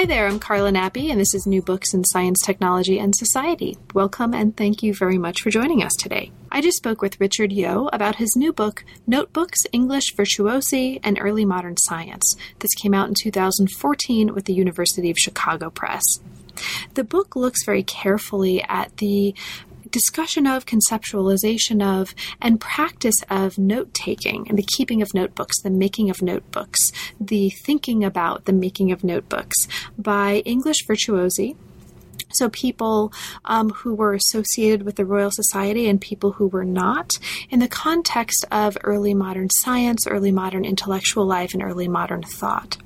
Hi 0.00 0.06
there, 0.06 0.26
I'm 0.26 0.38
Carla 0.38 0.70
Nappi, 0.70 1.10
and 1.10 1.20
this 1.20 1.34
is 1.34 1.46
New 1.46 1.60
Books 1.60 1.92
in 1.92 2.04
Science, 2.06 2.40
Technology, 2.40 2.98
and 2.98 3.14
Society. 3.14 3.76
Welcome 3.92 4.32
and 4.32 4.56
thank 4.56 4.82
you 4.82 4.94
very 4.94 5.18
much 5.18 5.42
for 5.42 5.50
joining 5.50 5.82
us 5.82 5.92
today. 5.98 6.32
I 6.50 6.62
just 6.62 6.78
spoke 6.78 7.02
with 7.02 7.20
Richard 7.20 7.52
Yeo 7.52 7.90
about 7.92 8.16
his 8.16 8.34
new 8.34 8.50
book, 8.50 8.82
Notebooks, 9.06 9.58
English 9.72 10.14
Virtuosi, 10.16 11.00
and 11.04 11.18
Early 11.20 11.44
Modern 11.44 11.76
Science. 11.76 12.34
This 12.60 12.72
came 12.76 12.94
out 12.94 13.08
in 13.08 13.14
2014 13.14 14.32
with 14.32 14.46
the 14.46 14.54
University 14.54 15.10
of 15.10 15.18
Chicago 15.18 15.68
Press. 15.68 16.02
The 16.94 17.04
book 17.04 17.36
looks 17.36 17.62
very 17.66 17.82
carefully 17.82 18.62
at 18.62 18.96
the 18.96 19.34
discussion 19.90 20.46
of, 20.46 20.66
conceptualization 20.66 21.82
of, 21.82 22.14
and 22.40 22.60
practice 22.60 23.16
of 23.28 23.58
note 23.58 23.92
taking 23.94 24.48
and 24.48 24.58
the 24.58 24.66
keeping 24.76 25.02
of 25.02 25.14
notebooks, 25.14 25.60
the 25.62 25.70
making 25.70 26.10
of 26.10 26.22
notebooks, 26.22 26.78
the 27.20 27.50
thinking 27.50 28.04
about 28.04 28.44
the 28.44 28.52
making 28.52 28.92
of 28.92 29.04
notebooks 29.04 29.56
by 29.98 30.42
English 30.44 30.86
virtuosi, 30.86 31.56
so, 32.32 32.48
people 32.48 33.12
um, 33.44 33.70
who 33.70 33.94
were 33.94 34.14
associated 34.14 34.82
with 34.82 34.96
the 34.96 35.04
Royal 35.04 35.30
Society 35.32 35.88
and 35.88 36.00
people 36.00 36.32
who 36.32 36.46
were 36.46 36.64
not, 36.64 37.10
in 37.48 37.58
the 37.58 37.68
context 37.68 38.44
of 38.50 38.78
early 38.84 39.14
modern 39.14 39.48
science, 39.50 40.06
early 40.06 40.30
modern 40.30 40.64
intellectual 40.64 41.26
life, 41.26 41.54
and 41.54 41.62
early 41.62 41.88
modern 41.88 42.22
thought. 42.22 42.76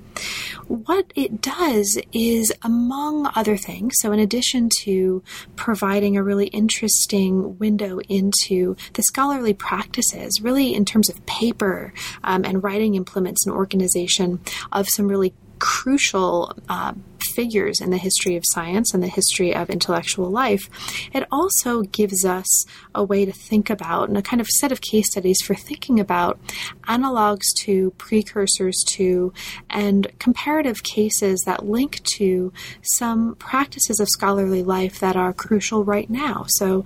What 0.67 1.13
it 1.15 1.41
does 1.41 1.99
is, 2.13 2.53
among 2.63 3.31
other 3.35 3.57
things, 3.57 3.95
so 4.01 4.13
in 4.13 4.19
addition 4.19 4.69
to 4.83 5.23
providing 5.57 6.17
a 6.17 6.23
really 6.23 6.47
interesting 6.49 7.59
window 7.59 7.99
into 8.09 8.77
the 8.95 9.03
scholarly 9.03 9.55
practices, 9.55 10.41
really 10.41 10.75
in 10.75 10.85
terms 10.85 11.09
of 11.09 11.25
paper 11.27 11.93
um, 12.23 12.45
and 12.45 12.63
writing 12.63 12.95
implements 12.95 13.47
and 13.47 13.55
organization 13.55 14.41
of 14.73 14.89
some 14.89 15.09
really 15.09 15.35
crucial 15.65 16.53
uh, 16.69 16.93
figures 17.23 17.81
in 17.81 17.89
the 17.89 17.97
history 17.97 18.37
of 18.37 18.45
science 18.49 18.93
and 18.93 19.03
the 19.03 19.09
history 19.09 19.55
of 19.55 19.71
intellectual 19.71 20.29
life, 20.29 20.69
it 21.15 21.27
also 21.33 21.81
gives 21.81 22.23
us 22.23 22.67
a 22.95 23.03
way 23.03 23.25
to 23.25 23.33
think 23.33 23.71
about 23.71 24.11
and 24.11 24.19
a 24.19 24.23
kind 24.23 24.43
of 24.43 24.47
set 24.47 24.71
of 24.71 24.83
case 24.83 25.11
studies 25.11 25.41
for 25.43 25.55
thinking 25.55 25.99
about 25.99 26.39
analogs 26.87 27.47
to, 27.61 27.93
precursors 27.93 28.77
to, 28.87 29.33
and 29.71 30.07
comparative 30.19 30.83
cases 30.83 31.41
that 31.47 31.65
link 31.65 32.03
to 32.03 32.53
some 32.83 33.35
practices 33.37 33.99
of 33.99 34.09
scholarly 34.11 34.63
life 34.63 35.01
that 35.01 35.17
are 35.17 35.33
crucial 35.33 35.83
right 35.83 36.11
now. 36.11 36.45
So 36.49 36.85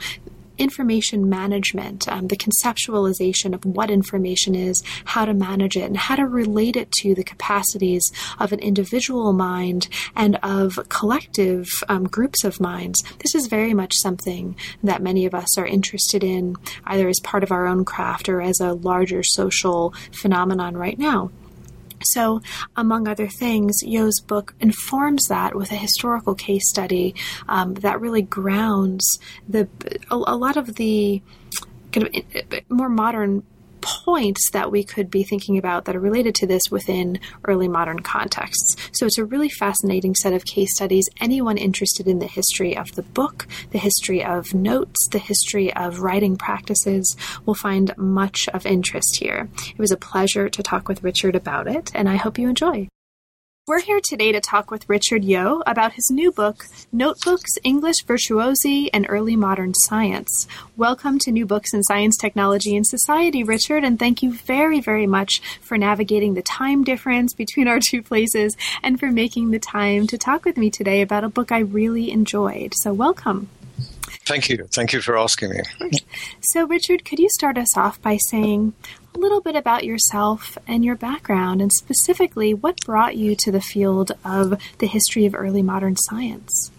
information 0.58 1.28
management, 1.28 2.08
um, 2.08 2.28
the 2.28 2.36
conceptualization 2.36 3.54
of 3.54 3.64
what 3.64 3.90
information 3.90 4.54
is, 4.54 4.82
how 5.04 5.24
to 5.24 5.34
manage 5.34 5.76
it, 5.76 5.84
and 5.84 5.96
how 5.96 6.16
to 6.16 6.26
relate 6.26 6.76
it 6.76 6.90
to 6.92 7.14
the 7.14 7.24
capacities 7.24 8.10
of 8.38 8.52
an 8.52 8.58
individual 8.60 9.32
mind 9.32 9.88
and 10.16 10.36
of 10.42 10.78
collective 10.88 11.66
um, 11.88 12.04
groups 12.04 12.44
of 12.44 12.60
minds. 12.60 13.02
This 13.20 13.34
is 13.34 13.46
very 13.46 13.74
much 13.74 13.92
something 13.96 14.56
that 14.82 15.02
many 15.02 15.26
of 15.26 15.34
us 15.34 15.56
are 15.58 15.66
interested 15.66 16.24
in, 16.24 16.56
either 16.84 17.08
as 17.08 17.20
part 17.20 17.42
of 17.42 17.52
our 17.52 17.66
own 17.66 17.84
craft 17.84 18.28
or 18.28 18.40
as 18.40 18.60
a 18.60 18.72
larger 18.72 19.22
social 19.22 19.94
phenomenon 20.12 20.76
right 20.76 20.98
now. 20.98 21.30
So, 22.12 22.40
among 22.76 23.08
other 23.08 23.28
things, 23.28 23.82
Yeo's 23.82 24.20
book 24.20 24.54
informs 24.60 25.24
that 25.28 25.54
with 25.54 25.72
a 25.72 25.76
historical 25.76 26.34
case 26.34 26.68
study 26.68 27.14
um, 27.48 27.74
that 27.74 28.00
really 28.00 28.22
grounds 28.22 29.18
the 29.48 29.68
a, 30.10 30.14
a 30.14 30.36
lot 30.36 30.56
of 30.56 30.76
the 30.76 31.22
kind 31.92 32.06
of 32.06 32.14
eh, 32.34 32.60
more 32.68 32.88
modern 32.88 33.42
points 33.80 34.50
that 34.50 34.70
we 34.70 34.84
could 34.84 35.10
be 35.10 35.22
thinking 35.22 35.58
about 35.58 35.84
that 35.84 35.96
are 35.96 36.00
related 36.00 36.34
to 36.36 36.46
this 36.46 36.62
within 36.70 37.20
early 37.44 37.68
modern 37.68 38.00
contexts. 38.00 38.76
So 38.92 39.06
it's 39.06 39.18
a 39.18 39.24
really 39.24 39.48
fascinating 39.48 40.14
set 40.14 40.32
of 40.32 40.44
case 40.44 40.74
studies. 40.74 41.08
Anyone 41.20 41.56
interested 41.56 42.06
in 42.06 42.18
the 42.18 42.26
history 42.26 42.76
of 42.76 42.94
the 42.94 43.02
book, 43.02 43.46
the 43.70 43.78
history 43.78 44.24
of 44.24 44.54
notes, 44.54 45.08
the 45.10 45.18
history 45.18 45.72
of 45.74 46.00
writing 46.00 46.36
practices 46.36 47.16
will 47.46 47.54
find 47.54 47.96
much 47.96 48.48
of 48.48 48.66
interest 48.66 49.18
here. 49.18 49.48
It 49.70 49.78
was 49.78 49.92
a 49.92 49.96
pleasure 49.96 50.48
to 50.48 50.62
talk 50.62 50.88
with 50.88 51.02
Richard 51.02 51.36
about 51.36 51.68
it, 51.68 51.90
and 51.94 52.08
I 52.08 52.16
hope 52.16 52.38
you 52.38 52.48
enjoy. 52.48 52.88
We're 53.68 53.80
here 53.80 54.00
today 54.02 54.32
to 54.32 54.40
talk 54.40 54.70
with 54.70 54.88
Richard 54.88 55.22
Yeo 55.24 55.62
about 55.66 55.92
his 55.92 56.10
new 56.10 56.32
book, 56.32 56.64
Notebooks, 56.90 57.50
English 57.62 58.02
Virtuosi, 58.06 58.88
and 58.94 59.04
Early 59.10 59.36
Modern 59.36 59.74
Science. 59.74 60.48
Welcome 60.78 61.18
to 61.18 61.30
New 61.30 61.44
Books 61.44 61.74
in 61.74 61.82
Science, 61.82 62.16
Technology, 62.16 62.74
and 62.74 62.86
Society, 62.86 63.44
Richard, 63.44 63.84
and 63.84 63.98
thank 63.98 64.22
you 64.22 64.32
very, 64.32 64.80
very 64.80 65.06
much 65.06 65.42
for 65.60 65.76
navigating 65.76 66.32
the 66.32 66.40
time 66.40 66.82
difference 66.82 67.34
between 67.34 67.68
our 67.68 67.78
two 67.78 68.02
places 68.02 68.56
and 68.82 68.98
for 68.98 69.12
making 69.12 69.50
the 69.50 69.58
time 69.58 70.06
to 70.06 70.16
talk 70.16 70.46
with 70.46 70.56
me 70.56 70.70
today 70.70 71.02
about 71.02 71.24
a 71.24 71.28
book 71.28 71.52
I 71.52 71.58
really 71.58 72.10
enjoyed. 72.10 72.72
So, 72.74 72.94
welcome. 72.94 73.50
Thank 74.24 74.48
you. 74.48 74.66
Thank 74.70 74.94
you 74.94 75.02
for 75.02 75.18
asking 75.18 75.50
me. 75.50 75.90
So, 76.40 76.66
Richard, 76.66 77.04
could 77.04 77.18
you 77.18 77.28
start 77.30 77.58
us 77.58 77.76
off 77.76 78.00
by 78.00 78.16
saying 78.28 78.72
a 79.14 79.18
little 79.18 79.40
bit 79.40 79.56
about 79.56 79.84
yourself 79.84 80.58
and 80.66 80.84
your 80.84 80.96
background, 80.96 81.60
and 81.60 81.72
specifically 81.72 82.54
what 82.54 82.84
brought 82.84 83.16
you 83.16 83.34
to 83.36 83.50
the 83.50 83.60
field 83.60 84.12
of 84.24 84.60
the 84.78 84.86
history 84.86 85.26
of 85.26 85.34
early 85.34 85.62
modern 85.62 85.96
science? 85.96 86.70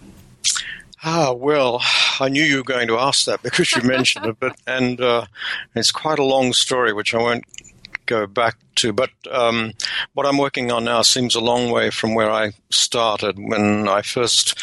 Ah, 1.03 1.31
well, 1.31 1.81
I 2.19 2.27
knew 2.29 2.43
you 2.43 2.57
were 2.57 2.63
going 2.63 2.87
to 2.87 2.97
ask 2.97 3.25
that 3.25 3.41
because 3.43 3.71
you 3.73 3.81
mentioned 3.83 4.25
it, 4.25 4.37
but 4.39 4.55
and 4.67 4.99
uh, 4.99 5.25
it's 5.75 5.91
quite 5.91 6.19
a 6.19 6.23
long 6.23 6.53
story, 6.53 6.93
which 6.93 7.13
I 7.13 7.17
won't 7.17 7.45
go 8.05 8.25
back 8.27 8.57
to. 8.75 8.91
But 8.91 9.11
um, 9.31 9.73
what 10.13 10.25
I'm 10.25 10.37
working 10.37 10.71
on 10.71 10.83
now 10.83 11.03
seems 11.03 11.35
a 11.35 11.39
long 11.39 11.71
way 11.71 11.89
from 11.91 12.15
where 12.15 12.29
I 12.29 12.51
started 12.71 13.37
when 13.37 13.87
I 13.87 14.01
first 14.01 14.61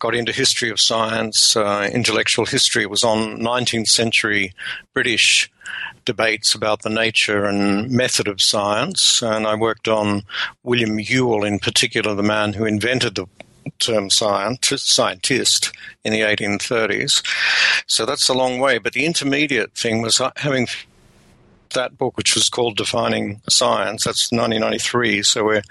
got 0.00 0.14
into 0.14 0.32
history 0.32 0.70
of 0.70 0.80
science, 0.80 1.54
uh, 1.54 1.88
intellectual 1.92 2.46
history. 2.46 2.86
Was 2.86 3.04
on 3.04 3.38
19th 3.38 3.88
century 3.88 4.52
British 4.94 5.50
debates 6.08 6.54
about 6.54 6.80
the 6.80 6.88
nature 6.88 7.44
and 7.44 7.90
method 7.90 8.28
of 8.28 8.40
science, 8.40 9.22
and 9.22 9.46
I 9.46 9.54
worked 9.54 9.88
on 9.88 10.22
William 10.62 10.96
Whewell 10.96 11.44
in 11.44 11.58
particular, 11.58 12.14
the 12.14 12.22
man 12.22 12.54
who 12.54 12.64
invented 12.64 13.14
the 13.14 13.26
term 13.78 14.08
scientist, 14.08 14.88
scientist 14.88 15.70
in 16.04 16.14
the 16.14 16.22
1830s. 16.22 17.22
So 17.86 18.06
that's 18.06 18.30
a 18.30 18.32
long 18.32 18.58
way. 18.58 18.78
But 18.78 18.94
the 18.94 19.04
intermediate 19.04 19.74
thing 19.74 20.00
was 20.00 20.18
having 20.36 20.66
that 21.74 21.98
book, 21.98 22.16
which 22.16 22.34
was 22.34 22.48
called 22.48 22.78
Defining 22.78 23.42
Science. 23.50 24.04
That's 24.04 24.32
1993. 24.32 25.22
So 25.24 25.44
we're 25.44 25.62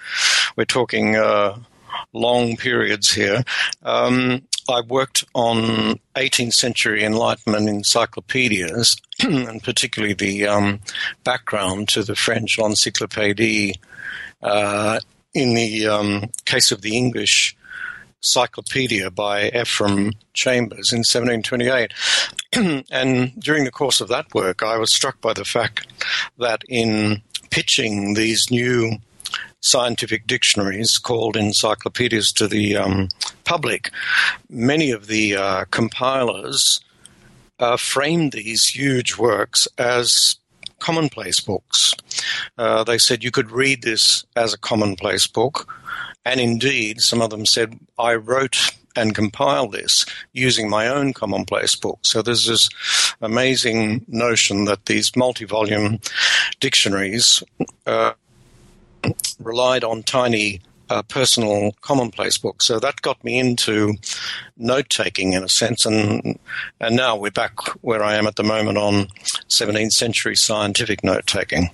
we're 0.55 0.65
talking 0.65 1.15
uh, 1.15 1.57
long 2.13 2.57
periods 2.57 3.11
here. 3.11 3.43
Um, 3.81 4.43
I 4.69 4.81
worked 4.81 5.25
on 5.33 5.99
18th 6.15 6.53
century 6.53 7.03
Enlightenment 7.03 7.69
encyclopedias, 7.69 8.97
and 9.23 9.61
particularly 9.63 10.13
the 10.13 10.47
um, 10.47 10.79
background 11.23 11.89
to 11.89 12.03
the 12.03 12.15
French 12.15 12.57
Encyclopédie. 12.57 13.75
Uh, 14.41 14.99
in 15.33 15.53
the 15.53 15.87
um, 15.87 16.29
case 16.45 16.71
of 16.71 16.81
the 16.81 16.97
English 16.97 17.55
Cyclopedia 18.21 19.11
by 19.11 19.49
Ephraim 19.49 20.13
Chambers 20.33 20.91
in 20.91 20.99
1728. 20.99 21.93
and 22.91 23.39
during 23.39 23.63
the 23.63 23.71
course 23.71 24.01
of 24.01 24.07
that 24.07 24.33
work, 24.33 24.63
I 24.63 24.77
was 24.77 24.91
struck 24.91 25.21
by 25.21 25.33
the 25.33 25.45
fact 25.45 25.87
that 26.39 26.63
in 26.67 27.21
pitching 27.51 28.15
these 28.15 28.49
new 28.49 28.97
scientific 29.67 30.25
dictionaries 30.27 30.97
called 30.97 31.35
encyclopedias 31.35 32.31
to 32.31 32.47
the 32.47 32.77
um, 32.77 33.09
public, 33.43 33.91
many 34.49 34.91
of 34.91 35.07
the 35.07 35.35
uh, 35.35 35.65
compilers 35.71 36.79
uh, 37.59 37.75
framed 37.75 38.31
these 38.31 38.65
huge 38.65 39.17
works 39.17 39.67
as 39.77 40.37
commonplace 40.79 41.39
books. 41.39 41.93
Uh, 42.57 42.83
they 42.83 42.97
said 42.97 43.23
you 43.23 43.31
could 43.31 43.51
read 43.51 43.81
this 43.81 44.25
as 44.35 44.53
a 44.53 44.59
commonplace 44.59 45.27
book, 45.27 45.73
and 46.25 46.39
indeed, 46.39 47.01
some 47.01 47.21
of 47.21 47.29
them 47.29 47.45
said, 47.45 47.77
I 47.97 48.15
wrote 48.15 48.71
and 48.95 49.13
compiled 49.13 49.73
this 49.73 50.05
using 50.33 50.69
my 50.69 50.87
own 50.87 51.13
commonplace 51.13 51.75
book. 51.75 51.99
So 52.01 52.21
there's 52.21 52.47
this 52.47 52.69
amazing 53.21 54.05
notion 54.07 54.65
that 54.65 54.85
these 54.85 55.15
multi 55.15 55.45
volume 55.45 55.99
dictionaries 56.59 57.43
uh, 57.85 58.13
relied 59.39 59.83
on 59.83 60.03
tiny 60.03 60.61
a 60.89 61.03
personal 61.03 61.73
commonplace 61.81 62.37
book. 62.37 62.61
So 62.61 62.79
that 62.79 63.01
got 63.01 63.23
me 63.23 63.37
into 63.39 63.95
note 64.57 64.89
taking 64.89 65.33
in 65.33 65.43
a 65.43 65.49
sense, 65.49 65.85
and 65.85 66.39
and 66.79 66.95
now 66.95 67.15
we're 67.15 67.31
back 67.31 67.59
where 67.81 68.03
I 68.03 68.15
am 68.15 68.27
at 68.27 68.35
the 68.35 68.43
moment 68.43 68.77
on 68.77 69.07
17th 69.49 69.91
century 69.91 70.35
scientific 70.35 71.03
note 71.03 71.27
taking. 71.27 71.71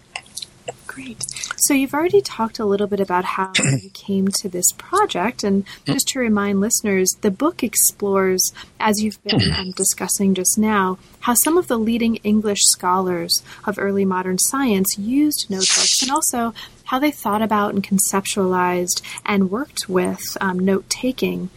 Great. 0.88 1.24
So 1.58 1.74
you've 1.74 1.96
already 1.96 2.22
talked 2.22 2.60
a 2.60 2.66
little 2.66 2.86
bit 2.86 3.00
about 3.00 3.26
how 3.26 3.52
you 3.82 3.90
came 3.94 4.28
to 4.40 4.50
this 4.50 4.72
project, 4.78 5.44
and 5.44 5.66
just 5.86 6.08
to 6.10 6.20
remind 6.20 6.62
listeners, 6.62 7.10
the 7.22 7.32
book 7.32 7.64
explores, 7.64 8.54
as 8.80 9.02
you've 9.02 9.24
been 9.24 9.52
um, 9.58 9.72
discussing 9.72 10.36
just 10.36 10.58
now, 10.58 11.00
how 11.22 11.34
some 11.34 11.58
of 11.58 11.68
the 11.68 11.80
leading 11.80 12.18
English 12.18 12.62
scholars 12.66 13.42
of 13.66 13.80
early 13.80 14.06
modern 14.06 14.38
science 14.38 14.98
used 14.98 15.50
notebooks, 15.50 16.02
and 16.04 16.12
also 16.12 16.54
how 16.94 17.00
they 17.00 17.10
thought 17.10 17.42
about 17.42 17.74
and 17.74 17.84
conceptualized 17.84 19.02
and 19.26 19.50
worked 19.50 19.90
with 19.90 20.22
um, 20.40 20.60
note 20.60 20.88
taking 20.92 21.50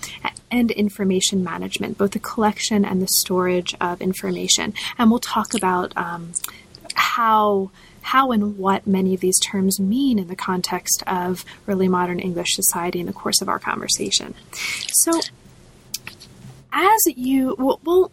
and 0.50 0.70
information 0.70 1.44
management, 1.44 1.98
both 1.98 2.12
the 2.12 2.18
collection 2.18 2.86
and 2.86 3.02
the 3.02 3.08
storage 3.18 3.74
of 3.78 4.00
information. 4.00 4.72
And 4.96 5.10
we'll 5.10 5.20
talk 5.20 5.52
about 5.52 5.94
um, 5.94 6.32
how 6.94 7.70
how 8.00 8.32
and 8.32 8.56
what 8.56 8.86
many 8.86 9.12
of 9.12 9.20
these 9.20 9.38
terms 9.40 9.78
mean 9.78 10.18
in 10.18 10.28
the 10.28 10.36
context 10.36 11.02
of 11.06 11.44
early 11.68 11.86
modern 11.88 12.18
English 12.18 12.54
society 12.54 12.98
in 12.98 13.04
the 13.04 13.12
course 13.12 13.42
of 13.42 13.48
our 13.50 13.58
conversation. 13.58 14.32
So, 14.52 15.20
as 16.72 17.00
you, 17.14 17.56
well, 17.58 17.78
well 17.84 18.10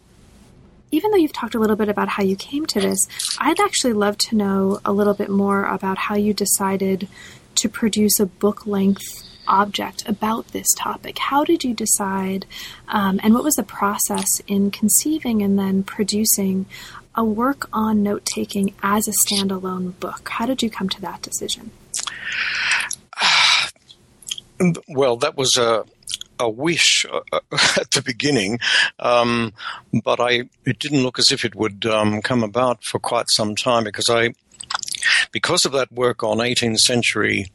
even 0.94 1.12
though 1.12 1.18
you've 1.18 1.34
talked 1.34 1.56
a 1.56 1.60
little 1.60 1.76
bit 1.76 1.90
about 1.90 2.08
how 2.08 2.24
you 2.24 2.36
came 2.36 2.66
to 2.68 2.80
this, 2.80 3.00
I'd 3.40 3.60
actually 3.60 3.94
love 3.94 4.18
to 4.20 4.36
know 4.36 4.80
a 4.86 4.94
little 4.94 5.14
bit 5.14 5.30
more 5.30 5.66
about 5.66 5.98
how 5.98 6.16
you 6.16 6.34
decided 6.34 7.08
to 7.56 7.70
produce 7.70 8.20
a 8.20 8.26
book 8.26 8.66
length 8.66 9.24
object 9.48 10.08
about 10.08 10.48
this 10.50 10.68
topic. 10.78 11.18
How 11.18 11.44
did 11.44 11.64
you 11.64 11.74
decide, 11.74 12.46
um, 12.88 13.20
and 13.22 13.34
what 13.34 13.44
was 13.44 13.56
the 13.56 13.64
process 13.64 14.40
in 14.48 14.72
conceiving 14.72 15.42
and 15.42 15.60
then 15.60 15.84
producing 15.84 16.66
a 17.16 17.24
work 17.24 17.68
on 17.72 18.04
note 18.04 18.26
taking 18.26 18.74
as 18.82 19.08
a 19.08 19.14
standalone 19.28 20.00
book. 20.00 20.30
How 20.30 20.46
did 20.46 20.64
you 20.64 20.70
come 20.70 20.90
to 20.90 21.02
that 21.02 21.22
decision? 21.22 21.72
Well, 24.88 25.18
that 25.18 25.36
was 25.36 25.58
a 25.58 25.84
a 26.40 26.50
wish 26.50 27.06
uh, 27.12 27.22
at 27.78 27.92
the 27.92 28.02
beginning, 28.04 28.60
um, 29.00 29.54
but 30.04 30.20
I 30.20 30.44
it 30.66 30.80
didn't 30.80 31.04
look 31.04 31.20
as 31.20 31.32
if 31.32 31.46
it 31.46 31.56
would 31.56 31.86
um, 31.86 32.22
come 32.22 32.44
about 32.44 32.84
for 32.84 33.00
quite 33.00 33.30
some 33.30 33.56
time 33.56 33.84
because 33.84 34.10
I 34.10 34.34
because 35.32 35.66
of 35.66 35.72
that 35.74 35.92
work 35.92 36.24
on 36.24 36.38
18th 36.38 36.80
century 36.80 37.52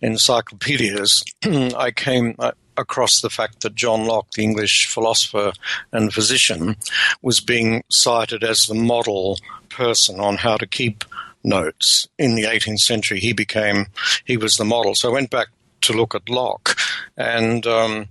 encyclopedias, 0.00 1.24
I 1.44 1.90
came. 1.90 2.34
I, 2.38 2.52
across 2.76 3.20
the 3.20 3.28
fact 3.28 3.62
that 3.62 3.74
John 3.74 4.06
Locke, 4.06 4.30
the 4.36 4.44
English 4.44 4.86
philosopher 4.86 5.52
and 5.90 6.14
physician, 6.14 6.76
was 7.22 7.40
being 7.40 7.82
cited 7.88 8.44
as 8.44 8.66
the 8.66 8.74
model 8.76 9.40
person 9.68 10.20
on 10.20 10.36
how 10.36 10.56
to 10.56 10.66
keep 10.66 11.04
notes 11.44 12.06
in 12.18 12.34
the 12.34 12.44
18th 12.44 12.78
century. 12.78 13.20
He 13.20 13.32
became, 13.32 13.86
he 14.24 14.36
was 14.36 14.54
the 14.54 14.64
model. 14.64 14.94
So 14.94 15.10
I 15.10 15.12
went 15.12 15.30
back 15.30 15.48
to 15.82 15.92
look 15.92 16.14
at 16.14 16.28
Locke 16.28 16.78
and, 17.16 17.66
um, 17.66 18.08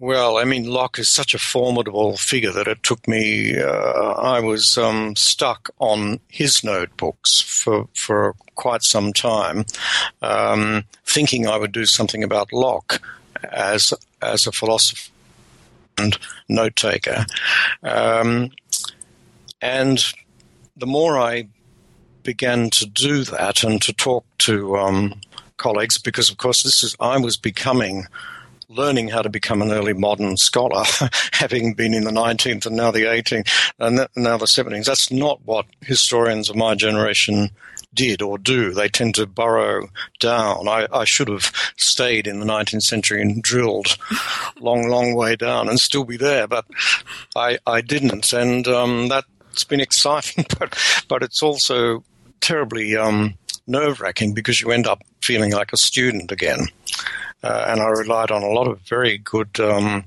well, 0.00 0.36
I 0.36 0.44
mean, 0.44 0.64
Locke 0.64 0.98
is 0.98 1.08
such 1.08 1.34
a 1.34 1.38
formidable 1.38 2.16
figure 2.16 2.52
that 2.52 2.68
it 2.68 2.82
took 2.82 3.06
me. 3.06 3.58
Uh, 3.58 4.12
I 4.12 4.40
was 4.40 4.76
um, 4.76 5.14
stuck 5.16 5.70
on 5.78 6.20
his 6.28 6.64
notebooks 6.64 7.40
for 7.40 7.88
for 7.94 8.34
quite 8.56 8.82
some 8.82 9.12
time, 9.12 9.64
um, 10.20 10.84
thinking 11.06 11.46
I 11.46 11.56
would 11.56 11.72
do 11.72 11.86
something 11.86 12.24
about 12.24 12.52
Locke 12.52 13.00
as 13.50 13.94
as 14.20 14.46
a 14.46 14.52
philosopher 14.52 15.10
and 15.96 16.18
note 16.48 16.76
taker. 16.76 17.24
Um, 17.82 18.50
and 19.62 20.04
the 20.76 20.86
more 20.86 21.18
I 21.18 21.48
began 22.24 22.68
to 22.70 22.86
do 22.86 23.24
that 23.24 23.62
and 23.62 23.80
to 23.82 23.92
talk 23.92 24.24
to 24.38 24.76
um, 24.76 25.20
colleagues, 25.56 25.98
because 25.98 26.30
of 26.30 26.36
course 26.36 26.62
this 26.62 26.82
is 26.82 26.96
I 27.00 27.18
was 27.18 27.36
becoming 27.36 28.06
learning 28.68 29.08
how 29.08 29.22
to 29.22 29.28
become 29.28 29.62
an 29.62 29.72
early 29.72 29.92
modern 29.92 30.36
scholar, 30.36 30.84
having 31.32 31.74
been 31.74 31.94
in 31.94 32.04
the 32.04 32.10
19th 32.10 32.66
and 32.66 32.76
now 32.76 32.90
the 32.90 33.04
18th 33.04 33.48
and 33.78 34.08
now 34.16 34.36
the 34.36 34.46
17th. 34.46 34.84
That's 34.84 35.10
not 35.10 35.40
what 35.44 35.66
historians 35.80 36.50
of 36.50 36.56
my 36.56 36.74
generation 36.74 37.50
did 37.92 38.22
or 38.22 38.38
do. 38.38 38.72
They 38.72 38.88
tend 38.88 39.14
to 39.16 39.26
burrow 39.26 39.88
down. 40.18 40.68
I, 40.68 40.88
I 40.92 41.04
should 41.04 41.28
have 41.28 41.52
stayed 41.76 42.26
in 42.26 42.40
the 42.40 42.46
19th 42.46 42.82
century 42.82 43.22
and 43.22 43.42
drilled 43.42 43.96
long, 44.60 44.88
long 44.88 45.14
way 45.14 45.36
down 45.36 45.68
and 45.68 45.78
still 45.78 46.04
be 46.04 46.16
there, 46.16 46.46
but 46.46 46.64
I, 47.36 47.58
I 47.66 47.80
didn't. 47.80 48.32
And 48.32 48.66
um, 48.66 49.08
that's 49.08 49.64
been 49.64 49.80
exciting, 49.80 50.46
but, 50.58 50.76
but 51.08 51.22
it's 51.22 51.42
also 51.42 52.02
terribly 52.40 52.96
um, 52.96 53.34
nerve 53.66 54.00
wracking 54.00 54.34
because 54.34 54.60
you 54.60 54.70
end 54.70 54.86
up 54.86 55.02
feeling 55.24 55.52
like 55.52 55.72
a 55.72 55.76
student 55.76 56.30
again. 56.30 56.68
Uh, 57.42 57.64
and 57.68 57.80
I 57.80 57.88
relied 57.88 58.30
on 58.30 58.42
a 58.42 58.50
lot 58.50 58.68
of 58.68 58.80
very 58.80 59.18
good 59.18 59.58
um, 59.58 60.04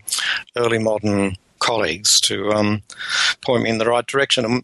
early 0.55 0.79
modern 0.79 1.35
colleagues 1.59 2.21
to 2.21 2.51
um, 2.51 2.83
point 3.41 3.63
me 3.63 3.69
in 3.69 3.79
the 3.79 3.87
right 3.87 4.05
direction. 4.05 4.45
And 4.45 4.63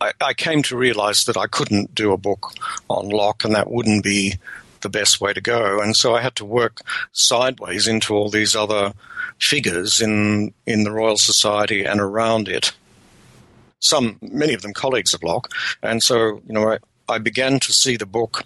I, 0.00 0.12
I, 0.20 0.34
came 0.34 0.62
to 0.64 0.76
realize 0.76 1.24
that 1.24 1.36
I 1.36 1.46
couldn't 1.46 1.94
do 1.94 2.12
a 2.12 2.18
book 2.18 2.52
on 2.88 3.08
Locke, 3.08 3.44
and 3.44 3.54
that 3.54 3.70
wouldn't 3.70 4.04
be 4.04 4.34
the 4.82 4.88
best 4.88 5.20
way 5.20 5.32
to 5.32 5.40
go. 5.40 5.80
And 5.80 5.96
so 5.96 6.14
I 6.14 6.22
had 6.22 6.36
to 6.36 6.44
work 6.44 6.80
sideways 7.12 7.88
into 7.88 8.14
all 8.14 8.30
these 8.30 8.54
other 8.54 8.92
figures 9.38 10.00
in 10.00 10.54
in 10.66 10.84
the 10.84 10.92
Royal 10.92 11.16
Society 11.18 11.84
and 11.84 12.00
around 12.00 12.48
it. 12.48 12.72
Some, 13.80 14.18
many 14.22 14.54
of 14.54 14.62
them 14.62 14.72
colleagues 14.72 15.12
of 15.12 15.22
Locke, 15.22 15.50
and 15.82 16.02
so 16.02 16.40
you 16.46 16.54
know 16.54 16.72
I, 16.72 16.78
I 17.08 17.18
began 17.18 17.60
to 17.60 17.72
see 17.72 17.96
the 17.96 18.06
book 18.06 18.42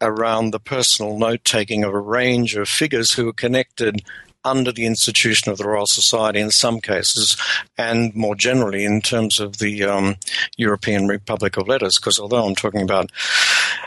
around 0.00 0.50
the 0.50 0.60
personal 0.60 1.18
note 1.18 1.44
taking 1.44 1.84
of 1.84 1.92
a 1.92 1.98
range 1.98 2.56
of 2.56 2.68
figures 2.68 3.12
who 3.12 3.26
were 3.26 3.32
connected 3.32 4.02
under 4.44 4.72
the 4.72 4.86
institution 4.86 5.52
of 5.52 5.58
the 5.58 5.68
Royal 5.68 5.86
Society 5.86 6.40
in 6.40 6.50
some 6.50 6.80
cases, 6.80 7.36
and 7.76 8.14
more 8.14 8.34
generally 8.34 8.84
in 8.84 9.02
terms 9.02 9.38
of 9.38 9.58
the 9.58 9.84
um, 9.84 10.16
European 10.56 11.06
Republic 11.08 11.56
of 11.56 11.68
Letters, 11.68 11.98
because 11.98 12.18
although 12.18 12.46
I'm 12.46 12.54
talking 12.54 12.82
about 12.82 13.10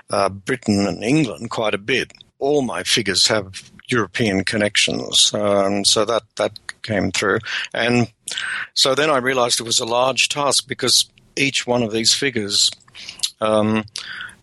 uh, 0.10 0.30
Britain 0.30 0.86
and 0.86 1.04
England 1.04 1.50
quite 1.50 1.74
a 1.74 1.80
bit, 1.80 2.13
all 2.38 2.62
my 2.62 2.83
figures 2.83 3.27
have 3.27 3.71
European 3.88 4.44
connections. 4.44 5.33
Um, 5.33 5.86
so 5.86 6.06
that, 6.06 6.24
that 6.36 6.60
came 6.83 7.12
through. 7.12 7.39
And 7.74 8.12
so 8.74 8.96
then 8.96 9.10
I 9.10 9.17
realized 9.17 9.60
it 9.60 9.63
was 9.63 9.79
a 9.79 9.86
large 9.86 10.29
task 10.29 10.67
because 10.67 11.10
each 11.36 11.65
one 11.65 11.82
of 11.82 11.91
these 11.91 12.13
figures 12.13 12.70
um, 13.41 13.86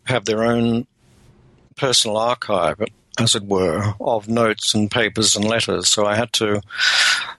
have 0.05 0.25
their 0.25 0.43
own 0.43 0.87
personal 1.81 2.19
archive, 2.19 2.79
as 3.19 3.35
it 3.35 3.45
were, 3.45 3.95
of 4.01 4.29
notes 4.29 4.75
and 4.75 4.91
papers 4.91 5.35
and 5.35 5.47
letters. 5.47 5.89
So 5.89 6.05
I 6.05 6.15
had 6.15 6.31
to 6.35 6.61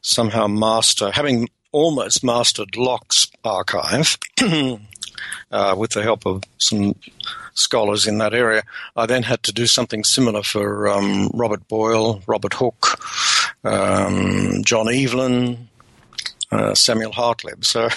somehow 0.01 0.47
master, 0.47 1.11
having 1.11 1.47
almost 1.71 2.23
mastered 2.23 2.75
Locke's 2.75 3.31
archive. 3.45 4.17
Uh, 5.51 5.75
with 5.77 5.91
the 5.91 6.01
help 6.01 6.25
of 6.25 6.41
some 6.57 6.95
scholars 7.53 8.07
in 8.07 8.17
that 8.17 8.33
area. 8.33 8.63
I 8.95 9.05
then 9.05 9.23
had 9.23 9.43
to 9.43 9.53
do 9.53 9.67
something 9.67 10.03
similar 10.03 10.41
for 10.41 10.87
um, 10.87 11.29
Robert 11.33 11.67
Boyle, 11.67 12.23
Robert 12.25 12.53
Hooke, 12.53 12.99
um, 13.63 14.63
John 14.63 14.87
Evelyn, 14.89 15.67
uh, 16.51 16.73
Samuel 16.73 17.11
Hartlib. 17.11 17.65
So 17.65 17.89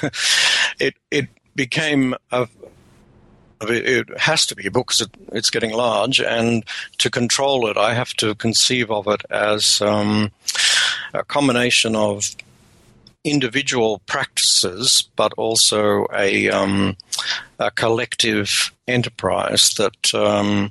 it 0.84 0.96
it 1.10 1.28
became 1.54 2.14
a, 2.30 2.48
it, 3.70 4.18
has 4.18 4.46
to 4.46 4.54
be 4.54 4.66
a 4.66 4.70
book 4.70 4.88
because 4.88 5.02
it, 5.02 5.10
it's 5.32 5.50
getting 5.50 5.72
large, 5.72 6.20
and 6.20 6.64
to 6.98 7.10
control 7.10 7.68
it, 7.68 7.76
I 7.76 7.94
have 7.94 8.14
to 8.14 8.34
conceive 8.34 8.90
of 8.90 9.06
it 9.08 9.22
as 9.30 9.80
um, 9.80 10.30
a 11.12 11.24
combination 11.24 11.96
of 11.96 12.34
individual 13.24 14.00
practices, 14.06 15.08
but 15.16 15.32
also 15.34 16.06
a, 16.12 16.50
um, 16.50 16.96
a 17.58 17.70
collective 17.70 18.72
enterprise 18.86 19.70
that 19.74 20.14
um, 20.14 20.70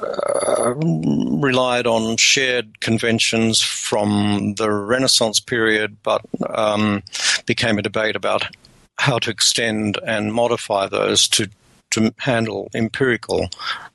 uh, 0.00 0.74
relied 0.76 1.86
on 1.86 2.16
shared 2.16 2.80
conventions 2.80 3.60
from 3.60 4.54
the 4.56 4.70
Renaissance 4.70 5.40
period, 5.40 5.96
but 6.02 6.22
um, 6.50 7.02
became 7.46 7.78
a 7.78 7.82
debate 7.82 8.16
about 8.16 8.44
how 8.98 9.18
to 9.18 9.30
extend 9.30 9.98
and 10.06 10.32
modify 10.32 10.86
those 10.86 11.28
to 11.28 11.48
to 11.90 12.12
handle 12.18 12.68
empirical 12.74 13.48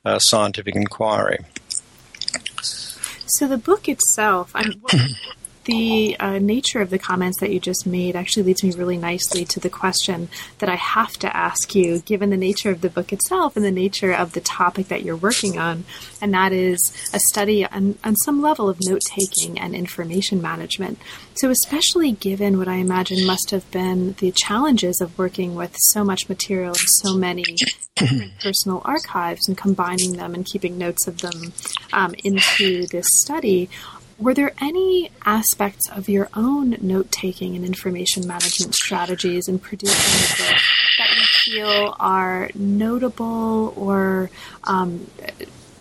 uh, 0.04 0.18
scientific 0.18 0.74
inquiry. 0.76 1.38
So 3.26 3.48
the 3.48 3.58
book 3.58 3.88
itself, 3.88 4.52
the 5.64 6.16
uh, 6.18 6.38
nature 6.38 6.80
of 6.80 6.90
the 6.90 6.98
comments 6.98 7.40
that 7.40 7.50
you 7.50 7.60
just 7.60 7.86
made 7.86 8.16
actually 8.16 8.42
leads 8.42 8.62
me 8.62 8.72
really 8.72 8.96
nicely 8.96 9.44
to 9.46 9.60
the 9.60 9.70
question 9.70 10.28
that 10.58 10.68
I 10.68 10.76
have 10.76 11.12
to 11.18 11.36
ask 11.36 11.74
you, 11.74 12.00
given 12.00 12.30
the 12.30 12.36
nature 12.36 12.70
of 12.70 12.80
the 12.80 12.90
book 12.90 13.12
itself 13.12 13.56
and 13.56 13.64
the 13.64 13.70
nature 13.70 14.12
of 14.12 14.32
the 14.32 14.40
topic 14.40 14.88
that 14.88 15.02
you're 15.02 15.16
working 15.16 15.58
on, 15.58 15.84
and 16.20 16.34
that 16.34 16.52
is 16.52 16.78
a 17.12 17.18
study 17.30 17.64
on, 17.66 17.98
on 18.04 18.16
some 18.16 18.42
level 18.42 18.68
of 18.68 18.78
note 18.82 19.02
taking 19.06 19.58
and 19.58 19.74
information 19.74 20.42
management. 20.42 20.98
So, 21.36 21.50
especially 21.50 22.12
given 22.12 22.58
what 22.58 22.68
I 22.68 22.76
imagine 22.76 23.26
must 23.26 23.50
have 23.50 23.68
been 23.70 24.12
the 24.14 24.32
challenges 24.32 25.00
of 25.00 25.18
working 25.18 25.54
with 25.54 25.74
so 25.76 26.04
much 26.04 26.28
material 26.28 26.68
and 26.68 26.88
so 27.02 27.16
many 27.16 27.44
personal 28.40 28.82
archives 28.84 29.48
and 29.48 29.56
combining 29.56 30.12
them 30.12 30.34
and 30.34 30.44
keeping 30.44 30.78
notes 30.78 31.06
of 31.06 31.20
them 31.20 31.52
um, 31.92 32.14
into 32.24 32.86
this 32.88 33.06
study, 33.22 33.68
were 34.18 34.34
there 34.34 34.52
any 34.60 35.10
aspects 35.24 35.88
of 35.90 36.08
your 36.08 36.28
own 36.34 36.76
note 36.80 37.10
taking 37.10 37.56
and 37.56 37.64
information 37.64 38.26
management 38.26 38.74
strategies 38.74 39.48
in 39.48 39.58
producing 39.58 39.96
the 39.96 40.44
book 40.44 40.60
that 40.98 41.16
you 41.16 41.24
feel 41.24 41.96
are 41.98 42.50
notable 42.54 43.74
or 43.76 44.30
um, 44.64 45.10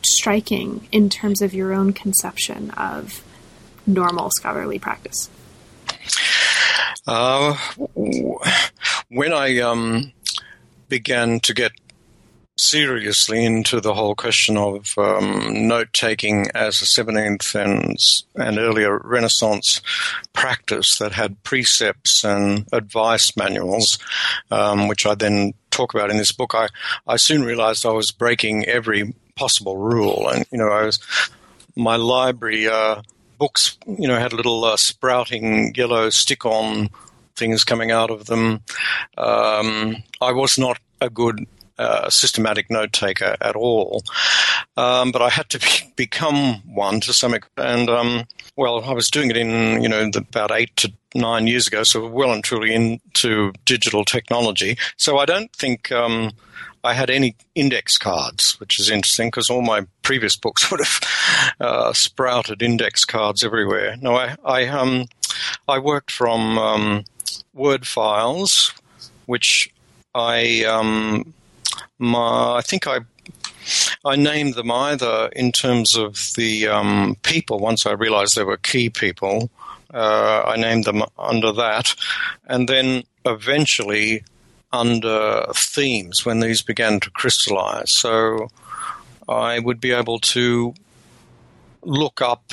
striking 0.05 0.87
in 0.91 1.09
terms 1.09 1.41
of 1.41 1.53
your 1.53 1.73
own 1.73 1.93
conception 1.93 2.71
of 2.71 3.23
normal 3.85 4.29
scholarly 4.31 4.79
practice? 4.79 5.29
Uh, 7.05 7.55
when 9.09 9.33
I 9.33 9.59
um, 9.59 10.13
began 10.87 11.39
to 11.41 11.53
get 11.53 11.71
seriously 12.57 13.43
into 13.43 13.81
the 13.81 13.93
whole 13.93 14.15
question 14.15 14.57
of 14.57 14.93
um, 14.97 15.67
note 15.67 15.91
taking 15.93 16.47
as 16.53 16.81
a 16.81 16.85
17th 16.85 17.55
and, 17.55 17.97
and 18.35 18.57
earlier 18.57 18.99
Renaissance 18.99 19.81
practice 20.33 20.97
that 20.99 21.13
had 21.13 21.41
precepts 21.43 22.23
and 22.23 22.67
advice 22.71 23.35
manuals, 23.35 23.97
um, 24.51 24.87
which 24.87 25.05
I 25.05 25.15
then 25.15 25.53
talk 25.71 25.93
about 25.93 26.11
in 26.11 26.17
this 26.17 26.31
book, 26.31 26.53
I, 26.53 26.69
I 27.07 27.17
soon 27.17 27.43
realized 27.43 27.85
I 27.85 27.91
was 27.91 28.11
breaking 28.11 28.65
every 28.65 29.13
possible 29.35 29.77
rule. 29.77 30.29
And, 30.29 30.45
you 30.51 30.57
know, 30.57 30.69
I 30.69 30.85
was, 30.85 30.99
my 31.75 31.95
library, 31.95 32.67
uh, 32.67 33.01
books, 33.39 33.77
you 33.87 34.07
know, 34.07 34.17
had 34.17 34.33
little 34.33 34.63
uh, 34.63 34.77
sprouting 34.77 35.73
yellow 35.75 36.09
stick 36.11 36.45
on 36.45 36.89
things 37.35 37.63
coming 37.63 37.91
out 37.91 38.11
of 38.11 38.25
them. 38.25 38.61
Um, 39.17 40.03
I 40.21 40.31
was 40.31 40.59
not 40.59 40.79
a 41.01 41.09
good 41.09 41.47
systematic 42.09 42.69
note 42.69 42.93
taker 42.93 43.35
at 43.41 43.55
all. 43.55 44.03
Um, 44.75 45.11
but 45.11 45.21
I 45.21 45.29
had 45.29 45.49
to 45.51 45.59
be, 45.59 45.67
become 45.95 46.61
one 46.73 46.99
to 47.01 47.13
some 47.13 47.33
extent. 47.33 47.67
And, 47.67 47.89
um, 47.89 48.23
well, 48.55 48.83
I 48.83 48.93
was 48.93 49.09
doing 49.09 49.29
it 49.29 49.37
in, 49.37 49.81
you 49.81 49.89
know, 49.89 50.09
the, 50.09 50.19
about 50.19 50.51
eight 50.51 50.75
to 50.77 50.93
nine 51.15 51.47
years 51.47 51.67
ago, 51.67 51.83
so 51.83 52.07
well 52.07 52.31
and 52.31 52.43
truly 52.43 52.73
into 52.73 53.53
digital 53.65 54.03
technology. 54.05 54.77
So 54.97 55.17
I 55.17 55.25
don't 55.25 55.51
think 55.53 55.91
um, 55.91 56.31
I 56.83 56.93
had 56.93 57.09
any 57.09 57.35
index 57.55 57.97
cards, 57.97 58.59
which 58.59 58.79
is 58.79 58.89
interesting 58.89 59.27
because 59.27 59.49
all 59.49 59.61
my 59.61 59.85
previous 60.01 60.35
books 60.35 60.69
would 60.71 60.81
have 60.81 61.55
uh, 61.59 61.93
sprouted 61.93 62.61
index 62.61 63.05
cards 63.05 63.43
everywhere. 63.43 63.95
No, 64.01 64.15
I, 64.15 64.35
I, 64.43 64.67
um, 64.67 65.05
I 65.67 65.79
worked 65.79 66.11
from 66.11 66.57
um, 66.57 67.05
Word 67.53 67.87
files, 67.87 68.73
which 69.25 69.71
I 70.13 70.63
um, 70.65 71.33
my, 72.03 72.55
I 72.57 72.61
think 72.61 72.87
I 72.87 72.99
I 74.05 74.15
named 74.15 74.55
them 74.55 74.71
either 74.71 75.29
in 75.33 75.51
terms 75.51 75.95
of 75.95 76.15
the 76.35 76.67
um, 76.67 77.15
people. 77.23 77.59
Once 77.59 77.85
I 77.85 77.91
realized 77.91 78.35
they 78.35 78.43
were 78.43 78.57
key 78.57 78.89
people, 78.89 79.49
uh, 79.93 80.43
I 80.45 80.57
named 80.57 80.83
them 80.83 81.03
under 81.17 81.51
that, 81.53 81.95
and 82.45 82.67
then 82.67 83.03
eventually 83.25 84.23
under 84.73 85.45
themes 85.53 86.25
when 86.25 86.39
these 86.39 86.61
began 86.61 86.99
to 86.99 87.11
crystallize. 87.11 87.91
So 87.91 88.49
I 89.29 89.59
would 89.59 89.79
be 89.79 89.91
able 89.91 90.19
to 90.19 90.73
look 91.83 92.21
up 92.21 92.51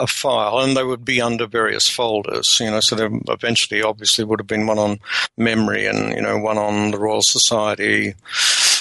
a 0.00 0.06
file, 0.06 0.58
and 0.58 0.76
they 0.76 0.84
would 0.84 1.04
be 1.04 1.20
under 1.20 1.46
various 1.46 1.88
folders. 1.88 2.58
You 2.60 2.70
know, 2.70 2.80
so 2.80 2.96
there 2.96 3.10
eventually, 3.28 3.82
obviously, 3.82 4.24
would 4.24 4.40
have 4.40 4.46
been 4.46 4.66
one 4.66 4.78
on 4.78 4.98
memory, 5.36 5.86
and 5.86 6.14
you 6.14 6.22
know, 6.22 6.38
one 6.38 6.58
on 6.58 6.90
the 6.90 6.98
Royal 6.98 7.22
Society, 7.22 8.14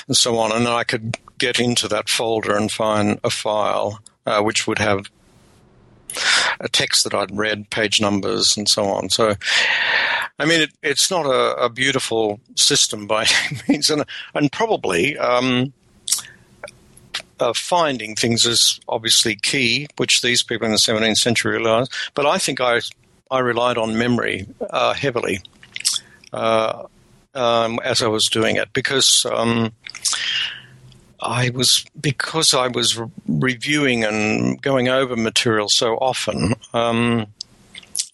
and 0.07 0.17
so 0.17 0.37
on. 0.39 0.51
And 0.51 0.67
I 0.67 0.83
could 0.83 1.17
get 1.37 1.59
into 1.59 1.87
that 1.89 2.09
folder 2.09 2.55
and 2.55 2.71
find 2.71 3.19
a 3.23 3.29
file 3.29 3.99
uh, 4.25 4.41
which 4.41 4.67
would 4.67 4.79
have 4.79 5.09
a 6.59 6.69
text 6.69 7.03
that 7.03 7.13
I'd 7.13 7.35
read, 7.35 7.69
page 7.69 7.99
numbers, 7.99 8.55
and 8.55 8.69
so 8.69 8.85
on. 8.85 9.09
So, 9.09 9.35
I 10.39 10.45
mean, 10.45 10.61
it, 10.61 10.71
it's 10.81 11.09
not 11.09 11.25
a, 11.25 11.55
a, 11.55 11.69
beautiful 11.69 12.39
system 12.55 13.07
by 13.07 13.25
any 13.49 13.61
means, 13.67 13.89
and 13.89 14.05
and 14.33 14.51
probably. 14.51 15.17
Um, 15.17 15.73
uh, 17.39 17.53
finding 17.53 18.15
things 18.15 18.45
is 18.45 18.79
obviously 18.87 19.35
key, 19.35 19.87
which 19.97 20.21
these 20.21 20.43
people 20.43 20.65
in 20.65 20.71
the 20.71 20.77
17th 20.77 21.17
century 21.17 21.57
realized. 21.57 21.91
But 22.13 22.25
I 22.25 22.37
think 22.37 22.61
I, 22.61 22.81
I 23.29 23.39
relied 23.39 23.77
on 23.77 23.97
memory 23.97 24.47
uh, 24.69 24.93
heavily 24.93 25.41
uh, 26.31 26.83
um, 27.35 27.79
as 27.83 28.01
I 28.01 28.07
was 28.07 28.25
doing 28.25 28.55
it 28.57 28.71
because 28.73 29.25
um, 29.25 29.73
I 31.19 31.49
was 31.49 31.85
because 31.99 32.53
I 32.53 32.67
was 32.67 32.97
re- 32.97 33.09
reviewing 33.27 34.03
and 34.03 34.61
going 34.61 34.89
over 34.89 35.15
material 35.15 35.69
so 35.69 35.95
often. 35.95 36.53
Um, 36.73 37.27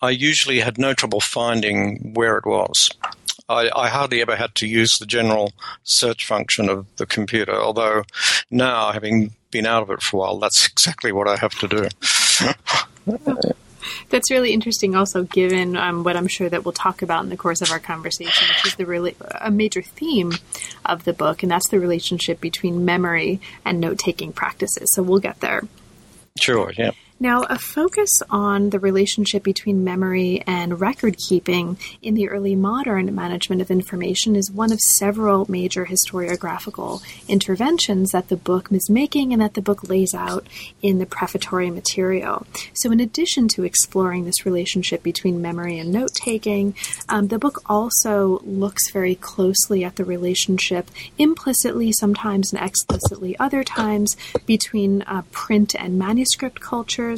I 0.02 0.12
usually 0.12 0.60
had 0.60 0.78
no 0.78 0.94
trouble 0.94 1.20
finding 1.20 2.14
where 2.14 2.38
it 2.38 2.46
was. 2.46 2.90
I, 3.50 3.72
I, 3.76 3.90
hardly 3.90 4.22
ever 4.22 4.36
had 4.36 4.54
to 4.56 4.68
use 4.68 5.00
the 5.00 5.06
general 5.08 5.52
search 5.84 6.26
function 6.26 6.70
of 6.70 6.86
the 6.98 7.06
computer, 7.06 7.60
although 7.60 8.04
now, 8.52 8.92
having 8.92 9.32
been 9.52 9.66
out 9.66 9.84
of 9.84 9.90
it 9.90 10.02
for 10.02 10.18
a 10.18 10.20
while, 10.20 10.40
that's 10.40 10.68
exactly 10.68 11.12
what 11.12 11.28
I 11.28 11.36
have 11.38 11.54
to 11.60 11.68
do. 11.68 11.88
That's 14.10 14.30
really 14.30 14.54
interesting, 14.54 14.96
also, 14.96 15.24
given 15.24 15.76
um, 15.76 16.04
what 16.04 16.16
I'm 16.16 16.28
sure 16.28 16.50
that 16.50 16.66
we'll 16.66 16.74
talk 16.74 17.02
about 17.02 17.24
in 17.24 17.30
the 17.30 17.38
course 17.38 17.62
of 17.62 17.72
our 17.72 17.80
conversation, 17.80 18.48
which 18.50 18.68
is 18.68 18.76
the 18.76 18.86
rela- 18.86 19.38
a 19.42 19.50
major 19.50 19.82
theme 19.82 20.34
of 20.86 21.06
the 21.06 21.14
book, 21.14 21.44
and 21.44 21.52
that's 21.52 21.70
the 21.70 21.80
relationship 21.80 22.42
between 22.42 22.86
memory 22.86 23.40
and 23.66 23.80
note 23.80 23.98
taking 23.98 24.32
practices. 24.32 24.90
So 24.94 25.02
we'll 25.02 25.20
get 25.20 25.40
there. 25.40 25.64
Sure, 26.40 26.72
yeah. 26.78 26.92
Now, 27.22 27.44
a 27.50 27.60
focus 27.60 28.22
on 28.30 28.70
the 28.70 28.80
relationship 28.80 29.44
between 29.44 29.84
memory 29.84 30.42
and 30.48 30.80
record 30.80 31.18
keeping 31.18 31.78
in 32.02 32.14
the 32.14 32.30
early 32.30 32.56
modern 32.56 33.14
management 33.14 33.62
of 33.62 33.70
information 33.70 34.38
is 34.38 34.50
one 34.50 34.72
of 34.72 34.80
several 34.80 35.46
major 35.52 35.86
historiographical 35.86 37.02
interventions 37.28 38.12
that 38.12 38.30
the 38.30 38.38
book 38.38 38.72
is 38.72 38.90
making 38.90 39.34
and 39.34 39.42
that 39.42 39.56
the 39.56 39.62
book 39.62 39.90
lays 39.90 40.14
out 40.14 40.48
in 40.82 41.00
the 41.00 41.06
prefatory 41.06 41.70
material. 41.70 42.48
So, 42.74 42.90
in 42.90 43.02
addition 43.02 43.50
to 43.50 43.66
exploring 43.66 44.24
this 44.24 44.46
relationship 44.46 45.04
between 45.04 45.42
memory 45.42 45.78
and 45.78 45.92
note 45.92 46.14
taking, 46.14 46.74
um, 47.10 47.28
the 47.28 47.38
book 47.38 47.62
also 47.66 48.40
looks 48.46 48.92
very 48.92 49.16
closely 49.16 49.84
at 49.84 49.98
the 49.98 50.06
relationship, 50.06 50.90
implicitly 51.18 51.92
sometimes 51.92 52.54
and 52.54 52.66
explicitly 52.66 53.38
other 53.40 53.66
times, 53.66 54.16
between 54.46 55.02
uh, 55.02 55.24
print 55.32 55.76
and 55.76 56.00
manuscript 56.00 56.62
culture 56.62 57.09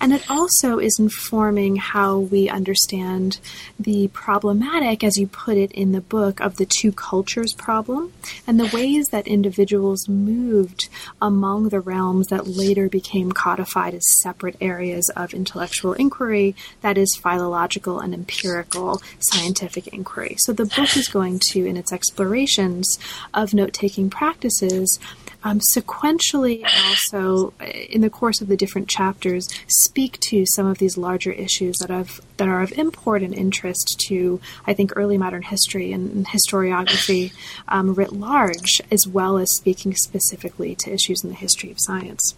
and 0.00 0.12
it 0.12 0.28
also 0.28 0.78
is 0.78 0.96
informing 0.98 1.76
how 1.76 2.18
we 2.18 2.48
understand 2.48 3.38
the 3.78 4.08
problematic, 4.08 5.04
as 5.04 5.16
you 5.16 5.28
put 5.28 5.56
it 5.56 5.70
in 5.70 5.92
the 5.92 6.00
book, 6.00 6.40
of 6.40 6.56
the 6.56 6.66
two 6.66 6.90
cultures 6.90 7.52
problem 7.52 8.12
and 8.46 8.58
the 8.58 8.70
ways 8.76 9.06
that 9.12 9.28
individuals 9.28 10.08
moved 10.08 10.88
among 11.20 11.68
the 11.68 11.78
realms 11.78 12.26
that 12.28 12.48
later 12.48 12.88
became 12.88 13.30
codified 13.30 13.94
as 13.94 14.02
separate 14.20 14.56
areas 14.60 15.08
of 15.14 15.32
intellectual 15.32 15.92
inquiry, 15.92 16.56
that 16.80 16.98
is, 16.98 17.14
philological 17.14 18.00
and 18.00 18.12
empirical 18.12 19.00
scientific 19.20 19.86
inquiry. 19.88 20.34
So 20.38 20.52
the 20.52 20.64
book 20.64 20.96
is 20.96 21.06
going 21.06 21.38
to, 21.50 21.64
in 21.64 21.76
its 21.76 21.92
explorations 21.92 22.98
of 23.32 23.54
note 23.54 23.72
taking 23.72 24.10
practices, 24.10 24.98
um, 25.44 25.60
sequentially 25.74 26.64
also 26.64 27.52
uh, 27.60 27.64
in 27.64 28.00
the 28.00 28.10
course 28.10 28.40
of 28.40 28.48
the 28.48 28.56
different 28.56 28.88
chapters 28.88 29.46
speak 29.66 30.18
to 30.20 30.44
some 30.54 30.66
of 30.66 30.78
these 30.78 30.96
larger 30.96 31.32
issues 31.32 31.76
that 31.78 31.90
have 31.90 32.20
that 32.36 32.48
are 32.48 32.62
of 32.62 32.72
import 32.72 33.22
and 33.22 33.34
interest 33.34 33.96
to 34.08 34.40
I 34.66 34.74
think 34.74 34.92
early 34.96 35.18
modern 35.18 35.42
history 35.42 35.92
and 35.92 36.26
historiography 36.26 37.32
um, 37.68 37.94
writ 37.94 38.12
large, 38.12 38.80
as 38.90 39.06
well 39.06 39.38
as 39.38 39.54
speaking 39.54 39.94
specifically 39.94 40.74
to 40.76 40.92
issues 40.92 41.22
in 41.22 41.30
the 41.30 41.36
history 41.36 41.70
of 41.70 41.78
science. 41.80 42.34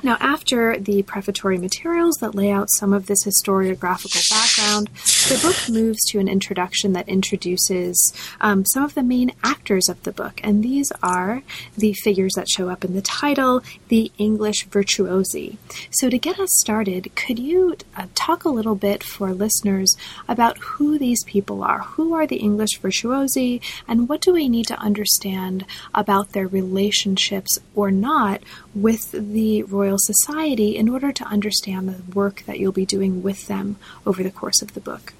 Now, 0.00 0.16
after 0.20 0.78
the 0.78 1.02
prefatory 1.02 1.58
materials 1.58 2.18
that 2.20 2.34
lay 2.34 2.52
out 2.52 2.70
some 2.70 2.92
of 2.92 3.06
this 3.06 3.24
historiographical 3.24 4.30
background, 4.30 4.90
the 5.28 5.40
book 5.42 5.68
moves 5.68 5.98
to 6.10 6.20
an 6.20 6.28
introduction 6.28 6.92
that 6.92 7.08
introduces 7.08 8.12
um, 8.40 8.64
some 8.64 8.84
of 8.84 8.94
the 8.94 9.02
main 9.02 9.32
actors 9.42 9.88
of 9.88 10.00
the 10.04 10.12
book, 10.12 10.40
and 10.44 10.62
these 10.62 10.92
are 11.02 11.42
the 11.76 11.94
figures 11.94 12.34
that 12.34 12.48
show 12.48 12.68
up 12.68 12.84
in 12.84 12.94
the 12.94 13.02
title, 13.02 13.60
the 13.88 14.12
English 14.18 14.68
virtuosi. 14.68 15.56
So, 15.90 16.08
to 16.08 16.18
get 16.18 16.38
us 16.38 16.50
started, 16.60 17.14
could 17.16 17.40
you 17.40 17.76
uh, 17.96 18.06
talk 18.14 18.44
a 18.44 18.50
little 18.50 18.76
bit 18.76 19.02
for 19.02 19.34
listeners 19.34 19.96
about 20.28 20.58
who 20.58 20.96
these 20.96 21.24
people 21.24 21.64
are? 21.64 21.80
Who 21.80 22.14
are 22.14 22.26
the 22.26 22.36
English 22.36 22.80
virtuosi, 22.80 23.60
and 23.88 24.08
what 24.08 24.20
do 24.20 24.32
we 24.32 24.48
need 24.48 24.66
to 24.68 24.78
understand 24.78 25.66
about 25.92 26.32
their 26.32 26.46
relationships 26.46 27.58
or 27.74 27.90
not 27.90 28.42
with 28.74 29.10
the 29.10 29.64
Royal 29.64 29.87
Society 29.96 30.76
in 30.76 30.88
order 30.88 31.12
to 31.12 31.24
understand 31.24 31.88
the 31.88 32.14
work 32.14 32.42
that 32.46 32.58
you'll 32.58 32.72
be 32.72 32.86
doing 32.86 33.22
with 33.22 33.46
them 33.46 33.76
over 34.04 34.22
the 34.22 34.30
course 34.30 34.60
of 34.60 34.74
the 34.74 34.80
book? 34.80 35.14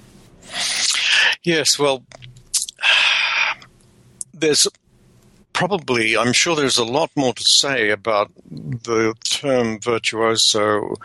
Yes, 1.43 1.79
well, 1.79 2.03
there's 4.33 4.67
probably, 5.53 6.15
I'm 6.15 6.31
sure 6.31 6.55
there's 6.55 6.77
a 6.77 6.85
lot 6.85 7.11
more 7.15 7.33
to 7.33 7.43
say 7.43 7.89
about 7.89 8.31
the 8.49 9.13
term 9.25 9.79
virtuoso 9.81 10.95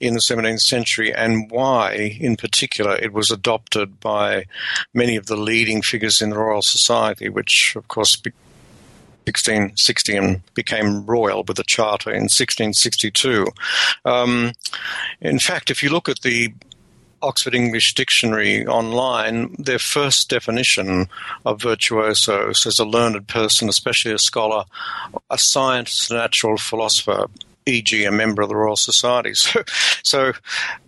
in 0.00 0.14
the 0.14 0.20
17th 0.20 0.60
century 0.60 1.14
and 1.14 1.48
why, 1.50 2.16
in 2.20 2.36
particular, 2.36 2.96
it 2.96 3.12
was 3.12 3.30
adopted 3.30 4.00
by 4.00 4.46
many 4.92 5.14
of 5.16 5.26
the 5.26 5.36
leading 5.36 5.82
figures 5.82 6.20
in 6.20 6.30
the 6.30 6.38
Royal 6.38 6.62
Society, 6.62 7.28
which, 7.28 7.76
of 7.76 7.86
course, 7.86 8.20
1660 9.26 10.16
and 10.16 10.54
became 10.54 11.06
royal 11.06 11.44
with 11.44 11.58
a 11.58 11.64
charter 11.64 12.10
in 12.10 12.22
1662. 12.22 13.46
Um, 14.04 14.52
in 15.20 15.38
fact, 15.38 15.70
if 15.70 15.82
you 15.82 15.90
look 15.90 16.08
at 16.08 16.20
the 16.22 16.52
Oxford 17.22 17.54
English 17.54 17.94
Dictionary 17.94 18.66
online, 18.66 19.54
their 19.58 19.78
first 19.78 20.28
definition 20.28 21.08
of 21.46 21.62
virtuoso 21.62 22.52
says 22.52 22.78
a 22.78 22.84
learned 22.84 23.28
person, 23.28 23.68
especially 23.68 24.12
a 24.12 24.18
scholar, 24.18 24.64
a 25.30 25.38
scientist, 25.38 26.10
a 26.10 26.14
natural 26.14 26.56
philosopher, 26.56 27.26
e.g., 27.64 28.04
a 28.04 28.10
member 28.10 28.42
of 28.42 28.48
the 28.48 28.56
Royal 28.56 28.76
Society. 28.76 29.34
So, 29.42 29.62
so 30.02 30.32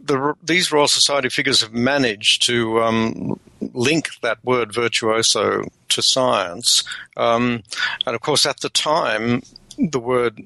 the, 0.05 0.35
these 0.43 0.73
Royal 0.73 0.89
Society 0.89 1.29
figures 1.29 1.61
have 1.63 1.73
managed 1.73 2.43
to 2.47 2.83
um, 2.83 3.39
link 3.75 4.09
that 4.23 4.39
word 4.45 4.73
virtuoso 4.73 5.65
to 5.91 6.03
science. 6.03 6.85
Um, 7.17 7.63
and 8.07 8.15
of 8.15 8.23
course, 8.23 8.47
at 8.47 8.61
the 8.61 8.71
time, 8.71 9.43
the 9.79 10.01
word 10.01 10.41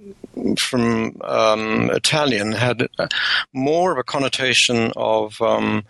from 0.59 1.17
um, 1.23 1.91
Italian 1.91 2.53
had 2.53 2.89
more 3.53 3.93
of 3.93 3.99
a 3.99 4.03
connotation 4.03 4.93
of 4.97 5.41
um, 5.43 5.85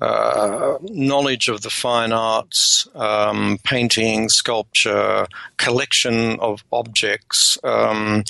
uh, 0.00 0.78
knowledge 0.82 1.48
of 1.48 1.62
the 1.62 1.70
fine 1.70 2.12
arts, 2.12 2.88
um, 2.94 3.58
painting, 3.64 4.28
sculpture, 4.28 5.26
collection 5.56 6.38
of 6.40 6.64
objects, 6.72 7.58
um, 7.64 8.24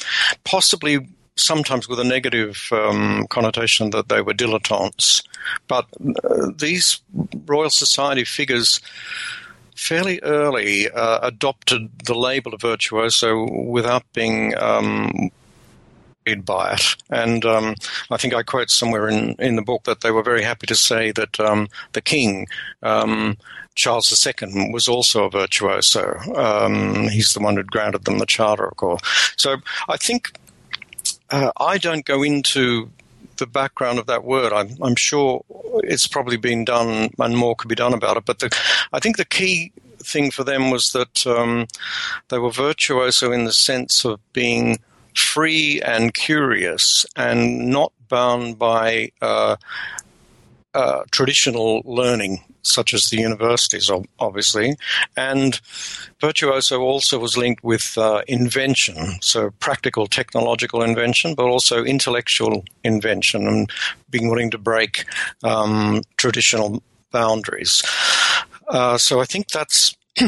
possibly 0.45 1.09
sometimes 1.41 1.89
with 1.89 1.99
a 1.99 2.05
negative 2.05 2.69
um, 2.73 3.27
connotation 3.29 3.91
that 3.91 4.09
they 4.09 4.21
were 4.21 4.35
dilettantes. 4.35 5.25
But 5.69 5.87
uh, 6.25 6.51
these 6.57 7.01
Royal 7.47 7.71
Society 7.71 8.25
figures 8.25 8.81
fairly 9.75 10.21
early 10.23 10.91
uh, 10.91 11.21
adopted 11.23 11.91
the 12.05 12.15
label 12.15 12.53
of 12.53 12.61
virtuoso 12.61 13.51
without 13.51 14.05
being 14.13 14.57
um, 14.59 15.31
by 16.45 16.75
it. 16.75 16.97
And 17.11 17.45
um, 17.45 17.75
I 18.11 18.17
think 18.17 18.35
I 18.35 18.43
quote 18.43 18.71
somewhere 18.71 19.09
in, 19.09 19.35
in 19.39 19.57
the 19.57 19.63
book 19.63 19.85
that 19.85 20.01
they 20.01 20.11
were 20.11 20.23
very 20.23 20.43
happy 20.43 20.67
to 20.67 20.77
say 20.77 21.13
that 21.13 21.41
um, 21.41 21.69
the 21.93 22.01
king, 22.01 22.47
um, 22.83 23.37
Charles 23.75 24.27
II, 24.27 24.71
was 24.73 24.87
also 24.87 25.25
a 25.25 25.31
virtuoso. 25.31 26.19
Um, 26.37 27.09
he's 27.09 27.33
the 27.35 27.41
one 27.41 27.57
who 27.57 27.65
granted 27.65 28.05
them 28.05 28.19
the 28.19 28.27
charter, 28.27 28.67
of 28.67 28.77
course. 28.77 29.01
So 29.37 29.57
I 29.89 29.97
think 29.97 30.33
uh, 31.31 31.53
I 31.57 31.79
don't 31.79 32.05
go 32.05 32.23
into 32.23 32.91
the 33.37 33.47
background 33.47 33.99
of 33.99 34.07
that 34.07 34.25
word. 34.25 34.53
I'm, 34.53 34.77
I'm, 34.83 34.97
sure 34.97 35.45
it's 35.83 36.07
probably 36.07 36.37
been 36.37 36.65
done 36.65 37.11
and 37.19 37.37
more 37.37 37.57
could 37.57 37.69
be 37.69 37.75
done 37.75 37.95
about 37.95 38.17
it. 38.17 38.25
But 38.27 38.41
the, 38.41 38.57
I 38.93 39.01
think 39.01 39.17
the 39.17 39.25
key 39.25 39.73
thing 39.99 40.31
for 40.31 40.45
them 40.45 40.71
was 40.71 40.93
that 40.93 41.27
um, 41.27 41.67
they 42.29 42.39
were 42.39 42.51
virtuoso 42.51 43.33
in 43.33 43.45
the 43.45 43.53
sense 43.53 44.05
of 44.05 44.21
being 44.33 44.79
free 45.15 45.81
and 45.83 46.15
curious 46.15 47.07
and 47.17 47.71
not 47.71 47.93
bound 48.09 48.59
by 48.59 49.11
uh, 49.21 49.57
uh, 50.75 51.03
traditional 51.11 51.83
learning 51.85 52.45
such 52.62 52.95
as 52.95 53.05
the 53.05 53.17
universities, 53.19 53.90
obviously. 54.19 54.76
And 55.17 55.61
Virtuoso 56.21 56.80
also 56.80 57.19
was 57.19 57.37
linked 57.37 57.65
with 57.65 57.97
uh, 57.97 58.23
invention, 58.28 59.21
so 59.21 59.50
practical 59.61 60.06
technological 60.06 60.82
invention, 60.82 61.35
but 61.35 61.47
also 61.47 61.85
intellectual 61.85 62.65
invention 62.85 63.47
and 63.47 63.71
being 64.11 64.28
willing 64.28 64.50
to 64.50 64.58
break 64.58 65.04
um, 65.43 66.02
traditional 66.17 66.82
boundaries. 67.11 67.82
Uh, 68.69 68.97
so 68.99 69.21
I 69.21 69.25
think 69.25 69.49
that's 69.49 69.97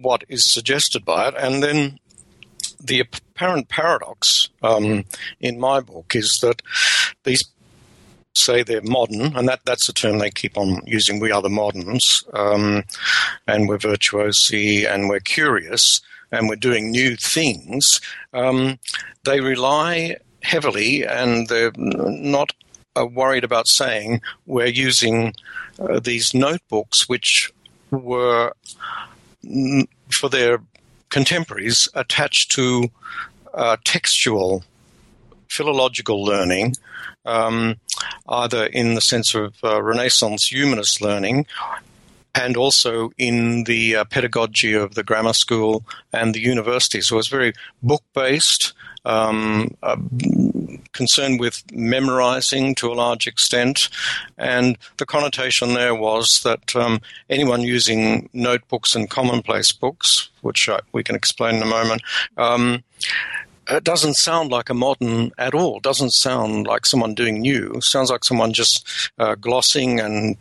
what 0.00 0.24
is 0.28 0.44
suggested 0.44 1.04
by 1.04 1.28
it. 1.28 1.34
And 1.36 1.62
then 1.62 1.98
the 2.82 3.00
apparent 3.00 3.68
paradox 3.68 4.48
um, 4.62 5.04
in 5.40 5.58
my 5.58 5.80
book 5.80 6.14
is 6.14 6.38
that 6.42 6.62
these 7.24 7.44
say 8.34 8.62
they're 8.62 8.82
modern, 8.82 9.36
and 9.36 9.48
that, 9.48 9.60
that's 9.64 9.86
the 9.86 9.92
term 9.92 10.18
they 10.18 10.30
keep 10.30 10.56
on 10.56 10.82
using. 10.86 11.20
We 11.20 11.32
are 11.32 11.42
the 11.42 11.48
moderns, 11.48 12.24
um, 12.32 12.84
and 13.46 13.68
we're 13.68 13.78
virtuosi, 13.78 14.86
and 14.86 15.08
we're 15.08 15.20
curious, 15.20 16.00
and 16.32 16.48
we're 16.48 16.56
doing 16.56 16.90
new 16.90 17.16
things. 17.16 18.00
Um, 18.32 18.78
they 19.24 19.40
rely 19.40 20.16
heavily, 20.42 21.04
and 21.04 21.48
they're 21.48 21.72
not 21.76 22.52
uh, 22.96 23.06
worried 23.06 23.44
about 23.44 23.68
saying 23.68 24.20
we're 24.46 24.66
using 24.66 25.34
uh, 25.78 26.00
these 26.00 26.34
notebooks, 26.34 27.08
which 27.08 27.52
were 27.90 28.52
mm, 29.44 29.86
for 30.10 30.28
their 30.28 30.60
contemporaries 31.08 31.88
attached 31.94 32.50
to 32.52 32.88
uh, 33.54 33.76
textual 33.84 34.64
philological 35.50 36.24
learning 36.24 36.74
um, 37.26 37.76
either 38.28 38.66
in 38.66 38.94
the 38.94 39.00
sense 39.00 39.34
of 39.34 39.54
uh, 39.62 39.82
Renaissance 39.82 40.50
humanist 40.50 41.02
learning 41.02 41.46
and 42.34 42.56
also 42.56 43.10
in 43.18 43.64
the 43.64 43.96
uh, 43.96 44.04
pedagogy 44.04 44.72
of 44.74 44.94
the 44.94 45.02
grammar 45.02 45.32
school 45.32 45.84
and 46.12 46.34
the 46.34 46.40
university. 46.40 47.00
So 47.00 47.18
it's 47.18 47.28
very 47.28 47.52
book 47.82 48.04
based, 48.14 48.72
um, 49.04 49.74
uh, 49.82 49.96
concerned 50.92 51.40
with 51.40 51.64
memorizing 51.72 52.74
to 52.76 52.92
a 52.92 52.94
large 52.94 53.26
extent. 53.26 53.88
And 54.38 54.78
the 54.98 55.06
connotation 55.06 55.74
there 55.74 55.94
was 55.94 56.42
that 56.44 56.76
um, 56.76 57.00
anyone 57.28 57.62
using 57.62 58.28
notebooks 58.32 58.94
and 58.94 59.10
commonplace 59.10 59.72
books, 59.72 60.30
which 60.42 60.68
I, 60.68 60.80
we 60.92 61.02
can 61.02 61.16
explain 61.16 61.56
in 61.56 61.62
a 61.62 61.66
moment, 61.66 62.02
um, 62.36 62.84
it 63.70 63.84
doesn't 63.84 64.14
sound 64.14 64.50
like 64.50 64.70
a 64.70 64.74
modern 64.74 65.32
at 65.38 65.54
all. 65.54 65.78
It 65.78 65.82
doesn't 65.82 66.12
sound 66.12 66.66
like 66.66 66.86
someone 66.86 67.14
doing 67.14 67.40
new. 67.40 67.72
It 67.74 67.84
sounds 67.84 68.10
like 68.10 68.24
someone 68.24 68.52
just 68.52 68.86
uh, 69.18 69.34
glossing 69.34 70.00
and 70.00 70.36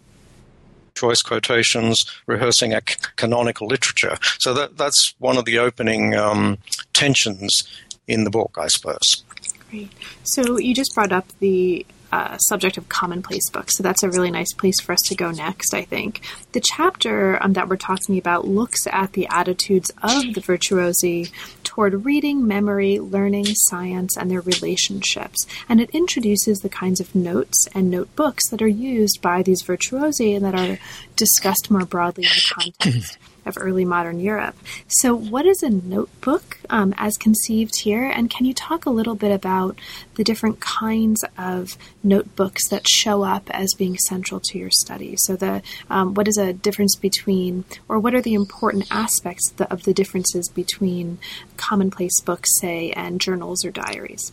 choice 0.95 1.21
quotations, 1.21 2.05
rehearsing 2.27 2.73
a 2.73 2.81
c- 2.87 2.97
canonical 3.15 3.67
literature. 3.67 4.17
So 4.37 4.53
that 4.53 4.77
that's 4.77 5.15
one 5.19 5.37
of 5.37 5.45
the 5.45 5.59
opening 5.59 6.15
um, 6.15 6.57
tensions 6.93 7.63
in 8.07 8.23
the 8.23 8.29
book, 8.29 8.57
I 8.59 8.67
suppose. 8.67 9.23
Great. 9.69 9.91
So 10.23 10.57
you 10.57 10.73
just 10.73 10.93
brought 10.95 11.11
up 11.11 11.27
the 11.39 11.85
uh, 12.11 12.37
subject 12.37 12.77
of 12.77 12.89
commonplace 12.89 13.49
books. 13.49 13.77
So 13.77 13.83
that's 13.83 14.03
a 14.03 14.09
really 14.09 14.31
nice 14.31 14.53
place 14.53 14.79
for 14.81 14.93
us 14.93 15.01
to 15.07 15.15
go 15.15 15.31
next, 15.31 15.73
I 15.73 15.83
think. 15.83 16.21
The 16.51 16.61
chapter 16.61 17.41
um, 17.43 17.53
that 17.53 17.69
we're 17.69 17.77
talking 17.77 18.17
about 18.17 18.47
looks 18.47 18.87
at 18.87 19.13
the 19.13 19.27
attitudes 19.29 19.91
of 20.01 20.33
the 20.33 20.41
virtuosi 20.41 21.31
toward 21.63 22.05
reading, 22.05 22.47
memory, 22.47 22.99
learning, 22.99 23.45
science, 23.45 24.17
and 24.17 24.29
their 24.29 24.41
relationships. 24.41 25.45
And 25.67 25.79
it 25.79 25.89
introduces 25.91 26.59
the 26.59 26.69
kinds 26.69 26.99
of 26.99 27.13
notes 27.13 27.67
and 27.73 27.91
notebooks 27.91 28.49
that 28.49 28.61
are 28.61 28.67
used 28.67 29.21
by 29.21 29.43
these 29.43 29.63
virtuosi 29.63 30.35
and 30.35 30.45
that 30.45 30.55
are 30.55 30.79
discussed 31.15 31.69
more 31.69 31.85
broadly 31.85 32.23
in 32.23 32.29
the 32.29 32.53
context 32.53 33.17
of 33.45 33.57
early 33.59 33.85
modern 33.85 34.19
Europe. 34.19 34.55
So, 34.87 35.15
what 35.15 35.45
is 35.45 35.63
a 35.63 35.69
notebook 35.69 36.59
um, 36.69 36.93
as 36.97 37.15
conceived 37.17 37.79
here? 37.81 38.03
And 38.03 38.29
can 38.29 38.45
you 38.45 38.53
talk 38.53 38.85
a 38.85 38.89
little 38.89 39.15
bit 39.15 39.31
about 39.31 39.77
the 40.15 40.23
different 40.23 40.59
kinds 40.59 41.23
of 41.37 41.77
notebooks 42.03 42.69
that 42.69 42.87
show 42.87 43.23
up 43.23 43.49
as 43.51 43.73
being 43.77 43.97
central 43.97 44.39
to 44.41 44.57
your 44.57 44.71
study? 44.71 45.15
So, 45.17 45.35
the 45.35 45.61
um, 45.89 46.13
what 46.13 46.27
is 46.27 46.37
a 46.37 46.53
difference 46.53 46.95
between, 46.95 47.65
or 47.87 47.99
what 47.99 48.15
are 48.15 48.21
the 48.21 48.33
important 48.33 48.87
aspects 48.91 49.53
of 49.59 49.83
the 49.83 49.93
differences 49.93 50.49
between 50.49 51.19
commonplace 51.57 52.19
books, 52.21 52.59
say, 52.59 52.91
and 52.91 53.19
journals 53.19 53.65
or 53.65 53.71
diaries? 53.71 54.31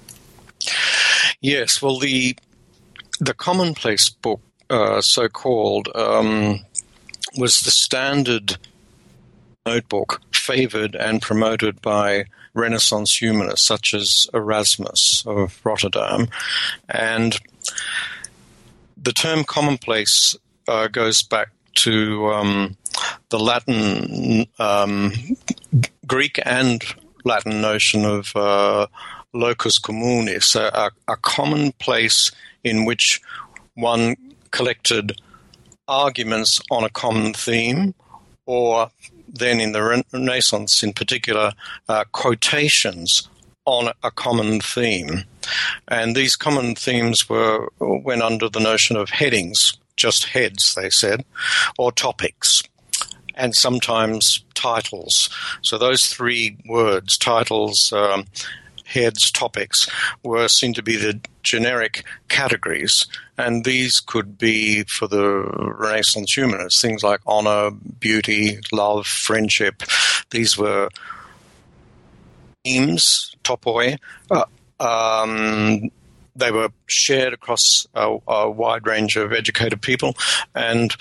Yes, 1.40 1.83
well, 1.83 1.99
the 1.99 2.37
the 3.21 3.35
commonplace 3.35 4.11
book, 4.11 4.40
uh, 4.69 5.01
so 5.01 5.29
called, 5.29 5.88
um, 5.95 6.61
was 7.38 7.62
the 7.62 7.71
standard 7.71 8.59
notebook 9.66 10.22
favored 10.33 10.94
and 10.94 11.20
promoted 11.20 11.83
by 11.83 12.24
Renaissance 12.55 13.20
humanists 13.20 13.66
such 13.66 13.92
as 13.92 14.29
Erasmus 14.33 15.24
of 15.26 15.61
Rotterdam. 15.64 16.29
And 16.88 17.37
the 18.96 19.12
term 19.12 19.44
commonplace 19.44 20.37
uh, 20.68 20.88
goes 20.88 21.22
back 21.22 21.48
to 21.74 22.29
um, 22.29 22.76
the 23.29 23.38
Latin, 23.38 24.46
um, 24.59 25.12
Greek 26.07 26.40
and 26.44 26.83
Latin 27.24 27.61
notion 27.61 28.05
of 28.05 28.35
uh, 28.35 28.87
locus 29.33 29.79
communis, 29.79 30.57
a, 30.57 30.90
a 31.07 31.16
common 31.16 31.72
place 31.72 32.31
in 32.64 32.85
which 32.85 33.20
one 33.74 34.16
collected 34.50 35.20
arguments 35.87 36.61
on 36.70 36.85
a 36.85 36.88
common 36.88 37.35
theme, 37.35 37.94
or 38.46 38.90
then 39.38 39.61
in 39.61 39.72
the 39.72 40.05
Renaissance 40.12 40.83
in 40.83 40.92
particular, 40.92 41.53
uh, 41.88 42.05
quotations 42.12 43.29
on 43.64 43.92
a 44.03 44.11
common 44.11 44.61
theme. 44.61 45.25
And 45.88 46.16
these 46.16 46.37
common 46.37 46.75
themes 46.75 47.29
were 47.29 47.68
went 47.79 48.22
under 48.22 48.49
the 48.49 48.61
notion 48.61 48.96
of 48.96 49.11
headings, 49.11 49.77
just 49.96 50.25
heads, 50.25 50.75
they 50.75 50.90
said, 50.90 51.25
or 51.79 51.92
topics, 51.92 52.62
and 53.35 53.55
sometimes 53.55 54.44
titles. 54.55 55.31
So 55.62 55.79
those 55.79 56.07
three 56.07 56.57
words, 56.68 57.18
titles, 57.18 57.92
um, 57.92 58.25
heads, 58.85 59.31
topics, 59.31 59.88
were 60.22 60.49
seen 60.49 60.75
to 60.75 60.83
be 60.83 60.96
the 60.96 61.20
generic 61.47 62.05
categories. 62.29 63.07
And 63.39 63.65
these 63.65 64.01
could 64.01 64.37
be 64.37 64.83
for 64.85 65.07
the 65.07 65.25
Renaissance 65.79 66.37
humanists 66.37 66.83
things 66.83 67.03
like 67.03 67.21
honor, 67.27 67.71
beauty, 67.71 68.59
love, 68.73 69.07
friendship. 69.07 69.83
These 70.31 70.59
were 70.59 70.89
themes, 72.65 73.35
topoi. 73.45 73.99
Uh, 74.31 74.45
um, 74.81 75.91
they 76.35 76.51
were 76.51 76.69
shared 76.87 77.33
across 77.33 77.87
a, 77.95 78.19
a, 78.27 78.51
wide 78.51 78.87
range 78.87 79.17
of 79.17 79.33
educated 79.33 79.81
people. 79.81 80.15
And 80.55 80.95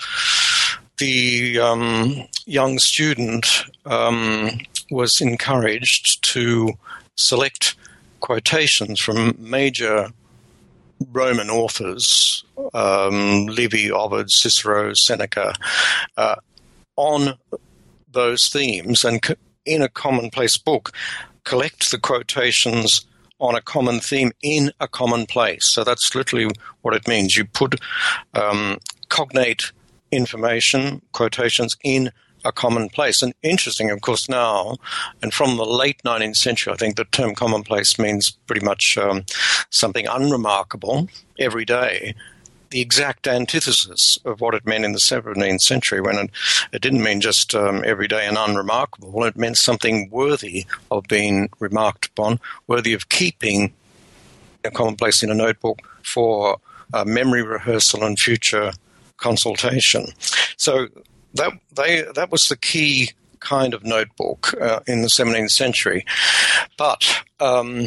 the 0.98 1.58
um, 1.58 2.26
young 2.46 2.78
student 2.78 3.46
um, 3.84 4.60
was 4.90 5.20
encouraged 5.20 6.24
to 6.32 6.72
select 7.16 7.74
quotations 8.20 9.00
from 9.00 9.36
major 9.38 10.10
Roman 11.12 11.50
authors, 11.50 12.44
um, 12.74 13.46
Livy, 13.46 13.90
Ovid, 13.90 14.30
Cicero, 14.30 14.94
Seneca, 14.94 15.54
uh, 16.16 16.36
on 16.96 17.34
those 18.10 18.48
themes 18.48 19.04
and 19.04 19.22
co- 19.22 19.34
in 19.64 19.82
a 19.82 19.88
commonplace 19.88 20.56
book, 20.56 20.92
collect 21.44 21.90
the 21.90 21.98
quotations 21.98 23.06
on 23.38 23.54
a 23.54 23.60
common 23.60 24.00
theme 24.00 24.32
in 24.42 24.72
a 24.80 24.88
common 24.88 25.26
place. 25.26 25.66
So 25.66 25.84
that's 25.84 26.14
literally 26.14 26.50
what 26.82 26.94
it 26.94 27.06
means. 27.06 27.36
You 27.36 27.44
put 27.44 27.80
um, 28.34 28.78
cognate 29.08 29.72
information, 30.10 31.02
quotations 31.12 31.76
in 31.84 32.10
a 32.44 32.52
commonplace. 32.52 33.22
And 33.22 33.34
interesting, 33.42 33.90
of 33.90 34.00
course, 34.00 34.28
now, 34.28 34.76
and 35.22 35.32
from 35.32 35.56
the 35.56 35.64
late 35.64 36.00
19th 36.04 36.36
century, 36.36 36.72
I 36.72 36.76
think 36.76 36.96
the 36.96 37.04
term 37.04 37.34
commonplace 37.34 37.98
means 37.98 38.30
pretty 38.30 38.64
much 38.64 38.96
um, 38.98 39.24
something 39.70 40.06
unremarkable, 40.06 41.08
everyday. 41.38 42.14
The 42.70 42.80
exact 42.80 43.28
antithesis 43.28 44.18
of 44.24 44.40
what 44.40 44.54
it 44.54 44.66
meant 44.66 44.84
in 44.84 44.92
the 44.92 44.98
17th 44.98 45.60
century, 45.60 46.00
when 46.00 46.18
it, 46.18 46.30
it 46.72 46.82
didn't 46.82 47.02
mean 47.02 47.20
just 47.20 47.54
um, 47.54 47.82
everyday 47.84 48.26
and 48.26 48.36
unremarkable, 48.36 49.24
it 49.24 49.36
meant 49.36 49.56
something 49.56 50.10
worthy 50.10 50.66
of 50.90 51.04
being 51.08 51.48
remarked 51.58 52.06
upon, 52.06 52.40
worthy 52.66 52.92
of 52.92 53.08
keeping 53.08 53.72
a 54.64 54.70
commonplace 54.70 55.22
in 55.22 55.30
a 55.30 55.34
notebook 55.34 55.78
for 56.02 56.58
uh, 56.92 57.04
memory 57.04 57.42
rehearsal 57.42 58.04
and 58.04 58.18
future 58.18 58.72
consultation. 59.16 60.06
So 60.56 60.88
that 61.34 61.52
they 61.74 62.02
that 62.14 62.30
was 62.30 62.48
the 62.48 62.56
key 62.56 63.10
kind 63.40 63.74
of 63.74 63.84
notebook 63.84 64.54
uh, 64.60 64.80
in 64.86 65.02
the 65.02 65.08
17th 65.08 65.50
century. 65.50 66.04
But 66.76 67.22
um, 67.38 67.86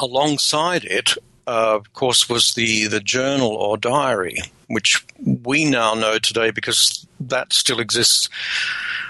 alongside 0.00 0.84
it, 0.84 1.14
uh, 1.46 1.76
of 1.76 1.92
course, 1.92 2.28
was 2.28 2.54
the, 2.54 2.86
the 2.86 3.00
journal 3.00 3.50
or 3.50 3.76
diary, 3.76 4.36
which 4.68 5.04
we 5.18 5.64
now 5.64 5.94
know 5.94 6.18
today 6.18 6.50
because 6.50 7.06
that 7.20 7.52
still 7.52 7.80
exists 7.80 8.28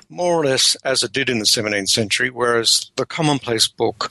more 0.09 0.35
or 0.35 0.45
less 0.45 0.75
as 0.85 1.03
it 1.03 1.13
did 1.13 1.31
in 1.31 1.39
the 1.39 1.45
17th 1.45 1.89
century, 1.89 2.31
whereas 2.31 2.91
the 2.97 3.07
commonplace 3.07 3.67
book 3.69 4.11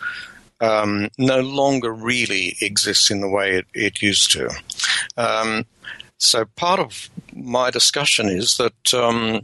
um, 0.60 1.10
no 1.18 1.42
longer 1.42 1.92
really 1.92 2.56
exists 2.62 3.12
in 3.12 3.22
the 3.22 3.30
way 3.30 3.58
it, 3.58 3.66
it 3.74 4.02
used 4.02 4.32
to. 4.32 4.50
Um, 5.18 5.66
so 6.22 6.46
part 6.56 6.80
of 6.80 7.10
my 7.34 7.72
discussion 7.72 8.30
is 8.30 8.58
that 8.58 8.94
um, 8.94 9.44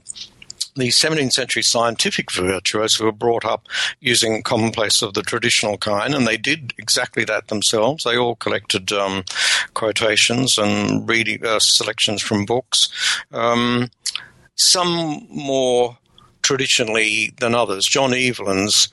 the 0.76 0.90
17th 0.90 1.34
century 1.34 1.64
scientific 1.64 2.32
virtuosos 2.32 3.00
were 3.00 3.12
brought 3.12 3.46
up 3.46 3.68
using 4.00 4.44
commonplace 4.44 5.02
of 5.02 5.16
the 5.16 5.24
traditional 5.24 5.80
kind, 5.80 6.14
and 6.14 6.28
they 6.28 6.38
did 6.38 6.74
exactly 6.78 7.26
that 7.26 7.48
themselves. 7.48 8.04
They 8.04 8.16
all 8.16 8.36
collected 8.36 8.92
um, 8.92 9.24
quotations 9.74 10.60
and 10.60 11.10
reading 11.10 11.44
uh, 11.44 11.60
selections 11.60 12.22
from 12.22 12.46
books. 12.46 12.90
Um, 13.32 13.90
some 14.54 15.28
more 15.32 15.98
traditionally 16.44 17.34
than 17.40 17.56
others. 17.56 17.88
John 17.88 18.14
Evelyn's 18.14 18.90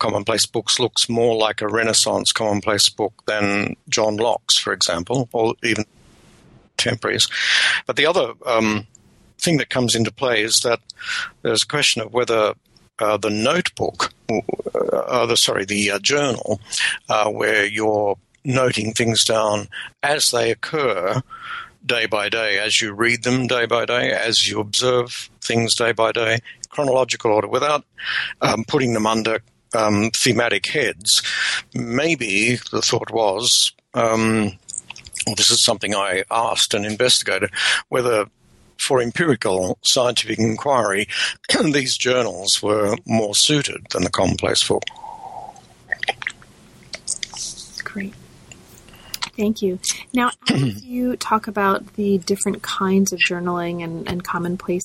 commonplace 0.00 0.46
books 0.46 0.80
looks 0.80 1.08
more 1.08 1.36
like 1.36 1.62
a 1.62 1.68
Renaissance 1.68 2.32
commonplace 2.32 2.88
book 2.88 3.12
than 3.26 3.76
John 3.88 4.16
Locke's, 4.16 4.56
for 4.56 4.72
example, 4.72 5.28
or 5.32 5.54
even 5.62 5.84
contemporaries. 6.80 7.28
But 7.86 7.96
the 7.96 8.06
other 8.06 8.32
um, 8.46 8.86
thing 9.38 9.58
that 9.58 9.70
comes 9.70 9.94
into 9.94 10.12
play 10.12 10.42
is 10.42 10.60
that 10.60 10.80
there's 11.42 11.62
a 11.62 11.66
question 11.66 12.02
of 12.02 12.12
whether 12.12 12.54
uh, 12.98 13.16
the 13.16 13.30
notebook, 13.30 14.12
uh, 14.30 15.26
the 15.26 15.36
sorry, 15.36 15.64
the 15.64 15.90
uh, 15.90 15.98
journal, 15.98 16.60
uh, 17.08 17.30
where 17.30 17.64
you're 17.64 18.16
noting 18.44 18.92
things 18.92 19.24
down 19.24 19.68
as 20.02 20.30
they 20.30 20.50
occur 20.50 21.20
day 21.84 22.06
by 22.06 22.28
day, 22.28 22.58
as 22.58 22.80
you 22.80 22.92
read 22.92 23.22
them 23.22 23.46
day 23.46 23.66
by 23.66 23.86
day, 23.86 24.12
as 24.12 24.48
you 24.48 24.60
observe 24.60 25.30
things 25.40 25.74
day 25.74 25.92
by 25.92 26.12
day, 26.12 26.38
chronological 26.68 27.32
order, 27.32 27.48
without 27.48 27.84
um, 28.42 28.64
putting 28.64 28.92
them 28.92 29.06
under 29.06 29.38
um, 29.74 30.10
thematic 30.10 30.66
heads. 30.66 31.22
Maybe 31.74 32.56
the 32.70 32.82
thought 32.82 33.10
was 33.10 33.72
um, 33.94 34.58
well, 35.26 35.34
this 35.34 35.50
is 35.50 35.60
something 35.60 35.94
I 35.94 36.24
asked 36.30 36.74
an 36.74 36.84
investigator 36.84 37.48
whether 37.88 38.26
for 38.78 39.02
empirical 39.02 39.78
scientific 39.82 40.38
inquiry, 40.38 41.06
these 41.72 41.96
journals 41.96 42.62
were 42.62 42.96
more 43.06 43.34
suited 43.34 43.86
than 43.90 44.04
the 44.04 44.10
commonplace 44.10 44.66
book. 44.66 44.82
Great. 47.84 48.14
Thank 49.40 49.62
you. 49.62 49.78
Now, 50.12 50.32
as 50.50 50.84
you 50.84 51.16
talk 51.16 51.46
about 51.46 51.94
the 51.94 52.18
different 52.18 52.60
kinds 52.60 53.10
of 53.10 53.20
journaling 53.20 53.82
and, 53.82 54.06
and 54.06 54.22
commonplace 54.22 54.84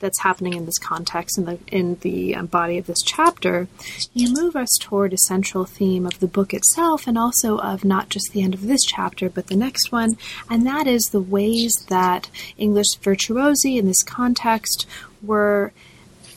that's 0.00 0.20
happening 0.20 0.54
in 0.54 0.66
this 0.66 0.78
context 0.78 1.36
in 1.36 1.46
the 1.46 1.58
in 1.66 1.96
the 2.02 2.36
um, 2.36 2.46
body 2.46 2.78
of 2.78 2.86
this 2.86 3.02
chapter, 3.04 3.66
you 4.14 4.32
move 4.32 4.54
us 4.54 4.68
toward 4.78 5.12
a 5.12 5.18
central 5.18 5.64
theme 5.64 6.06
of 6.06 6.20
the 6.20 6.28
book 6.28 6.54
itself, 6.54 7.08
and 7.08 7.18
also 7.18 7.58
of 7.58 7.84
not 7.84 8.08
just 8.08 8.30
the 8.32 8.40
end 8.40 8.54
of 8.54 8.68
this 8.68 8.84
chapter, 8.84 9.28
but 9.28 9.48
the 9.48 9.56
next 9.56 9.90
one, 9.90 10.16
and 10.48 10.64
that 10.64 10.86
is 10.86 11.02
the 11.06 11.20
ways 11.20 11.72
that 11.88 12.30
English 12.56 13.00
virtuosi 13.02 13.78
in 13.78 13.86
this 13.86 14.04
context 14.04 14.86
were 15.20 15.72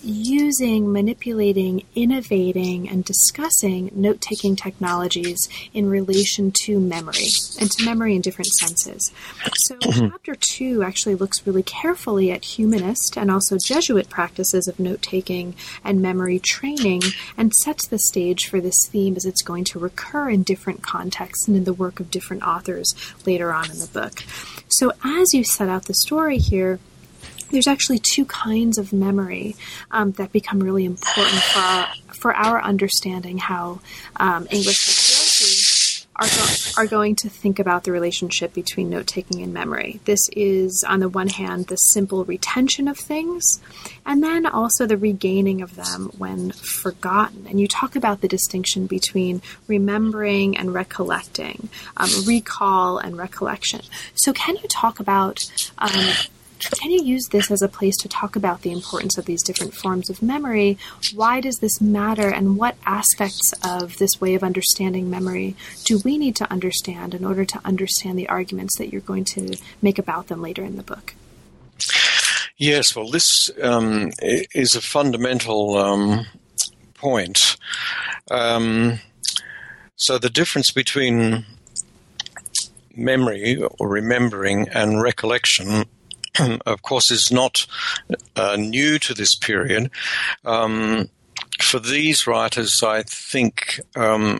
using, 0.03 0.91
manipulating, 0.91 1.83
innovating, 1.95 2.89
and 2.89 3.03
discussing 3.03 3.91
note 3.93 4.21
taking 4.21 4.55
technologies 4.55 5.49
in 5.73 5.89
relation 5.89 6.51
to 6.51 6.79
memory 6.79 7.27
and 7.59 7.71
to 7.71 7.85
memory 7.85 8.15
in 8.15 8.21
different 8.21 8.51
senses. 8.59 9.11
So, 9.55 9.77
chapter 9.81 10.35
two 10.35 10.83
actually 10.83 11.15
looks 11.15 11.45
really 11.45 11.63
carefully 11.63 12.31
at 12.31 12.43
humanist 12.43 13.17
and 13.17 13.29
also 13.29 13.57
Jesuit 13.63 14.09
practices 14.09 14.67
of 14.67 14.79
note 14.79 15.01
taking 15.01 15.55
and 15.83 16.01
memory 16.01 16.39
training 16.39 17.01
and 17.37 17.53
sets 17.53 17.87
the 17.87 17.99
stage 17.99 18.47
for 18.47 18.59
this 18.61 18.87
theme 18.87 19.15
as 19.15 19.25
it's 19.25 19.41
going 19.41 19.63
to 19.65 19.79
recur 19.79 20.29
in 20.29 20.43
different 20.43 20.81
contexts 20.81 21.47
and 21.47 21.57
in 21.57 21.63
the 21.63 21.73
work 21.73 21.99
of 21.99 22.11
different 22.11 22.43
authors 22.43 22.95
later 23.25 23.53
on 23.53 23.69
in 23.69 23.79
the 23.79 23.87
book. 23.87 24.23
So, 24.67 24.93
as 25.03 25.33
you 25.33 25.43
set 25.43 25.69
out 25.69 25.85
the 25.85 25.93
story 25.93 26.37
here, 26.37 26.79
there's 27.51 27.67
actually 27.67 27.99
two 27.99 28.25
kinds 28.25 28.77
of 28.77 28.91
memory 28.93 29.55
um, 29.91 30.11
that 30.13 30.31
become 30.31 30.59
really 30.59 30.85
important 30.85 31.37
for 31.37 31.59
our, 31.59 31.87
for 32.07 32.33
our 32.33 32.61
understanding 32.61 33.37
how 33.37 33.79
um, 34.17 34.47
English 34.49 34.79
virtuosi 34.79 35.81
are, 36.15 36.27
go- 36.27 36.81
are 36.81 36.87
going 36.87 37.15
to 37.15 37.29
think 37.29 37.59
about 37.59 37.83
the 37.83 37.91
relationship 37.91 38.53
between 38.53 38.89
note 38.89 39.07
taking 39.07 39.41
and 39.41 39.53
memory. 39.53 39.99
This 40.05 40.29
is, 40.35 40.83
on 40.87 40.99
the 40.99 41.09
one 41.09 41.29
hand, 41.29 41.67
the 41.67 41.77
simple 41.77 42.25
retention 42.25 42.87
of 42.87 42.97
things, 42.97 43.43
and 44.05 44.23
then 44.23 44.45
also 44.45 44.85
the 44.85 44.97
regaining 44.97 45.61
of 45.61 45.75
them 45.75 46.11
when 46.17 46.51
forgotten. 46.51 47.47
And 47.47 47.59
you 47.59 47.67
talk 47.67 47.95
about 47.95 48.21
the 48.21 48.27
distinction 48.27 48.87
between 48.87 49.41
remembering 49.67 50.57
and 50.57 50.73
recollecting, 50.73 51.69
um, 51.97 52.09
recall 52.25 52.97
and 52.97 53.17
recollection. 53.17 53.81
So, 54.15 54.33
can 54.33 54.57
you 54.57 54.67
talk 54.67 54.99
about 54.99 55.51
um, 55.77 55.91
can 56.69 56.91
you 56.91 57.03
use 57.03 57.27
this 57.27 57.49
as 57.49 57.61
a 57.61 57.67
place 57.67 57.95
to 57.97 58.07
talk 58.07 58.35
about 58.35 58.61
the 58.61 58.71
importance 58.71 59.17
of 59.17 59.25
these 59.25 59.43
different 59.43 59.73
forms 59.73 60.09
of 60.09 60.21
memory? 60.21 60.77
Why 61.13 61.41
does 61.41 61.57
this 61.57 61.81
matter, 61.81 62.29
and 62.29 62.57
what 62.57 62.75
aspects 62.85 63.51
of 63.63 63.97
this 63.97 64.19
way 64.19 64.35
of 64.35 64.43
understanding 64.43 65.09
memory 65.09 65.55
do 65.85 65.99
we 66.03 66.17
need 66.17 66.35
to 66.37 66.51
understand 66.51 67.13
in 67.13 67.25
order 67.25 67.45
to 67.45 67.61
understand 67.65 68.17
the 68.17 68.29
arguments 68.29 68.77
that 68.77 68.91
you're 68.91 69.01
going 69.01 69.25
to 69.25 69.57
make 69.81 69.97
about 69.97 70.27
them 70.27 70.41
later 70.41 70.63
in 70.63 70.77
the 70.77 70.83
book? 70.83 71.15
Yes, 72.57 72.95
well, 72.95 73.09
this 73.09 73.49
um, 73.61 74.11
is 74.21 74.75
a 74.75 74.81
fundamental 74.81 75.77
um, 75.77 76.27
point. 76.93 77.57
Um, 78.29 78.99
so, 79.95 80.19
the 80.19 80.29
difference 80.29 80.71
between 80.71 81.45
memory 82.95 83.61
or 83.79 83.87
remembering 83.87 84.67
and 84.69 85.01
recollection 85.01 85.85
of 86.65 86.81
course, 86.81 87.11
is 87.11 87.31
not 87.31 87.65
uh, 88.35 88.55
new 88.57 88.99
to 88.99 89.13
this 89.13 89.35
period. 89.35 89.91
Um, 90.45 91.09
for 91.61 91.79
these 91.79 92.27
writers, 92.27 92.83
I 92.83 93.03
think 93.03 93.79
um, 93.95 94.39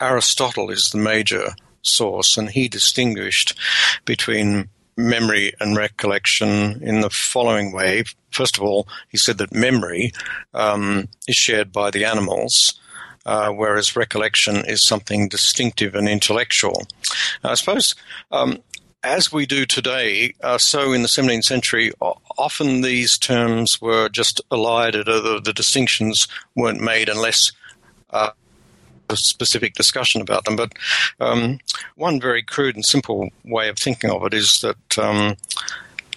Aristotle 0.00 0.70
is 0.70 0.90
the 0.90 0.98
major 0.98 1.50
source, 1.82 2.36
and 2.36 2.50
he 2.50 2.68
distinguished 2.68 3.58
between 4.04 4.68
memory 4.96 5.52
and 5.60 5.76
recollection 5.76 6.82
in 6.82 7.00
the 7.00 7.10
following 7.10 7.72
way. 7.72 8.04
First 8.30 8.58
of 8.58 8.62
all, 8.62 8.86
he 9.08 9.16
said 9.16 9.38
that 9.38 9.52
memory 9.52 10.12
um, 10.54 11.08
is 11.26 11.36
shared 11.36 11.72
by 11.72 11.90
the 11.90 12.04
animals. 12.04 12.74
Uh, 13.26 13.50
whereas 13.50 13.96
recollection 13.96 14.56
is 14.64 14.80
something 14.80 15.28
distinctive 15.28 15.94
and 15.94 16.08
intellectual. 16.08 16.86
I 17.44 17.54
suppose 17.54 17.94
um, 18.32 18.58
as 19.02 19.32
we 19.32 19.46
do 19.46 19.64
today, 19.64 20.34
uh, 20.42 20.58
so 20.58 20.92
in 20.92 21.02
the 21.02 21.08
17th 21.08 21.44
century, 21.44 21.92
often 22.00 22.82
these 22.82 23.16
terms 23.16 23.80
were 23.80 24.08
just 24.08 24.40
allied, 24.50 24.94
the, 24.94 25.40
the 25.42 25.52
distinctions 25.52 26.28
weren't 26.54 26.80
made 26.80 27.08
unless 27.08 27.52
uh, 28.10 28.30
a 29.08 29.16
specific 29.16 29.74
discussion 29.74 30.20
about 30.20 30.44
them. 30.44 30.56
But 30.56 30.72
um, 31.18 31.58
one 31.96 32.20
very 32.20 32.42
crude 32.42 32.76
and 32.76 32.84
simple 32.84 33.30
way 33.44 33.68
of 33.68 33.78
thinking 33.78 34.10
of 34.10 34.24
it 34.24 34.34
is 34.34 34.60
that. 34.60 34.98
Um, 34.98 35.36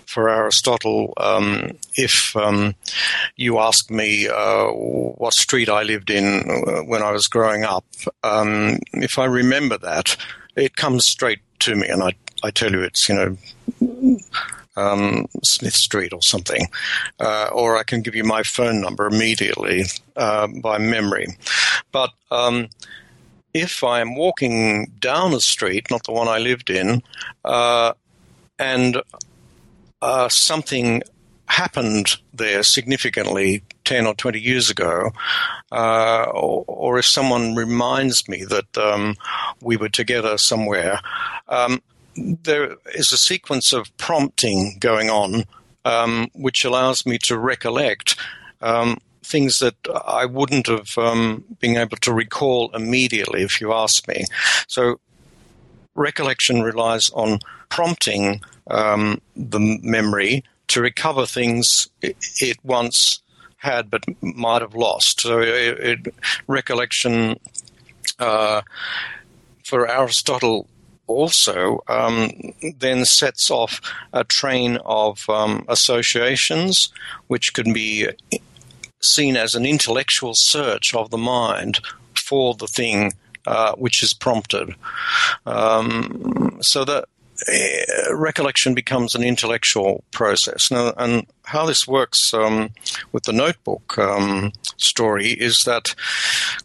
for 0.06 0.30
Aristotle, 0.30 1.12
um, 1.18 1.72
if 1.96 2.36
um, 2.36 2.76
you 3.36 3.58
ask 3.58 3.90
me 3.90 4.28
uh, 4.28 4.68
what 4.68 5.34
street 5.34 5.70
I 5.70 5.82
lived 5.82 6.12
in 6.12 6.48
uh, 6.48 6.84
when 6.84 7.02
I 7.02 7.12
was 7.12 7.26
growing 7.26 7.64
up, 7.64 7.84
um, 8.24 8.78
if 8.94 9.18
I 9.18 9.26
remember 9.26 9.76
that, 9.80 10.16
it 10.56 10.76
comes 10.76 11.04
straight 11.04 11.40
to 11.62 11.76
me, 11.76 11.88
and 11.88 12.04
I 12.04 12.14
I 12.44 12.52
tell 12.52 12.72
you 12.72 12.82
it's, 12.82 13.08
you 13.08 13.16
know, 13.16 14.18
um, 14.76 15.28
Smith 15.44 15.74
Street 15.74 16.14
or 16.14 16.22
something, 16.22 16.68
uh, 17.20 17.50
or 17.54 17.78
I 17.78 17.84
can 17.84 18.02
give 18.02 18.16
you 18.16 18.24
my 18.24 18.44
phone 18.44 18.82
number 18.82 19.08
immediately 19.08 19.84
uh, 20.16 20.48
by 20.62 20.78
memory. 20.78 21.28
But 21.92 22.12
um, 22.32 22.70
if 23.54 23.84
I 23.84 24.02
am 24.02 24.16
walking 24.16 24.92
down 25.00 25.34
a 25.34 25.40
street, 25.40 25.90
not 25.92 26.04
the 26.04 26.12
one 26.12 26.28
I 26.28 26.40
lived 26.40 26.70
in, 26.70 27.04
uh, 27.46 27.94
and 28.60 29.02
uh, 30.02 30.30
something 30.30 31.04
happened 31.46 32.18
there 32.34 32.64
significantly 32.64 33.64
10 33.86 34.08
or 34.08 34.16
20 34.16 34.40
years 34.40 34.70
ago, 34.70 35.12
uh, 35.72 36.26
or, 36.34 36.64
or, 36.68 37.00
if 37.00 37.06
someone 37.06 37.54
reminds 37.54 38.28
me 38.28 38.44
that 38.44 38.78
um, 38.78 39.16
we 39.62 39.78
were 39.78 39.90
together 39.90 40.38
somewhere, 40.38 41.00
um, 41.50 41.82
there 42.16 42.76
is 42.94 43.12
a 43.12 43.18
sequence 43.18 43.74
of 43.74 43.96
prompting 43.98 44.78
going 44.80 45.10
on, 45.10 45.46
um, 45.86 46.30
which 46.34 46.64
allows 46.64 47.06
me 47.06 47.18
to 47.20 47.38
recollect 47.38 48.18
um, 48.62 48.98
things 49.24 49.60
that 49.60 49.76
I 50.06 50.26
wouldn't 50.26 50.68
have 50.68 50.98
um, 50.98 51.44
been 51.60 51.78
able 51.78 51.98
to 51.98 52.14
recall 52.14 52.72
immediately 52.74 53.44
if 53.44 53.60
you 53.60 53.74
asked 53.74 54.08
me. 54.08 54.26
So, 54.68 55.00
recollection 55.96 56.62
relies 56.62 57.10
on 57.12 57.40
prompting 57.70 58.42
um, 58.70 59.22
the 59.36 59.60
memory 59.82 60.44
to 60.70 60.82
recover 60.82 61.26
things 61.26 61.90
it, 62.02 62.58
once 62.64 63.22
had 63.58 63.90
but 63.90 64.04
might 64.22 64.62
have 64.62 64.76
lost. 64.76 65.22
So, 65.22 65.40
it, 65.40 65.48
it, 66.08 66.16
recollection. 66.48 67.40
Uh, 68.20 68.62
for 69.64 69.90
Aristotle 69.90 70.68
also 71.08 71.84
um, 71.88 72.30
then 72.78 73.06
sets 73.06 73.52
off 73.52 73.82
a 74.14 74.24
train 74.24 74.78
of 74.86 75.30
um, 75.30 75.66
associations 75.68 76.90
which 77.28 77.54
can 77.54 77.74
be 77.74 78.08
seen 79.02 79.36
as 79.36 79.54
an 79.54 79.66
intellectual 79.66 80.34
search 80.34 80.96
of 80.96 81.10
the 81.10 81.18
mind 81.18 81.80
for 82.16 82.54
the 82.56 82.68
thing 82.68 83.12
uh, 83.46 83.74
which 83.74 84.02
is 84.02 84.14
prompted. 84.14 84.74
Um, 85.46 86.60
so 86.62 86.86
that 86.86 87.06
uh, 87.52 88.16
recollection 88.16 88.74
becomes 88.74 89.16
an 89.16 89.24
intellectual 89.24 90.04
process. 90.12 90.72
Now, 90.72 90.94
and 90.98 91.26
how 91.44 91.66
this 91.66 91.88
works 91.88 92.34
um, 92.34 92.70
with 93.12 93.24
the 93.24 93.34
notebook 93.34 93.98
um, 93.98 94.54
story 94.78 95.32
is 95.32 95.66
that 95.66 95.94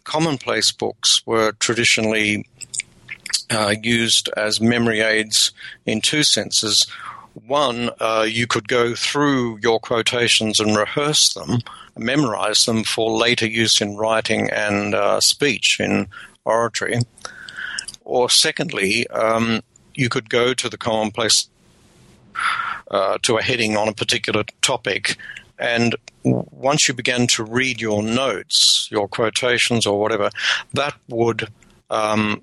commonplace 0.05 0.71
books 0.71 1.25
were 1.25 1.51
traditionally 1.53 2.47
uh, 3.49 3.75
used 3.81 4.29
as 4.37 4.61
memory 4.61 5.01
aids 5.01 5.51
in 5.85 6.01
two 6.01 6.23
senses. 6.23 6.87
One, 7.47 7.89
uh, 7.99 8.25
you 8.29 8.47
could 8.47 8.67
go 8.67 8.95
through 8.95 9.59
your 9.61 9.79
quotations 9.79 10.59
and 10.59 10.75
rehearse 10.75 11.33
them, 11.33 11.59
memorize 11.97 12.65
them 12.65 12.83
for 12.83 13.11
later 13.11 13.47
use 13.47 13.81
in 13.81 13.95
writing 13.95 14.49
and 14.49 14.93
uh, 14.95 15.21
speech 15.21 15.79
in 15.79 16.07
oratory. 16.45 16.99
Or 18.03 18.29
secondly, 18.29 19.07
um, 19.07 19.61
you 19.93 20.09
could 20.09 20.29
go 20.29 20.53
to 20.53 20.69
the 20.69 20.77
commonplace 20.77 21.47
uh, 22.89 23.17
to 23.21 23.37
a 23.37 23.43
heading 23.43 23.77
on 23.77 23.87
a 23.87 23.93
particular 23.93 24.43
topic 24.61 25.17
and 25.59 25.95
once 26.23 26.87
you 26.87 26.93
began 26.93 27.27
to 27.27 27.43
read 27.43 27.81
your 27.81 28.01
notes, 28.01 28.87
your 28.89 29.07
quotations, 29.07 29.85
or 29.85 29.99
whatever, 29.99 30.29
that 30.73 30.95
would 31.09 31.49
um, 31.89 32.41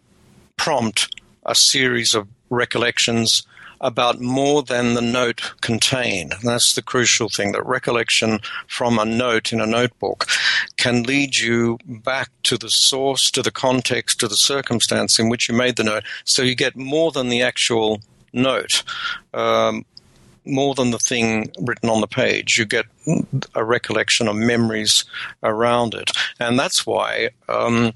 prompt 0.57 1.21
a 1.45 1.55
series 1.55 2.15
of 2.15 2.29
recollections 2.51 3.47
about 3.81 4.21
more 4.21 4.63
than 4.63 4.95
the 4.95 5.03
note 5.03 5.53
contained. 5.61 6.35
that's 6.43 6.75
the 6.75 6.83
crucial 6.83 7.29
thing 7.29 7.53
that 7.53 7.65
recollection 7.67 8.41
from 8.67 8.99
a 8.99 9.05
note 9.05 9.53
in 9.53 9.61
a 9.61 9.67
notebook 9.67 10.27
can 10.77 11.03
lead 11.03 11.37
you 11.37 11.79
back 11.87 12.31
to 12.43 12.57
the 12.57 12.71
source, 12.71 13.31
to 13.31 13.43
the 13.43 13.51
context, 13.51 14.21
to 14.21 14.29
the 14.29 14.37
circumstance 14.37 15.19
in 15.19 15.29
which 15.29 15.49
you 15.49 15.55
made 15.55 15.77
the 15.77 15.85
note. 15.85 16.05
So 16.25 16.43
you 16.43 16.55
get 16.55 16.77
more 16.77 17.13
than 17.13 17.29
the 17.29 17.43
actual 17.43 18.01
note. 18.33 18.83
Um, 19.35 19.85
more 20.47 20.75
than 20.75 20.91
the 20.91 20.99
thing 20.99 21.51
written 21.61 21.89
on 21.89 22.01
the 22.01 22.07
page. 22.07 22.59
You 22.59 22.65
get 22.65 22.87
a 23.55 23.65
recollection 23.65 24.29
of 24.29 24.37
memories 24.37 25.05
around 25.43 25.95
it. 25.95 26.11
And 26.39 26.59
that's 26.59 26.87
why 26.87 27.31
um, 27.49 27.93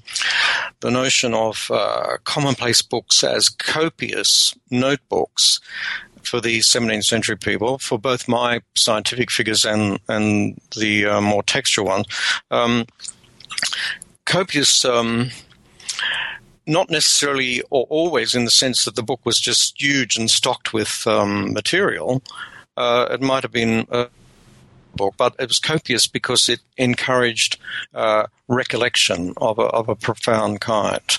the 0.81 0.91
notion 0.91 1.33
of 1.33 1.69
uh, 1.71 2.17
commonplace 2.23 2.81
books 2.81 3.23
as 3.23 3.49
copious 3.49 4.53
notebooks 4.69 5.59
for 6.23 6.39
the 6.39 6.59
17th 6.59 7.03
century 7.03 7.37
people, 7.37 7.77
for 7.79 7.97
both 7.97 8.27
my 8.27 8.61
scientific 8.75 9.31
figures 9.31 9.65
and, 9.65 9.99
and 10.07 10.59
the 10.77 11.05
uh, 11.05 11.21
more 11.21 11.43
textual 11.43 11.87
ones, 11.87 12.05
um, 12.51 12.85
copious. 14.25 14.85
Um, 14.85 15.29
not 16.71 16.89
necessarily 16.89 17.61
or 17.69 17.85
always 17.89 18.33
in 18.33 18.45
the 18.45 18.51
sense 18.51 18.85
that 18.85 18.95
the 18.95 19.03
book 19.03 19.19
was 19.25 19.39
just 19.39 19.79
huge 19.79 20.17
and 20.17 20.29
stocked 20.31 20.73
with 20.73 21.05
um, 21.05 21.53
material. 21.53 22.23
Uh, 22.77 23.07
it 23.11 23.21
might 23.21 23.43
have 23.43 23.51
been 23.51 23.85
a 23.91 24.07
book, 24.95 25.13
but 25.17 25.35
it 25.37 25.47
was 25.47 25.59
copious 25.59 26.07
because 26.07 26.49
it 26.49 26.61
encouraged 26.77 27.57
uh, 27.93 28.25
recollection 28.47 29.33
of 29.37 29.59
a, 29.59 29.63
of 29.63 29.89
a 29.89 29.95
profound 29.95 30.61
kind. 30.61 31.17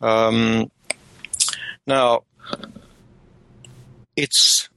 Um, 0.00 0.70
now, 1.86 2.24
it's, 4.16 4.68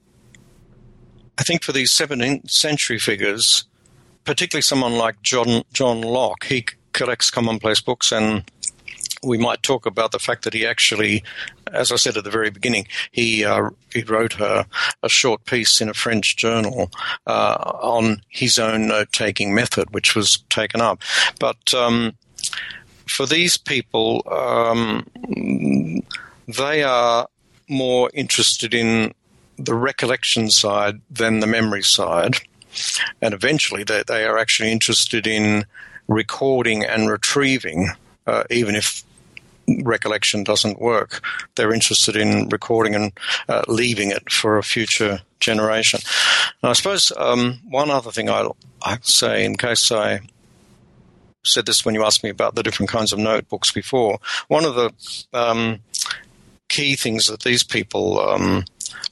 I 1.38 1.44
think, 1.44 1.64
for 1.64 1.72
these 1.72 1.92
17th 1.92 2.52
century 2.52 3.00
figures, 3.00 3.64
particularly 4.26 4.62
someone 4.62 4.94
like 4.94 5.22
John 5.22 5.64
John 5.74 6.02
Locke, 6.02 6.44
he 6.44 6.66
collects 6.94 7.32
commonplace 7.32 7.80
books 7.80 8.12
and 8.12 8.44
we 9.24 9.38
might 9.38 9.64
talk 9.64 9.86
about 9.86 10.12
the 10.12 10.20
fact 10.20 10.44
that 10.44 10.54
he 10.54 10.66
actually, 10.66 11.24
as 11.72 11.92
I 11.92 11.98
said 11.98 12.18
at 12.18 12.24
the 12.24 12.30
very 12.30 12.50
beginning, 12.50 12.88
he 13.12 13.44
uh, 13.44 13.70
he 13.94 14.04
wrote 14.04 14.40
a, 14.40 14.66
a, 15.04 15.10
short 15.10 15.46
piece 15.46 15.82
in 15.82 15.90
a 15.90 15.94
French 15.94 16.38
journal 16.38 16.92
uh, 17.28 17.56
on 17.82 18.22
his 18.30 18.60
own 18.60 18.88
note 18.88 19.12
taking 19.12 19.54
method, 19.54 19.94
which 19.94 20.16
was 20.16 20.38
taken 20.50 20.82
up. 20.82 21.02
But 21.40 21.74
um, 21.74 22.14
for 23.08 23.26
these 23.26 23.58
people, 23.58 24.24
um, 24.32 25.06
they 26.48 26.84
are 26.84 27.28
more 27.68 28.10
interested 28.14 28.74
in 28.74 29.14
the 29.58 29.76
recollection 29.76 30.50
side 30.50 31.02
than 31.10 31.40
the 31.40 31.48
memory 31.48 31.84
side. 31.84 32.36
And 33.22 33.34
eventually, 33.34 33.84
they, 33.84 34.04
they 34.08 34.26
are 34.26 34.38
actually 34.38 34.72
interested 34.72 35.28
in 35.28 35.66
recording 36.08 36.86
and 36.86 37.10
retrieving, 37.10 37.90
uh, 38.26 38.44
even 38.50 38.76
if 38.76 39.04
recollection 39.84 40.44
doesn't 40.44 40.80
work. 40.80 41.22
They're 41.56 41.74
interested 41.74 42.16
in 42.16 42.50
recording 42.50 42.96
and 42.96 43.12
uh, 43.48 43.64
leaving 43.68 44.12
it 44.12 44.32
for 44.32 44.58
a 44.58 44.64
future 44.64 45.22
generation. 45.40 46.00
And 46.62 46.70
I 46.70 46.74
suppose 46.74 47.12
um, 47.18 47.60
one 47.70 47.90
other 47.90 48.12
thing 48.12 48.30
I'll, 48.30 48.56
I'll, 48.82 49.02
say, 49.02 49.46
in 49.46 49.56
case 49.58 49.92
I 49.92 50.22
said 51.44 51.66
this 51.66 51.86
when 51.86 51.96
you 51.96 52.04
asked 52.04 52.24
me 52.24 52.30
about 52.30 52.56
the 52.56 52.64
different 52.64 52.90
kinds 52.90 53.14
of 53.14 53.20
notebooks 53.20 53.72
before, 53.72 54.20
one 54.48 54.66
of 54.66 54.76
the 54.76 54.92
um, 55.34 55.80
key 56.68 56.96
things 56.96 57.28
that 57.28 57.44
these 57.44 57.64
people 57.64 58.20
um, 58.20 58.66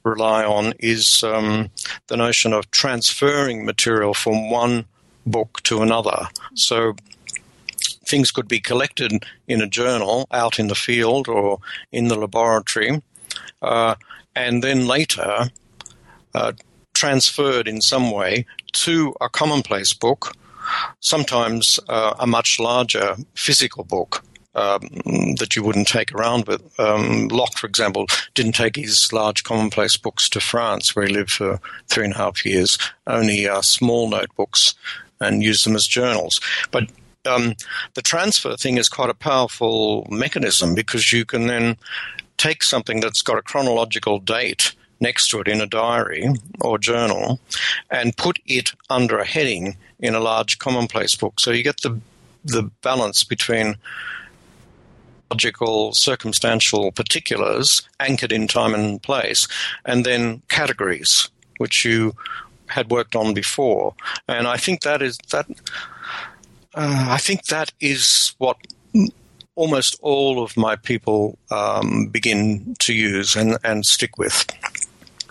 rely 0.03 0.43
on 0.43 0.73
is 0.79 1.23
um, 1.23 1.69
the 2.07 2.17
notion 2.17 2.53
of 2.53 2.69
transferring 2.71 3.65
material 3.65 4.13
from 4.13 4.49
one 4.49 4.85
book 5.25 5.61
to 5.63 5.81
another. 5.81 6.27
So 6.55 6.95
things 8.07 8.31
could 8.31 8.47
be 8.47 8.59
collected 8.59 9.25
in 9.47 9.61
a 9.61 9.67
journal 9.67 10.27
out 10.31 10.59
in 10.59 10.67
the 10.67 10.75
field 10.75 11.27
or 11.27 11.59
in 11.91 12.07
the 12.07 12.17
laboratory, 12.17 13.01
uh, 13.61 13.95
and 14.35 14.63
then 14.63 14.87
later 14.87 15.49
uh, 16.33 16.53
transferred 16.93 17.67
in 17.67 17.81
some 17.81 18.11
way 18.11 18.45
to 18.71 19.15
a 19.21 19.29
commonplace 19.29 19.93
book, 19.93 20.33
sometimes 20.99 21.79
uh, 21.87 22.13
a 22.19 22.27
much 22.27 22.59
larger 22.59 23.15
physical 23.35 23.83
book. 23.83 24.23
Um, 24.55 24.89
that 25.37 25.55
you 25.55 25.61
wouldn't 25.61 25.87
take 25.87 26.11
around 26.11 26.47
with. 26.47 26.79
Um, 26.79 27.27
Locke, 27.27 27.59
for 27.59 27.67
example, 27.67 28.07
didn't 28.33 28.53
take 28.53 28.75
his 28.75 29.13
large 29.13 29.43
commonplace 29.43 29.97
books 29.97 30.27
to 30.29 30.39
France, 30.39 30.95
where 30.95 31.05
he 31.05 31.13
lived 31.13 31.29
for 31.29 31.59
three 31.89 32.05
and 32.05 32.15
a 32.15 32.17
half 32.17 32.43
years, 32.43 32.79
only 33.05 33.47
uh, 33.47 33.61
small 33.61 34.09
notebooks 34.09 34.73
and 35.19 35.43
used 35.43 35.63
them 35.63 35.75
as 35.75 35.85
journals. 35.85 36.41
But 36.71 36.89
um, 37.25 37.55
the 37.93 38.01
transfer 38.01 38.55
thing 38.55 38.77
is 38.77 38.89
quite 38.89 39.09
a 39.09 39.13
powerful 39.13 40.07
mechanism 40.09 40.75
because 40.75 41.11
you 41.11 41.25
can 41.25 41.47
then 41.47 41.77
take 42.37 42.63
something 42.63 42.99
that's 42.99 43.21
got 43.21 43.37
a 43.37 43.41
chronological 43.41 44.19
date 44.19 44.73
next 44.99 45.29
to 45.29 45.39
it 45.39 45.47
in 45.47 45.61
a 45.61 45.67
diary 45.67 46.27
or 46.61 46.77
journal 46.77 47.39
and 47.91 48.17
put 48.17 48.39
it 48.45 48.73
under 48.89 49.17
a 49.19 49.25
heading 49.25 49.77
in 49.99 50.15
a 50.15 50.19
large 50.19 50.59
commonplace 50.59 51.15
book. 51.15 51.39
So 51.39 51.51
you 51.51 51.63
get 51.63 51.81
the 51.81 51.99
the 52.43 52.63
balance 52.81 53.25
between 53.25 53.75
logical, 55.29 55.91
circumstantial 55.93 56.91
particulars 56.93 57.81
anchored 57.99 58.31
in 58.31 58.47
time 58.47 58.73
and 58.73 59.01
place, 59.01 59.47
and 59.85 60.05
then 60.05 60.41
categories 60.47 61.29
which 61.57 61.83
you 61.83 62.15
had 62.67 62.89
worked 62.89 63.15
on 63.15 63.33
before. 63.33 63.93
And 64.27 64.47
I 64.47 64.57
think 64.57 64.81
that 64.81 65.01
is 65.01 65.17
that 65.31 65.47
uh, 66.77 67.07
I 67.09 67.17
think 67.17 67.45
that 67.45 67.73
is 67.81 68.35
what 68.37 68.57
almost 69.55 69.97
all 70.01 70.43
of 70.43 70.55
my 70.55 70.75
people 70.75 71.37
um, 71.49 72.07
begin 72.07 72.75
to 72.79 72.93
use 72.93 73.35
and, 73.35 73.57
and 73.63 73.83
stick 73.83 74.19
with. 74.19 74.45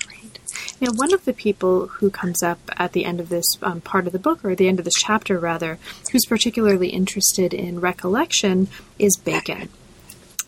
Great. 0.04 0.40
Now, 0.80 0.90
one 0.92 1.14
of 1.14 1.24
the 1.24 1.32
people 1.32 1.86
who 1.86 2.10
comes 2.10 2.42
up 2.42 2.58
at 2.76 2.92
the 2.92 3.04
end 3.04 3.20
of 3.20 3.28
this 3.28 3.46
um, 3.62 3.80
part 3.80 4.08
of 4.08 4.12
the 4.12 4.18
book, 4.18 4.44
or 4.44 4.56
the 4.56 4.66
end 4.66 4.80
of 4.80 4.84
this 4.84 4.98
chapter 4.98 5.38
rather, 5.38 5.78
who's 6.10 6.26
particularly 6.26 6.88
interested 6.88 7.54
in 7.54 7.80
recollection 7.80 8.66
is 8.98 9.16
Bacon. 9.16 9.68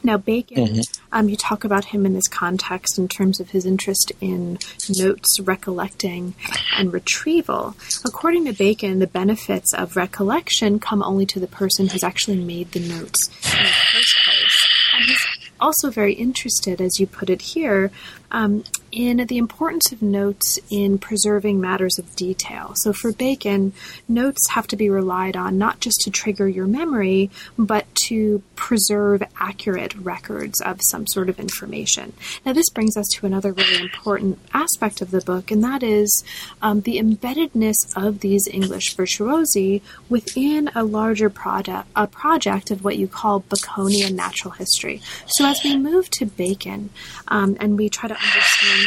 Now, 0.03 0.17
Bacon, 0.17 0.67
mm-hmm. 0.67 0.81
um, 1.13 1.29
you 1.29 1.37
talk 1.37 1.65
about 1.65 1.87
him 1.87 2.07
in 2.07 2.15
this 2.15 2.29
context 2.29 2.99
in 2.99 3.09
terms 3.09 3.41
of 3.41 3.51
his 3.51 3.67
interest 3.67 4.13
in 4.21 4.59
notes, 4.89 5.41
recollecting, 5.41 6.35
and 6.77 6.93
retrieval. 6.93 7.77
According 8.05 8.45
to 8.47 8.53
Bacon, 8.53 9.01
the 9.01 9.07
benefits 9.07 9.75
of 9.75 9.97
recollection 9.97 10.79
come 10.79 11.03
only 11.03 11.27
to 11.27 11.41
the 11.41 11.49
person 11.49 11.89
who's 11.89 12.05
actually 12.05 12.39
made 12.39 12.73
the 12.73 12.81
notes 12.81 13.29
in 13.45 13.65
the 13.65 13.71
first 13.93 14.17
place. 14.25 14.69
And 14.95 15.05
he's 15.05 15.27
also 15.61 15.91
very 15.91 16.15
interested, 16.15 16.81
as 16.81 17.01
you 17.01 17.07
put 17.07 17.29
it 17.29 17.43
here, 17.43 17.91
um, 18.31 18.65
in 18.91 19.19
the 19.27 19.39
importance 19.39 19.93
of 19.93 20.03
notes 20.03 20.59
in 20.71 20.99
preserving 20.99 21.61
matters 21.61 21.99
of 21.99 22.15
detail. 22.17 22.73
So 22.77 22.93
for 22.93 23.13
Bacon, 23.13 23.73
notes 24.09 24.51
have 24.51 24.67
to 24.69 24.77
be 24.77 24.91
relied 24.91 25.37
on 25.37 25.59
not 25.59 25.81
just 25.81 26.01
to 26.03 26.11
trigger 26.11 26.49
your 26.49 26.67
memory, 26.67 27.31
but 27.59 27.87
to 28.07 28.43
preserve 28.55 29.23
accurate 29.39 29.95
records 29.97 30.61
of 30.61 30.81
some 30.83 31.07
sort 31.07 31.29
of 31.29 31.39
information. 31.39 32.13
Now, 32.45 32.53
this 32.53 32.71
brings 32.71 32.97
us 32.97 33.07
to 33.15 33.27
another 33.27 33.53
really 33.53 33.83
important 33.83 34.39
aspect 34.53 35.01
of 35.01 35.11
the 35.11 35.21
book, 35.21 35.51
and 35.51 35.63
that 35.65 35.83
is 35.83 36.25
um, 36.63 36.81
the 36.83 36.99
embeddedness 36.99 37.77
of 37.97 38.21
these 38.21 38.47
English 38.51 38.97
virtuosi 38.97 39.83
within 40.09 40.71
a 40.75 40.85
larger 40.85 41.31
product, 41.31 41.89
a 41.95 42.07
project 42.07 42.71
of 42.71 42.85
what 42.85 42.97
you 42.97 43.09
call 43.09 43.41
Baconian 43.43 44.15
natural 44.15 44.53
history. 44.53 45.01
So 45.27 45.47
as 45.47 45.63
we 45.63 45.77
move 45.77 46.11
to 46.11 46.27
Bacon 46.27 46.91
um, 47.29 47.57
and 47.61 47.77
we 47.77 47.89
try 47.89 48.09
to 48.09 48.15
understand 48.15 48.78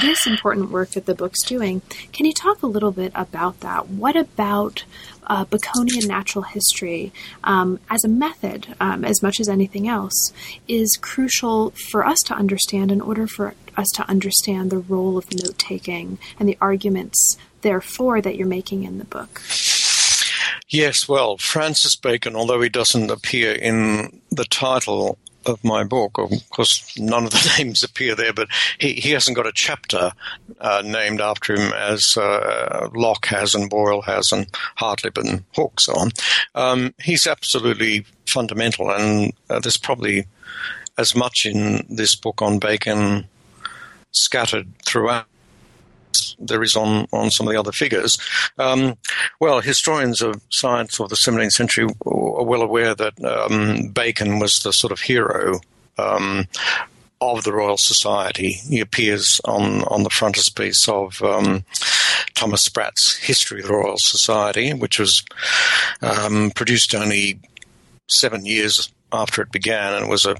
this 0.00 0.26
important 0.26 0.70
work 0.70 0.90
that 0.90 1.06
the 1.06 1.14
book's 1.14 1.42
doing, 1.42 1.82
can 2.12 2.26
you 2.26 2.32
talk 2.32 2.62
a 2.62 2.66
little 2.66 2.92
bit 2.92 3.12
about 3.14 3.60
that? 3.60 3.88
What 3.88 4.16
about 4.16 4.84
uh, 5.26 5.44
Baconian 5.44 6.06
natural 6.06 6.44
history 6.44 7.12
um, 7.44 7.80
as 7.90 8.04
a 8.04 8.08
method, 8.08 8.74
um, 8.80 9.04
as 9.04 9.22
much 9.22 9.40
as 9.40 9.48
anything 9.48 9.88
else, 9.88 10.32
is 10.68 10.96
crucial 11.00 11.70
for 11.70 12.06
us 12.06 12.18
to 12.26 12.34
understand 12.34 12.92
in 12.92 13.00
order 13.00 13.26
for 13.26 13.54
us 13.76 13.88
to 13.94 14.08
understand 14.08 14.70
the 14.70 14.78
role 14.78 15.18
of 15.18 15.32
note 15.32 15.58
taking 15.58 16.18
and 16.38 16.48
the 16.48 16.56
arguments, 16.60 17.36
therefore, 17.62 18.20
that 18.20 18.36
you're 18.36 18.46
making 18.46 18.84
in 18.84 18.98
the 18.98 19.04
book? 19.04 19.42
Yes, 20.68 21.08
well, 21.08 21.36
Francis 21.36 21.94
Bacon, 21.94 22.34
although 22.34 22.60
he 22.60 22.68
doesn't 22.68 23.10
appear 23.10 23.52
in 23.52 24.20
the 24.30 24.44
title 24.44 25.18
of 25.46 25.62
my 25.64 25.84
book. 25.84 26.18
Of 26.18 26.30
course, 26.50 26.98
none 26.98 27.24
of 27.24 27.30
the 27.30 27.54
names 27.58 27.82
appear 27.82 28.14
there, 28.14 28.32
but 28.32 28.48
he, 28.78 28.94
he 28.94 29.10
hasn't 29.10 29.36
got 29.36 29.46
a 29.46 29.52
chapter 29.54 30.12
uh, 30.60 30.82
named 30.84 31.20
after 31.20 31.54
him 31.54 31.72
as 31.72 32.16
uh, 32.16 32.88
Locke 32.94 33.26
has 33.26 33.54
and 33.54 33.70
Boyle 33.70 34.02
has 34.02 34.32
and 34.32 34.46
Hartlib 34.78 35.18
and 35.18 35.44
Hooke 35.54 35.80
so 35.80 35.94
on. 35.94 36.10
Um, 36.54 36.94
he's 37.00 37.26
absolutely 37.26 38.04
fundamental, 38.26 38.90
and 38.90 39.32
uh, 39.48 39.60
there's 39.60 39.76
probably 39.76 40.26
as 40.98 41.14
much 41.14 41.46
in 41.46 41.86
this 41.88 42.14
book 42.14 42.42
on 42.42 42.58
Bacon 42.58 43.28
scattered 44.12 44.66
throughout 44.84 45.26
there 46.38 46.62
is 46.62 46.76
on, 46.76 47.06
on 47.12 47.30
some 47.30 47.46
of 47.46 47.52
the 47.52 47.60
other 47.60 47.72
figures. 47.72 48.18
Um, 48.58 48.96
well, 49.40 49.60
historians 49.60 50.22
of 50.22 50.40
science 50.50 51.00
of 51.00 51.08
the 51.08 51.16
17th 51.16 51.52
century 51.52 51.84
are 51.84 52.44
well 52.44 52.62
aware 52.62 52.94
that 52.94 53.24
um, 53.24 53.88
Bacon 53.88 54.38
was 54.38 54.62
the 54.62 54.72
sort 54.72 54.92
of 54.92 55.00
hero. 55.00 55.60
Um, 55.98 56.46
of 57.20 57.44
the 57.44 57.52
Royal 57.52 57.78
Society. 57.78 58.52
He 58.52 58.80
appears 58.80 59.40
on, 59.46 59.82
on 59.84 60.02
the 60.02 60.10
frontispiece 60.10 60.86
of 60.86 61.22
um, 61.22 61.64
Thomas 62.34 62.62
Sprat's 62.62 63.16
History 63.16 63.60
of 63.60 63.68
the 63.68 63.74
Royal 63.74 63.96
Society, 63.96 64.74
which 64.74 64.98
was 64.98 65.24
um, 66.02 66.52
produced 66.54 66.94
only 66.94 67.40
seven 68.06 68.44
years 68.44 68.92
after 69.12 69.42
it 69.42 69.50
began 69.50 69.94
and 69.94 70.08
was 70.08 70.26
a 70.26 70.36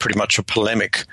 pretty 0.00 0.18
much 0.18 0.38
a 0.38 0.42
polemic 0.42 1.04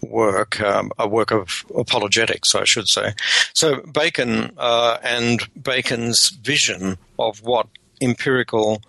work, 0.00 0.58
um, 0.62 0.90
a 0.98 1.06
work 1.06 1.30
of 1.30 1.66
apologetics, 1.76 2.54
I 2.54 2.64
should 2.64 2.88
say. 2.88 3.12
So 3.52 3.82
Bacon 3.82 4.52
uh, 4.56 4.96
and 5.02 5.40
Bacon's 5.62 6.30
vision 6.30 6.96
of 7.18 7.42
what 7.42 7.66
empirical 8.00 8.80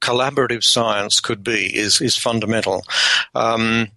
collaborative 0.00 0.64
science 0.64 1.20
could 1.20 1.44
be 1.44 1.76
is 1.76 2.00
is 2.00 2.16
fundamental. 2.16 2.84
Um, 3.36 3.88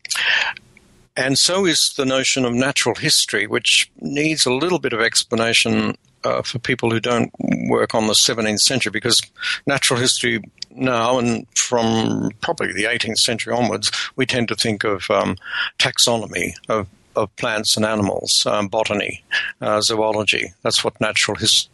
and 1.17 1.39
so 1.39 1.65
is 1.65 1.93
the 1.93 2.05
notion 2.05 2.45
of 2.45 2.53
natural 2.53 2.95
history, 2.95 3.47
which 3.47 3.89
needs 4.01 4.45
a 4.45 4.53
little 4.53 4.79
bit 4.79 4.93
of 4.93 4.99
explanation 4.99 5.97
uh, 6.25 6.41
for 6.41 6.59
people 6.59 6.89
who 6.89 6.99
don't 6.99 7.31
work 7.69 7.95
on 7.95 8.07
the 8.07 8.13
17th 8.13 8.59
century, 8.59 8.91
because 8.91 9.21
natural 9.65 9.99
history 9.99 10.41
now 10.71 11.17
and 11.17 11.47
from 11.55 12.31
probably 12.41 12.73
the 12.73 12.83
18th 12.83 13.17
century 13.17 13.53
onwards, 13.53 13.91
we 14.15 14.25
tend 14.25 14.47
to 14.49 14.55
think 14.55 14.83
of 14.83 15.09
um, 15.09 15.37
taxonomy 15.79 16.53
of, 16.67 16.87
of 17.15 17.33
plants 17.37 17.77
and 17.77 17.85
animals, 17.85 18.45
um, 18.45 18.67
botany, 18.67 19.23
uh, 19.61 19.79
zoology. 19.81 20.51
That's 20.63 20.83
what 20.83 20.99
natural 20.99 21.37
history 21.37 21.71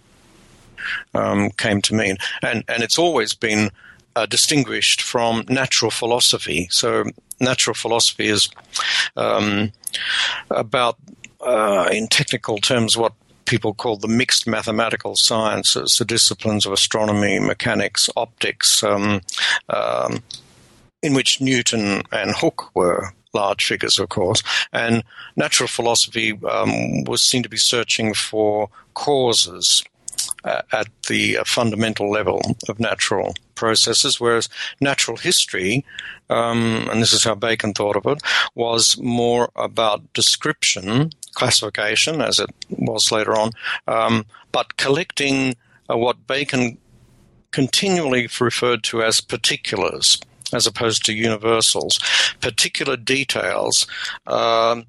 um, 1.13 1.49
came 1.51 1.81
to 1.83 1.95
mean, 1.95 2.17
and 2.41 2.63
and 2.67 2.81
it's 2.83 2.97
always 2.97 3.35
been 3.35 3.69
uh, 4.15 4.25
distinguished 4.25 5.01
from 5.01 5.45
natural 5.47 5.91
philosophy. 5.91 6.67
So, 6.71 7.05
natural 7.39 7.73
philosophy 7.73 8.27
is 8.27 8.49
um, 9.15 9.71
about, 10.49 10.97
uh, 11.39 11.89
in 11.91 12.07
technical 12.07 12.57
terms, 12.57 12.97
what 12.97 13.13
people 13.51 13.73
call 13.73 13.97
the 13.97 14.07
mixed 14.07 14.47
mathematical 14.47 15.13
sciences, 15.13 15.97
the 15.97 16.05
disciplines 16.05 16.65
of 16.65 16.71
astronomy, 16.71 17.37
mechanics, 17.37 18.09
optics, 18.15 18.81
um, 18.81 19.19
um, 19.67 20.23
in 21.03 21.13
which 21.13 21.41
Newton 21.41 22.01
and 22.13 22.31
Hooke 22.33 22.73
were 22.73 23.13
large 23.33 23.65
figures, 23.65 23.99
of 23.99 24.07
course. 24.07 24.41
And 24.71 25.03
natural 25.35 25.67
philosophy 25.67 26.39
um, 26.49 27.03
was 27.03 27.21
seen 27.21 27.43
to 27.43 27.49
be 27.49 27.57
searching 27.57 28.13
for 28.13 28.69
causes 28.93 29.83
uh, 30.45 30.61
at 30.71 30.87
the 31.09 31.37
uh, 31.37 31.43
fundamental 31.45 32.09
level 32.09 32.41
of 32.69 32.79
natural 32.79 33.33
processes, 33.55 34.19
whereas 34.19 34.47
natural 34.79 35.17
history, 35.17 35.85
um, 36.29 36.87
and 36.89 37.01
this 37.01 37.13
is 37.13 37.23
how 37.25 37.35
Bacon 37.35 37.73
thought 37.73 37.97
of 37.97 38.05
it, 38.05 38.21
was 38.55 38.97
more 38.97 39.49
about 39.55 40.13
description, 40.13 41.11
classification, 41.33 42.21
as 42.21 42.39
it 42.39 42.49
was 42.69 43.11
later 43.11 43.33
on, 43.33 43.51
um, 43.87 44.25
but 44.51 44.77
collecting 44.77 45.55
uh, 45.89 45.97
what 45.97 46.27
Bacon 46.27 46.77
continually 47.51 48.27
referred 48.39 48.83
to 48.83 49.03
as 49.03 49.21
particulars 49.21 50.19
as 50.53 50.67
opposed 50.67 51.05
to 51.05 51.13
universals, 51.13 51.99
particular 52.41 52.97
details, 52.97 53.87
uh, 54.27 54.81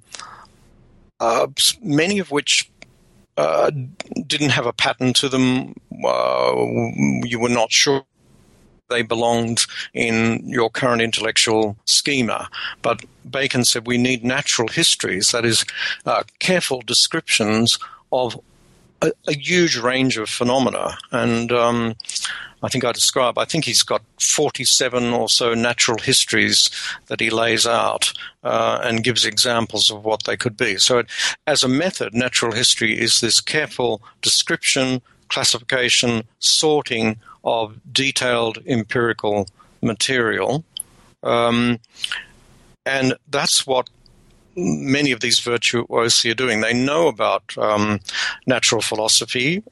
uh, 1.21 1.47
many 1.81 2.19
of 2.19 2.31
which 2.31 2.69
uh, 3.37 3.71
didn't 4.27 4.51
have 4.51 4.67
a 4.67 4.73
pattern 4.73 5.13
to 5.13 5.29
them. 5.29 5.75
Uh, 6.05 6.53
you 7.25 7.39
were 7.39 7.49
not 7.49 7.73
sure 7.73 8.05
they 8.93 9.03
belonged 9.03 9.67
in 9.95 10.43
your 10.47 10.71
current 10.71 11.03
intellectual 11.03 11.77
schema. 11.85 12.49
But 12.83 13.05
Bacon 13.29 13.65
said 13.65 13.87
we 13.87 13.99
need 13.99 14.25
natural 14.25 14.69
histories, 14.69 15.33
that 15.33 15.45
is, 15.45 15.65
uh, 16.07 16.23
careful 16.39 16.83
descriptions 16.83 17.79
of 18.13 18.39
a, 19.01 19.13
a, 19.27 19.33
huge 19.33 19.77
range 19.77 20.17
of 20.17 20.29
phenomena. 20.29 20.97
And 21.11 21.51
um, 21.51 21.95
I 22.63 22.69
think 22.69 22.85
I 22.85 22.93
describe, 22.93 23.39
I 23.39 23.45
think 23.45 23.65
he's 23.65 23.83
got 23.83 24.03
47 24.21 25.13
or 25.13 25.29
so 25.29 25.55
natural 25.55 25.99
histories 25.99 26.71
that 27.07 27.21
he 27.21 27.31
lays 27.31 27.67
out 27.67 28.13
uh, 28.45 28.81
and 28.85 29.05
gives 29.05 29.25
examples 29.25 29.91
of 29.91 30.05
what 30.05 30.25
they 30.25 30.37
could 30.37 30.57
be. 30.57 30.77
So, 30.77 30.99
it, 30.99 31.07
as 31.47 31.65
a 31.65 31.69
method, 31.69 32.15
natural 32.15 32.53
history 32.53 32.99
is 32.99 33.21
this 33.21 33.41
careful 33.41 34.01
description, 34.21 35.03
classification, 35.29 36.23
sorting 36.39 37.17
of 37.45 37.79
detailed 37.93 38.59
empirical 38.67 39.49
material. 39.81 40.65
Um, 41.23 41.79
and 42.85 43.15
that's 43.29 43.67
what 43.67 43.89
many 44.57 45.13
of 45.13 45.21
these 45.21 45.41
virtuosi 45.41 46.31
are 46.31 46.35
doing. 46.35 46.61
They 46.61 46.75
know 46.75 47.09
about 47.09 47.57
um, 47.57 48.01
natural 48.47 48.83
philosophy, 48.83 49.63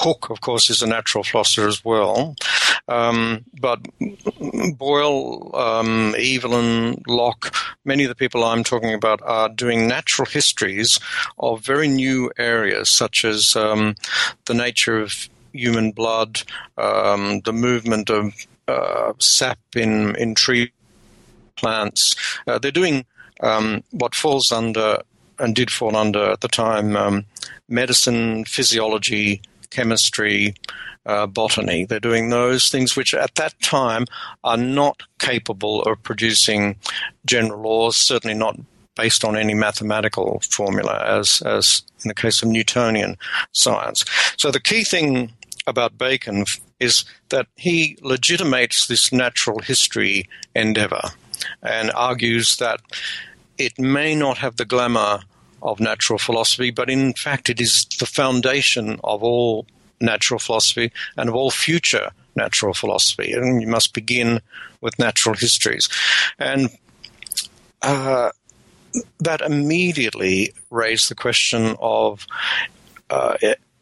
Hooke, 0.00 0.30
of 0.30 0.40
course, 0.40 0.70
is 0.70 0.82
a 0.82 0.86
natural 0.86 1.24
philosopher 1.24 1.66
as 1.66 1.84
well. 1.84 2.36
Um, 2.86 3.44
but 3.60 3.80
Boyle, 4.76 5.54
um, 5.54 6.14
Evelyn, 6.16 7.02
Locke, 7.06 7.54
many 7.84 8.04
of 8.04 8.08
the 8.08 8.14
people 8.14 8.44
I'm 8.44 8.64
talking 8.64 8.94
about 8.94 9.20
are 9.22 9.48
doing 9.48 9.88
natural 9.88 10.26
histories 10.26 11.00
of 11.38 11.64
very 11.64 11.88
new 11.88 12.30
areas, 12.38 12.88
such 12.88 13.24
as 13.24 13.56
um, 13.56 13.94
the 14.46 14.54
nature 14.54 15.00
of 15.00 15.28
human 15.58 15.92
blood, 15.92 16.42
um, 16.76 17.40
the 17.44 17.52
movement 17.52 18.10
of 18.10 18.34
uh, 18.68 19.12
sap 19.18 19.58
in, 19.74 20.14
in 20.16 20.34
tree 20.34 20.72
plants. 21.56 22.14
Uh, 22.46 22.58
they're 22.58 22.70
doing 22.70 23.04
um, 23.40 23.82
what 23.90 24.14
falls 24.14 24.52
under 24.52 24.98
and 25.38 25.54
did 25.54 25.70
fall 25.70 25.96
under 25.96 26.30
at 26.30 26.40
the 26.40 26.48
time 26.48 26.96
um, 26.96 27.24
medicine, 27.68 28.44
physiology, 28.44 29.40
chemistry, 29.70 30.54
uh, 31.06 31.26
botany. 31.26 31.84
They're 31.84 32.00
doing 32.00 32.30
those 32.30 32.70
things 32.70 32.96
which 32.96 33.14
at 33.14 33.34
that 33.36 33.54
time 33.62 34.04
are 34.44 34.56
not 34.56 35.02
capable 35.18 35.82
of 35.82 36.02
producing 36.02 36.76
general 37.24 37.62
laws, 37.62 37.96
certainly 37.96 38.36
not 38.36 38.58
based 38.94 39.24
on 39.24 39.36
any 39.36 39.54
mathematical 39.54 40.42
formula, 40.50 41.04
as, 41.06 41.40
as 41.42 41.82
in 42.04 42.08
the 42.08 42.14
case 42.14 42.42
of 42.42 42.48
Newtonian 42.48 43.16
science. 43.52 44.04
So 44.36 44.50
the 44.50 44.60
key 44.60 44.82
thing 44.84 45.32
about 45.68 45.98
Bacon 45.98 46.44
is 46.80 47.04
that 47.28 47.46
he 47.56 47.98
legitimates 48.02 48.86
this 48.86 49.12
natural 49.12 49.60
history 49.60 50.28
endeavor 50.54 51.10
and 51.62 51.90
argues 51.94 52.56
that 52.56 52.80
it 53.58 53.78
may 53.78 54.14
not 54.14 54.38
have 54.38 54.56
the 54.56 54.64
glamour 54.64 55.20
of 55.62 55.80
natural 55.80 56.18
philosophy, 56.18 56.70
but 56.70 56.88
in 56.88 57.12
fact, 57.14 57.50
it 57.50 57.60
is 57.60 57.84
the 57.98 58.06
foundation 58.06 59.00
of 59.02 59.22
all 59.22 59.66
natural 60.00 60.38
philosophy 60.38 60.92
and 61.16 61.28
of 61.28 61.34
all 61.34 61.50
future 61.50 62.10
natural 62.36 62.72
philosophy. 62.72 63.32
And 63.32 63.60
you 63.60 63.66
must 63.66 63.92
begin 63.92 64.40
with 64.80 64.98
natural 64.98 65.34
histories. 65.34 65.88
And 66.38 66.70
uh, 67.82 68.30
that 69.20 69.40
immediately 69.40 70.54
raised 70.70 71.10
the 71.10 71.14
question 71.14 71.76
of 71.80 72.26
uh, 73.10 73.36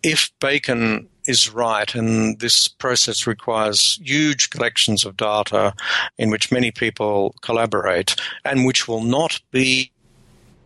if 0.07 0.31
Bacon 0.39 1.09
is 1.27 1.53
right, 1.53 1.93
and 1.97 2.39
this 2.39 2.69
process 2.69 3.27
requires 3.27 3.99
huge 4.01 4.51
collections 4.51 5.05
of 5.05 5.17
data 5.17 5.75
in 6.17 6.31
which 6.31 6.53
many 6.53 6.71
people 6.71 7.35
collaborate, 7.43 8.15
and 8.45 8.65
which 8.65 8.87
will 8.87 9.03
not 9.03 9.41
be 9.51 9.91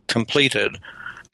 completed 0.09 0.79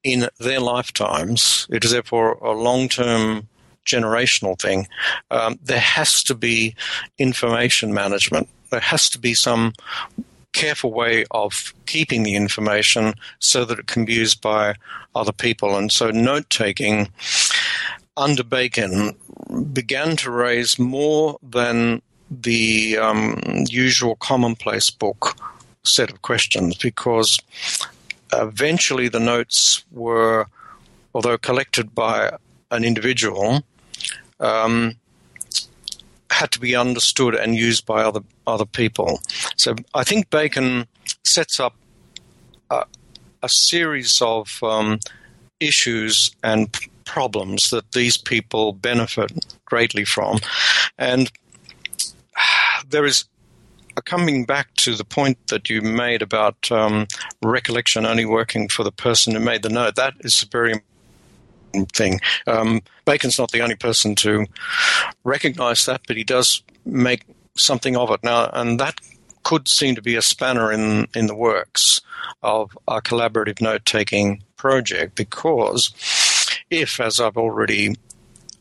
in 0.04 0.28
their 0.38 0.60
lifetimes. 0.60 1.66
It 1.68 1.84
is 1.84 1.90
therefore 1.90 2.34
a 2.34 2.52
long 2.52 2.88
term 2.88 3.48
generational 3.84 4.56
thing. 4.56 4.86
Um, 5.32 5.58
there 5.60 5.80
has 5.80 6.22
to 6.24 6.36
be 6.36 6.76
information 7.18 7.92
management. 7.92 8.48
There 8.70 8.78
has 8.78 9.10
to 9.10 9.18
be 9.18 9.34
some 9.34 9.72
careful 10.56 10.90
way 10.90 11.26
of 11.32 11.74
keeping 11.84 12.22
the 12.22 12.34
information 12.34 13.12
so 13.40 13.66
that 13.66 13.78
it 13.78 13.86
can 13.86 14.06
be 14.06 14.14
used 14.14 14.40
by 14.40 14.74
other 15.14 15.32
people. 15.32 15.76
And 15.76 15.92
so 15.92 16.10
note 16.10 16.48
taking 16.48 17.08
under 18.16 18.42
Bacon 18.42 19.14
began 19.74 20.16
to 20.16 20.30
raise 20.30 20.78
more 20.78 21.38
than 21.42 22.00
the 22.30 22.96
um, 22.96 23.38
usual 23.68 24.16
commonplace 24.16 24.88
book 24.90 25.36
set 25.84 26.10
of 26.10 26.22
questions 26.22 26.74
because 26.78 27.38
eventually 28.32 29.08
the 29.08 29.20
notes 29.20 29.84
were, 29.92 30.46
although 31.14 31.36
collected 31.36 31.94
by 31.94 32.34
an 32.70 32.82
individual, 32.82 33.62
um, 34.40 34.96
had 36.36 36.52
to 36.52 36.60
be 36.60 36.76
understood 36.76 37.34
and 37.34 37.54
used 37.54 37.86
by 37.86 38.02
other 38.02 38.20
other 38.46 38.66
people. 38.66 39.20
So 39.56 39.74
I 39.94 40.04
think 40.04 40.28
Bacon 40.28 40.86
sets 41.24 41.58
up 41.58 41.74
a, 42.70 42.84
a 43.42 43.48
series 43.48 44.20
of 44.20 44.62
um, 44.62 45.00
issues 45.60 46.30
and 46.42 46.70
p- 46.70 46.90
problems 47.04 47.70
that 47.70 47.92
these 47.92 48.18
people 48.18 48.74
benefit 48.74 49.56
greatly 49.64 50.04
from, 50.04 50.38
and 50.98 51.32
there 52.88 53.06
is 53.06 53.24
a 53.96 54.02
coming 54.02 54.44
back 54.44 54.74
to 54.74 54.94
the 54.94 55.04
point 55.04 55.38
that 55.46 55.70
you 55.70 55.80
made 55.80 56.20
about 56.20 56.70
um, 56.70 57.06
recollection 57.42 58.04
only 58.04 58.26
working 58.26 58.68
for 58.68 58.84
the 58.84 58.92
person 58.92 59.34
who 59.34 59.40
made 59.40 59.62
the 59.62 59.70
note, 59.70 59.96
that 59.96 60.12
is 60.20 60.42
a 60.42 60.46
thing. 61.84 62.20
Um, 62.46 62.80
Bacon's 63.04 63.38
not 63.38 63.50
the 63.50 63.60
only 63.60 63.76
person 63.76 64.14
to 64.16 64.46
recognize 65.24 65.84
that, 65.84 66.00
but 66.06 66.16
he 66.16 66.24
does 66.24 66.62
make 66.86 67.24
something 67.58 67.96
of 67.96 68.10
it 68.10 68.24
now, 68.24 68.48
and 68.52 68.80
that 68.80 68.98
could 69.42 69.68
seem 69.68 69.94
to 69.94 70.02
be 70.02 70.16
a 70.16 70.22
spanner 70.22 70.72
in 70.72 71.06
in 71.14 71.26
the 71.26 71.34
works 71.34 72.00
of 72.42 72.76
our 72.88 73.02
collaborative 73.02 73.60
note 73.60 73.84
taking 73.84 74.42
project 74.56 75.14
because 75.14 75.92
if, 76.70 77.00
as 77.00 77.20
I've 77.20 77.36
already 77.36 77.94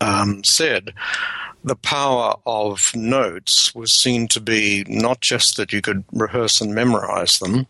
um, 0.02 0.44
said, 0.44 0.94
the 1.64 1.76
power 1.76 2.36
of 2.46 2.96
notes 2.96 3.74
was 3.74 3.92
seen 3.92 4.28
to 4.30 4.40
be 4.40 4.86
not 4.88 5.22
just 5.22 5.58
that 5.58 5.74
you 5.74 5.82
could 5.82 6.04
rehearse 6.12 6.62
and 6.62 6.76
memorize 6.76 7.40
them, 7.40 7.66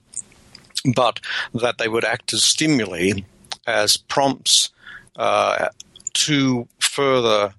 but 0.93 1.21
that 1.53 1.77
they 1.77 1.87
would 1.87 2.03
act 2.03 2.33
as 2.33 2.43
stimuli, 2.43 3.21
as 3.65 3.95
prompts 3.95 4.69
uh, 5.15 5.69
to 6.13 6.67
further 6.79 7.53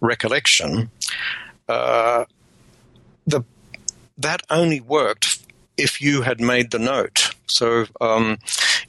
recollection. 0.00 0.90
Uh, 1.68 2.24
the 3.26 3.42
that 4.16 4.42
only 4.50 4.80
worked 4.80 5.40
if 5.76 6.00
you 6.00 6.22
had 6.22 6.40
made 6.40 6.70
the 6.70 6.78
note. 6.78 7.34
So 7.46 7.86
um, 8.00 8.38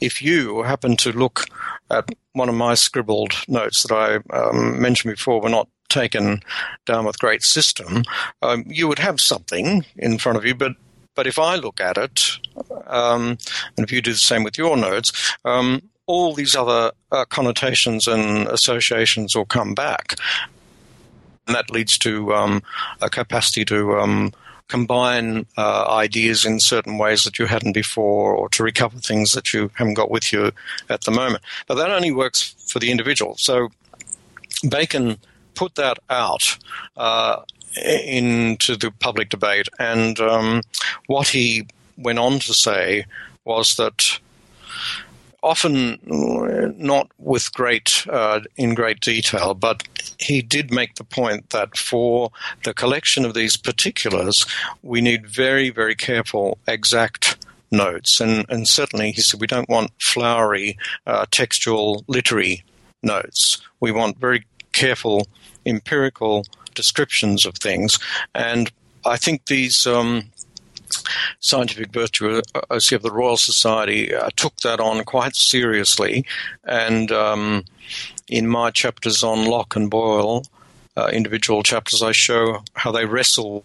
if 0.02 0.22
you 0.22 0.64
happen 0.64 0.98
to 0.98 1.12
look 1.12 1.46
at 1.92 2.10
one 2.34 2.50
of 2.50 2.56
my 2.56 2.74
scribbled 2.74 3.34
notes 3.48 3.84
that 3.84 3.92
I 3.92 4.36
um, 4.36 4.82
mentioned 4.82 5.14
before, 5.14 5.40
were 5.40 5.50
not 5.50 5.70
taken 5.90 6.42
down 6.86 7.06
with 7.06 7.20
great 7.20 7.44
system, 7.44 8.04
um, 8.42 8.64
you 8.68 8.88
would 8.88 9.00
have 9.00 9.22
something 9.22 9.86
in 9.98 10.18
front 10.18 10.38
of 10.38 10.46
you, 10.46 10.56
but 10.56 10.74
but 11.16 11.28
if 11.28 11.38
I 11.38 11.56
look 11.56 11.82
at 11.82 11.98
it, 11.98 12.40
um, 12.88 13.38
and 13.76 13.84
if 13.86 13.92
you 13.92 14.02
do 14.02 14.14
the 14.14 14.18
same 14.18 14.44
with 14.44 14.58
your 14.58 14.78
notes, 14.78 15.12
um, 15.44 15.82
all 16.10 16.34
these 16.34 16.56
other 16.56 16.92
uh, 17.12 17.24
connotations 17.26 18.08
and 18.08 18.48
associations 18.48 19.36
will 19.36 19.46
come 19.46 19.76
back. 19.76 20.16
And 21.46 21.56
that 21.56 21.70
leads 21.70 22.00
to 22.00 22.34
um, 22.34 22.64
a 23.00 23.12
capacity 23.12 23.64
to 23.66 24.00
um, 24.00 24.34
combine 24.70 25.46
uh, 25.56 25.86
ideas 25.88 26.46
in 26.46 26.60
certain 26.60 26.98
ways 26.98 27.26
that 27.26 27.38
you 27.38 27.46
hadn't 27.46 27.74
before, 27.74 28.34
or 28.34 28.50
to 28.50 28.64
recover 28.64 28.98
things 28.98 29.34
that 29.34 29.54
you 29.54 29.70
haven't 29.76 29.94
got 29.94 30.10
with 30.10 30.34
you 30.34 30.52
at 30.90 31.02
the 31.02 31.12
moment. 31.12 31.44
But 31.68 31.76
that 31.76 31.92
only 31.92 32.12
works 32.12 32.56
for 32.68 32.80
the 32.80 32.90
individual. 32.90 33.36
So 33.38 33.70
Bacon 34.68 35.20
put 35.54 35.76
that 35.76 36.00
out 36.10 36.58
uh, 36.98 37.44
into 37.86 38.76
the 38.76 38.90
public 39.00 39.30
debate, 39.30 39.70
and 39.78 40.20
um, 40.20 40.62
what 41.06 41.28
he 41.28 41.68
went 42.00 42.18
on 42.18 42.40
to 42.40 42.54
say 42.56 43.06
was 43.46 43.76
that 43.76 44.20
often 45.42 46.00
not 46.78 47.10
with 47.18 47.54
great 47.54 48.06
uh, 48.10 48.42
in 48.58 48.74
great 48.74 49.00
detail, 49.00 49.54
but 49.54 49.88
he 50.20 50.42
did 50.42 50.72
make 50.72 50.96
the 50.96 51.04
point 51.04 51.50
that 51.52 51.78
for 51.78 52.32
the 52.64 52.74
collection 52.74 53.26
of 53.26 53.34
these 53.34 53.58
particulars, 53.58 54.46
we 54.84 55.02
need 55.02 55.28
very 55.28 55.70
very 55.70 55.96
careful 55.96 56.58
exact 56.68 57.38
notes, 57.72 58.20
and 58.20 58.46
and 58.50 58.68
certainly 58.68 59.12
he 59.12 59.22
said 59.22 59.40
we 59.40 59.48
don't 59.48 59.70
want 59.70 59.92
flowery 60.02 60.78
uh, 61.08 61.26
textual 61.32 62.04
literary 62.08 62.64
notes. 63.04 63.62
We 63.80 63.92
want 63.92 64.18
very 64.18 64.46
careful 64.72 65.28
empirical 65.66 66.46
descriptions 66.76 67.46
of 67.46 67.56
things, 67.56 67.98
and 68.34 68.72
I 69.06 69.18
think 69.18 69.46
these. 69.46 69.88
Um, 69.88 70.32
scientific 71.40 71.92
virtuosi 71.92 72.94
of 72.94 73.02
the 73.02 73.12
Royal 73.12 73.38
Society 73.38 74.14
uh, 74.14 74.30
took 74.36 74.56
that 74.58 74.80
on 74.80 75.04
quite 75.04 75.36
seriously. 75.36 76.26
And 76.64 77.12
um, 77.12 77.66
in 78.28 78.48
my 78.48 78.72
chapters 78.72 79.24
on 79.24 79.46
Locke 79.46 79.76
and 79.76 79.90
Boyle, 79.90 80.44
uh, 80.98 81.10
individual 81.14 81.64
chapters, 81.64 82.02
I 82.02 82.12
show 82.12 82.64
how 82.74 82.92
they 82.92 83.06
wrestle. 83.06 83.64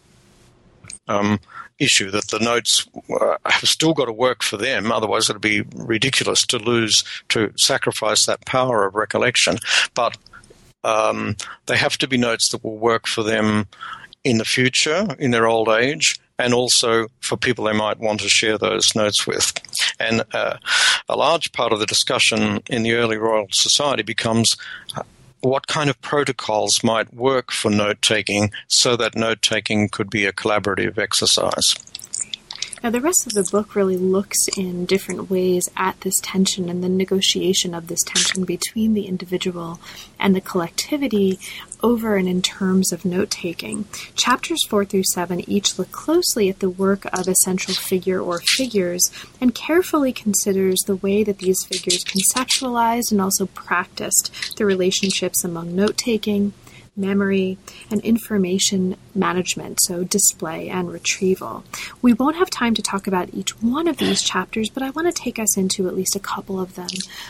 Um, 1.07 1.39
issue 1.79 2.11
that 2.11 2.29
the 2.29 2.39
notes 2.39 2.89
uh, 3.21 3.37
have 3.47 3.69
still 3.69 3.95
got 3.95 4.05
to 4.05 4.13
work 4.13 4.43
for 4.43 4.57
them. 4.57 4.93
Otherwise, 4.93 5.29
it'd 5.29 5.43
be 5.43 5.63
ridiculous 5.75 6.47
to 6.47 6.59
lose, 6.59 7.05
to 7.29 7.53
sacrifice 7.57 8.27
that 8.27 8.47
power 8.47 8.87
of 8.87 8.95
recollection. 8.95 9.59
But 9.95 10.17
um, 10.85 11.37
they 11.67 11.77
have 11.77 11.99
to 11.99 12.09
be 12.09 12.17
notes 12.17 12.51
that 12.51 12.63
will 12.63 12.77
work 12.77 13.07
for 13.07 13.23
them 13.23 13.67
in 14.23 14.39
the 14.39 14.45
future, 14.45 15.07
in 15.19 15.31
their 15.31 15.47
old 15.47 15.69
age, 15.69 16.19
and 16.39 16.53
also 16.53 17.07
for 17.21 17.37
people 17.37 17.65
they 17.65 17.73
might 17.73 17.99
want 17.99 18.21
to 18.21 18.29
share 18.29 18.59
those 18.59 18.95
notes 18.95 19.27
with. 19.27 19.53
And 20.01 20.25
uh, 20.33 20.57
a 21.09 21.17
large 21.17 21.53
part 21.53 21.73
of 21.73 21.81
the 21.81 21.87
discussion 21.87 22.63
in 22.69 22.83
the 22.83 22.95
early 22.95 23.17
Royal 23.17 23.47
Society 23.53 24.03
becomes 24.03 24.57
uh, 24.97 25.03
what 25.41 25.67
kind 25.67 25.91
of 25.91 26.01
protocols 26.01 26.83
might 26.83 27.13
work 27.15 27.53
for 27.53 27.71
note 27.71 28.01
taking 28.01 28.51
so 28.67 28.97
that 28.97 29.15
note 29.15 29.43
taking 29.43 29.89
could 29.89 30.11
be 30.11 30.25
a 30.25 30.33
collaborative 30.33 30.99
exercise. 30.99 31.77
Now, 32.85 32.91
the 32.91 33.01
rest 33.01 33.27
of 33.27 33.33
the 33.33 33.49
book 33.51 33.75
really 33.75 33.97
looks 33.97 34.37
in 34.59 34.85
different 34.85 35.31
ways 35.31 35.71
at 35.75 35.99
this 36.03 36.13
tension 36.21 36.69
and 36.69 36.85
the 36.85 36.89
negotiation 36.91 37.73
of 37.73 37.87
this 37.87 38.03
tension 38.05 38.45
between 38.45 38.93
the 38.93 39.07
individual 39.07 39.81
and 40.21 40.37
the 40.37 40.43
collectivity 40.43 41.39
over 41.83 42.17
and 42.17 42.29
in 42.29 42.43
terms 42.43 42.93
of 42.93 43.07
note 43.07 43.31
taking. 43.31 43.87
Chapters 44.17 44.59
4 44.69 44.85
through 44.85 45.05
7 45.15 45.49
each 45.49 45.79
look 45.79 45.93
closely 45.93 46.51
at 46.51 46.59
the 46.59 46.69
work 46.69 47.07
of 47.07 47.27
a 47.27 47.35
central 47.37 47.75
figure 47.75 48.21
or 48.21 48.41
figures 48.41 49.11
and 49.41 49.55
carefully 49.55 50.13
considers 50.13 50.79
the 50.81 50.97
way 50.97 51.25
that 51.25 51.39
these 51.39 51.65
figures 51.65 52.05
conceptualized 52.05 53.11
and 53.11 53.21
also 53.23 53.47
practiced 53.47 54.31
the 54.59 54.67
relationships 54.67 55.43
among 55.43 55.75
note 55.75 55.97
taking, 55.97 56.53
memory, 56.97 57.59
and 57.91 58.01
information 58.03 58.97
management, 59.15 59.79
so 59.83 60.05
display 60.05 60.69
and 60.69 60.93
retrieval. 60.93 61.65
We 62.03 62.13
won't 62.13 62.37
have 62.37 62.51
time 62.51 62.75
to 62.75 62.83
talk 62.83 63.07
about 63.07 63.35
each 63.35 63.51
one 63.63 63.89
of 63.89 63.97
these 63.97 64.23
chapters, 64.23 64.71
but 64.71 64.83
I 64.83 64.91
want 64.91 65.15
to 65.15 65.23
take 65.23 65.39
us 65.39 65.57
into 65.57 65.89
at 65.89 65.97
least 65.97 66.17
a 66.17 66.21
couple 66.21 66.61
of 66.61 66.75
them 66.75 66.89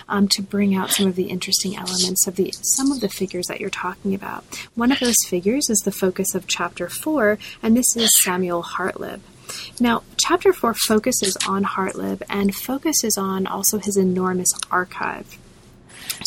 um, 0.09 0.29
to 0.29 0.43
bring 0.43 0.75
out 0.75 0.91
some 0.91 1.07
of 1.07 1.17
the 1.17 1.25
interesting 1.25 1.77
elements 1.77 2.27
of 2.27 2.37
the 2.37 2.53
some 2.63 2.93
of 2.93 3.01
the 3.01 3.09
figures 3.09 3.47
that 3.47 3.61
you're 3.61 3.71
talking 3.71 4.15
about. 4.15 4.45
One 4.75 4.93
of 4.93 5.01
those 5.01 5.17
figures 5.27 5.71
is 5.71 5.79
the 5.79 5.93
focus 5.93 6.35
of 6.35 6.47
chapter 6.47 6.89
four, 6.89 7.39
and 7.63 7.77
this 7.77 7.97
is 7.97 8.11
Samuel 8.23 8.63
Hartlib. 8.63 9.21
Now, 9.79 10.03
chapter 10.17 10.53
4 10.53 10.75
focuses 10.75 11.37
on 11.47 11.65
Hartlib 11.65 12.23
and 12.31 12.55
focuses 12.55 13.19
on 13.19 13.47
also 13.47 13.79
his 13.79 13.97
enormous 13.97 14.49
archive. 14.71 15.39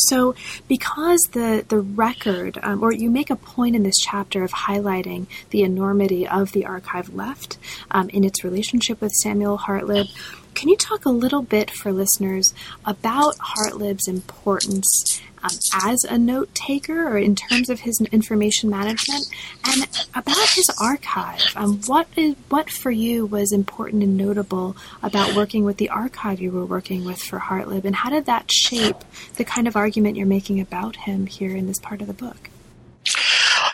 So, 0.00 0.34
because 0.68 1.20
the 1.32 1.64
the 1.68 1.80
record, 1.80 2.58
um, 2.62 2.82
or 2.82 2.92
you 2.92 3.10
make 3.10 3.30
a 3.30 3.36
point 3.36 3.76
in 3.76 3.82
this 3.82 3.98
chapter 3.98 4.44
of 4.44 4.50
highlighting 4.50 5.26
the 5.50 5.62
enormity 5.62 6.26
of 6.26 6.52
the 6.52 6.66
archive 6.66 7.14
left 7.14 7.58
um, 7.90 8.08
in 8.10 8.24
its 8.24 8.44
relationship 8.44 9.00
with 9.00 9.12
Samuel 9.12 9.58
Hartlib, 9.58 10.08
can 10.54 10.68
you 10.68 10.76
talk 10.76 11.04
a 11.04 11.10
little 11.10 11.42
bit 11.42 11.70
for 11.70 11.92
listeners 11.92 12.52
about 12.84 13.36
Hartlib's 13.38 14.08
importance 14.08 15.20
um, 15.42 15.50
as 15.82 16.04
a 16.04 16.18
note 16.18 16.54
taker 16.54 17.08
or 17.08 17.18
in 17.18 17.34
terms 17.34 17.68
of 17.68 17.80
his 17.80 18.00
information 18.12 18.70
management 18.70 19.26
and 19.64 20.06
about 20.14 20.48
his 20.50 20.70
archive. 20.80 21.52
Um, 21.56 21.80
what 21.86 22.06
is 22.16 22.34
what 22.48 22.70
for 22.70 22.90
you 22.90 23.26
was 23.26 23.52
important 23.52 24.02
and 24.02 24.16
notable 24.16 24.76
about 25.02 25.34
working 25.34 25.64
with 25.64 25.76
the 25.76 25.88
archive 25.88 26.40
you 26.40 26.50
were 26.50 26.66
working 26.66 27.04
with 27.04 27.20
for 27.20 27.38
Hartlib, 27.38 27.84
and 27.84 27.96
how 27.96 28.10
did 28.10 28.26
that 28.26 28.50
shape 28.50 28.96
the 29.36 29.44
kind 29.44 29.68
of 29.68 29.76
argument 29.76 30.16
you're 30.16 30.26
making 30.26 30.60
about 30.60 30.96
him 30.96 31.26
here 31.26 31.54
in 31.56 31.66
this 31.66 31.78
part 31.78 32.00
of 32.00 32.06
the 32.06 32.12
book? 32.14 32.50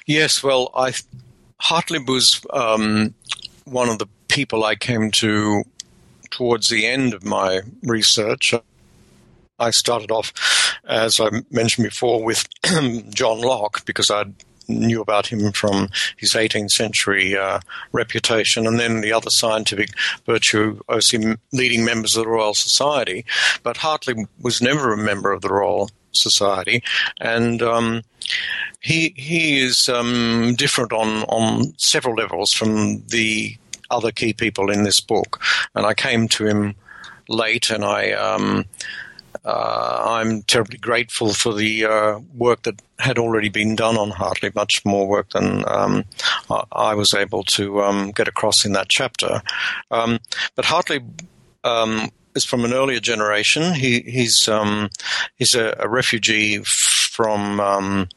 Yes, 0.07 0.43
well, 0.43 0.71
I 0.75 0.93
Hartlib 1.62 2.09
was 2.09 2.45
um, 2.53 3.15
one 3.65 3.89
of 3.89 3.99
the 3.99 4.07
people 4.29 4.65
I 4.65 4.75
came 4.75 5.11
to 5.12 5.65
towards 6.31 6.69
the 6.69 6.87
end 6.87 7.15
of 7.15 7.25
my 7.25 7.61
research. 7.83 8.55
I 9.59 9.70
started 9.70 10.11
off, 10.11 10.32
as 10.84 11.20
I 11.20 11.30
mentioned 11.50 11.84
before, 11.84 12.24
with 12.24 12.48
John 13.11 13.40
Locke 13.40 13.84
because 13.84 14.11
I 14.11 14.24
knew 14.68 15.00
about 15.00 15.26
him 15.26 15.52
from 15.52 15.88
his 16.16 16.32
18th 16.32 16.70
century 16.70 17.36
uh, 17.36 17.61
reputation, 17.92 18.66
and 18.66 18.78
then 18.78 19.00
the 19.00 19.12
other 19.12 19.30
scientific 19.30 19.90
virtuosi 20.26 21.36
leading 21.52 21.84
members 21.84 22.16
of 22.16 22.24
the 22.24 22.30
Royal 22.30 22.55
Society. 22.55 23.24
But 23.62 23.78
Hartlib 23.78 24.26
was 24.40 24.62
never 24.62 24.92
a 24.92 24.96
member 24.96 25.32
of 25.32 25.42
the 25.42 25.52
Royal 25.52 25.90
Society, 26.12 26.82
and 27.20 27.62
um, 27.62 28.02
he 28.80 29.14
he 29.16 29.61
is 29.61 29.88
um, 29.88 30.55
different 30.57 30.92
on 30.92 31.24
on 31.24 31.74
several 31.78 32.14
levels 32.14 32.52
from 32.52 33.05
the 33.09 33.57
other 33.90 34.12
key 34.12 34.32
people 34.32 34.70
in 34.70 34.84
this 34.84 35.00
book. 35.00 35.40
And 35.74 35.86
I 35.86 35.94
came 35.94 36.28
to 36.28 36.46
him 36.46 36.74
late, 37.28 37.70
and 37.70 37.84
I. 37.84 38.12
Um, 38.12 38.64
uh, 39.45 40.05
I'm 40.07 40.42
terribly 40.42 40.78
grateful 40.78 41.34
for 41.34 41.53
the 41.53 41.84
uh, 41.84 42.18
work 42.34 42.62
that 42.62 42.80
had 42.99 43.18
already 43.18 43.49
been 43.51 43.76
done 43.76 43.97
on 43.97 44.11
Hartlib, 44.11 44.55
much 44.55 44.84
more 44.84 45.07
work 45.07 45.30
than 45.30 45.64
um, 45.68 46.05
I 46.72 46.95
was 46.95 47.12
able 47.12 47.42
to 47.45 47.82
um, 47.82 48.11
get 48.12 48.28
across 48.28 48.64
in 48.64 48.72
that 48.72 48.88
chapter. 48.88 49.42
Um, 49.90 50.18
but 50.55 50.64
Hartlib 50.64 51.26
um, 51.62 52.11
is 52.34 52.45
from 52.45 52.64
an 52.64 52.72
earlier 52.72 53.01
generation. 53.01 53.74
He, 53.74 54.01
he's 54.01 54.49
um, 54.49 54.88
he's 55.36 55.55
a, 55.55 55.76
a, 55.78 55.88
refugee 55.88 56.59
from 56.64 57.61
um, 57.61 58.09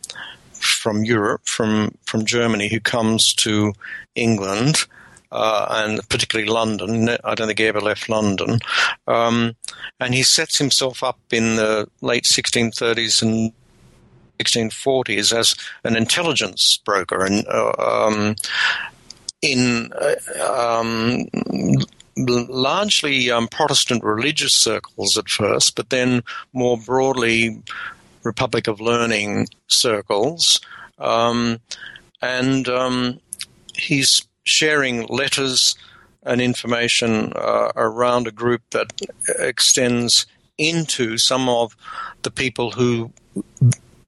from 0.53 1.03
Europe, 1.03 1.41
from 1.45 1.93
from 2.05 2.25
Germany, 2.25 2.69
who 2.69 2.79
comes 2.79 3.33
to 3.35 3.73
England 4.15 4.85
uh, 5.31 5.67
and 5.69 6.07
particularly 6.09 6.49
London. 6.49 7.09
I 7.23 7.35
don't 7.35 7.47
think 7.47 7.59
he 7.59 7.65
ever 7.65 7.81
left 7.81 8.09
London. 8.09 8.59
Um, 9.07 9.55
and 9.99 10.13
he 10.13 10.23
sets 10.23 10.57
himself 10.57 11.03
up 11.03 11.19
in 11.31 11.55
the 11.55 11.87
late 12.01 12.23
1630s 12.23 13.21
and 13.21 13.51
1640s 14.39 15.35
as 15.35 15.55
an 15.83 15.95
intelligence 15.95 16.77
broker 16.85 17.25
and 17.25 17.45
uh, 17.47 17.71
um, 17.79 18.35
in 19.41 19.91
uh, 19.93 20.83
um, 20.83 21.27
largely 22.17 23.29
um, 23.29 23.47
Protestant 23.47 24.03
religious 24.03 24.53
circles 24.53 25.17
at 25.17 25.29
first, 25.29 25.75
but 25.75 25.89
then 25.89 26.23
more 26.53 26.77
broadly 26.77 27.61
Republic 28.23 28.67
of 28.67 28.81
Learning 28.81 29.47
circles. 29.67 30.59
Um, 30.99 31.59
and 32.21 32.67
um, 32.67 33.19
he's 33.75 34.23
sharing 34.47 35.05
letters 35.07 35.75
and 36.23 36.41
information 36.41 37.31
uh, 37.35 37.71
around 37.75 38.27
a 38.27 38.31
group 38.31 38.61
that 38.71 38.91
extends 39.39 40.25
into 40.57 41.17
some 41.17 41.47
of 41.47 41.75
the 42.23 42.31
people 42.31 42.71
who 42.71 43.11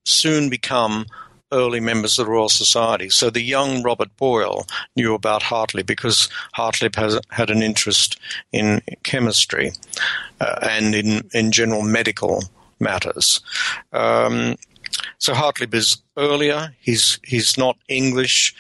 soon 0.06 0.50
become 0.50 1.06
early 1.52 1.80
members 1.80 2.20
of 2.20 2.26
the 2.26 2.32
Royal 2.32 2.50
Society. 2.50 3.10
So 3.10 3.30
the 3.30 3.42
young 3.42 3.82
Robert 3.82 4.16
Boyle 4.18 4.68
knew 4.96 5.14
about 5.14 5.44
Hartlib 5.44 5.86
because 5.86 6.30
Hartlib 6.56 6.96
has, 6.96 7.20
had 7.30 7.50
an 7.50 7.64
interest 7.64 8.20
in 8.52 8.82
chemistry 9.04 9.72
uh, 10.40 10.60
and 10.62 10.94
in, 10.94 11.30
in 11.34 11.52
general 11.52 11.82
medical 11.82 12.44
matters. 12.80 13.42
Um, 13.94 14.56
so 15.18 15.34
Hartlib 15.34 15.74
is 15.74 15.98
earlier. 16.18 16.76
He's 16.80 17.20
he's 17.24 17.58
not 17.58 17.78
English. 17.88 18.56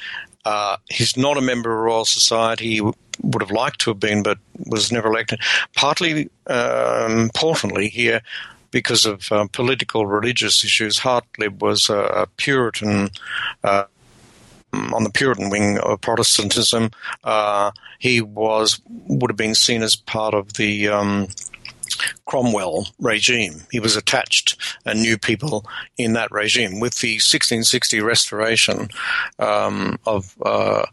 Uh, 0.49 0.77
he's 0.89 1.15
not 1.15 1.37
a 1.37 1.41
member 1.41 1.71
of 1.71 1.77
the 1.77 1.83
Royal 1.83 2.05
Society. 2.05 2.73
He 2.73 2.81
would 2.81 3.41
have 3.41 3.51
liked 3.51 3.81
to 3.81 3.91
have 3.91 3.99
been, 3.99 4.23
but 4.23 4.39
was 4.65 4.91
never 4.91 5.09
elected. 5.09 5.39
Partly, 5.75 6.27
uh, 6.47 7.07
importantly, 7.07 7.87
here 7.87 8.21
because 8.71 9.05
of 9.05 9.31
uh, 9.31 9.45
political 9.51 10.07
religious 10.07 10.63
issues, 10.63 10.97
Hartlib 10.97 11.59
was 11.59 11.87
a, 11.89 12.27
Puritan. 12.37 13.11
Uh, 13.63 13.83
on 14.73 15.03
the 15.03 15.11
Puritan 15.11 15.51
wing 15.51 15.77
of 15.79 16.01
Protestantism, 16.01 16.89
uh, 17.23 17.69
he 17.99 18.19
was 18.19 18.81
would 18.87 19.29
have 19.29 19.37
been 19.37 19.55
seen 19.55 19.83
as 19.83 19.95
part 19.95 20.33
of 20.33 20.53
the 20.53 20.87
um, 20.87 21.27
Cromwell 22.25 22.87
regime. 22.99 23.63
He 23.71 23.79
was 23.79 23.95
attached 23.95 24.57
and 24.85 25.01
knew 25.01 25.17
people 25.17 25.65
in 25.97 26.13
that 26.13 26.31
regime. 26.31 26.79
With 26.79 26.99
the 26.99 27.15
1660 27.15 28.01
restoration 28.01 28.89
um, 29.39 29.99
of 30.05 30.35
uh, 30.45 30.85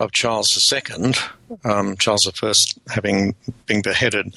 of 0.00 0.10
Charles 0.10 0.72
II, 0.72 1.12
um, 1.64 1.96
Charles 1.96 2.26
I 2.26 2.92
having 2.92 3.34
been 3.66 3.82
beheaded 3.82 4.34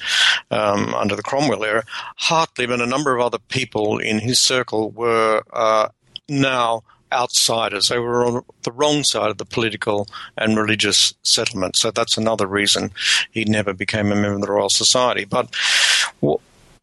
um, 0.50 0.94
under 0.94 1.16
the 1.16 1.22
Cromwell 1.22 1.64
era, 1.64 1.84
Hartlib 2.20 2.72
and 2.72 2.82
a 2.82 2.86
number 2.86 3.14
of 3.14 3.20
other 3.20 3.38
people 3.48 3.98
in 3.98 4.20
his 4.20 4.38
circle 4.38 4.90
were 4.92 5.42
uh, 5.52 5.88
now 6.28 6.84
outsiders. 7.12 7.88
They 7.88 7.98
were 7.98 8.24
on 8.24 8.44
the 8.62 8.72
wrong 8.72 9.04
side 9.04 9.30
of 9.30 9.38
the 9.38 9.44
political 9.44 10.08
and 10.36 10.56
religious 10.56 11.14
settlement. 11.22 11.76
So 11.76 11.90
that's 11.90 12.16
another 12.16 12.46
reason 12.46 12.90
he 13.30 13.44
never 13.44 13.72
became 13.72 14.12
a 14.12 14.16
member 14.16 14.34
of 14.34 14.40
the 14.42 14.52
Royal 14.52 14.70
Society. 14.70 15.24
But 15.24 15.54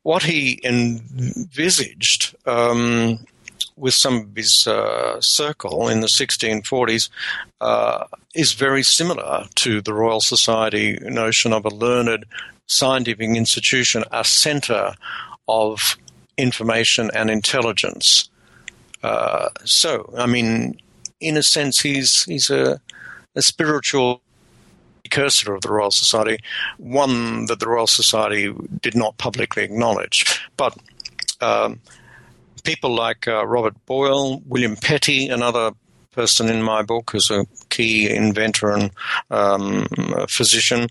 what 0.03 0.23
he 0.23 0.59
envisaged 0.63 2.35
um, 2.45 3.25
with 3.75 3.93
some 3.93 4.17
of 4.17 4.35
his 4.35 4.67
uh, 4.67 5.19
circle 5.21 5.87
in 5.87 6.01
the 6.01 6.07
1640s 6.07 7.09
uh, 7.61 8.05
is 8.35 8.53
very 8.53 8.83
similar 8.83 9.45
to 9.55 9.81
the 9.81 9.93
Royal 9.93 10.21
Society 10.21 10.97
notion 11.01 11.53
of 11.53 11.65
a 11.65 11.69
learned 11.69 12.25
scientific 12.67 13.29
institution, 13.29 14.03
a 14.11 14.23
centre 14.23 14.93
of 15.47 15.97
information 16.37 17.11
and 17.13 17.29
intelligence. 17.29 18.29
Uh, 19.03 19.49
so, 19.65 20.11
I 20.17 20.25
mean, 20.25 20.79
in 21.19 21.37
a 21.37 21.43
sense, 21.43 21.81
he's 21.81 22.23
he's 22.23 22.49
a, 22.49 22.79
a 23.35 23.41
spiritual 23.41 24.21
precursor 25.03 25.53
of 25.53 25.61
the 25.61 25.71
Royal 25.71 25.91
Society, 25.91 26.39
one 26.77 27.45
that 27.45 27.59
the 27.59 27.67
Royal 27.67 27.87
Society 27.87 28.53
did 28.81 28.95
not 28.95 29.17
publicly 29.17 29.63
acknowledge. 29.63 30.41
But 30.57 30.77
um, 31.41 31.81
people 32.63 32.95
like 32.95 33.27
uh, 33.27 33.45
Robert 33.45 33.75
Boyle, 33.85 34.39
William 34.47 34.75
Petty, 34.75 35.27
another 35.27 35.71
person 36.11 36.49
in 36.49 36.61
my 36.61 36.81
book 36.81 37.11
who's 37.11 37.31
a 37.31 37.45
key 37.69 38.09
inventor 38.09 38.71
and 38.71 38.91
um, 39.31 39.87
physician, 40.29 40.87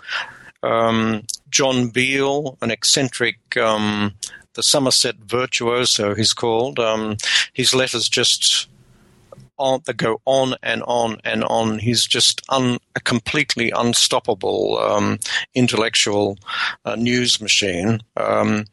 um, 0.63 1.25
John 1.51 1.89
Beale, 1.89 2.59
an 2.61 2.71
eccentric 2.71 3.39
um, 3.57 4.15
the 4.55 4.63
Somerset 4.63 5.17
virtuoso, 5.17 6.15
he's 6.15 6.33
called. 6.33 6.79
Um, 6.79 7.17
his 7.53 7.75
letters 7.75 8.09
just 8.09 8.69
on 9.59 9.81
that 9.87 9.97
go 9.97 10.21
on 10.25 10.55
and 10.63 10.83
on 10.87 11.19
and 11.25 11.45
on. 11.45 11.79
He's 11.79 12.07
just 12.07 12.43
un, 12.49 12.79
a 12.97 13.01
completely 13.01 13.71
unstoppable 13.71 14.79
um, 14.79 15.19
intellectual 15.55 16.39
uh, 16.85 16.97
news 16.97 17.41
machine. 17.41 18.01
Um, 18.17 18.65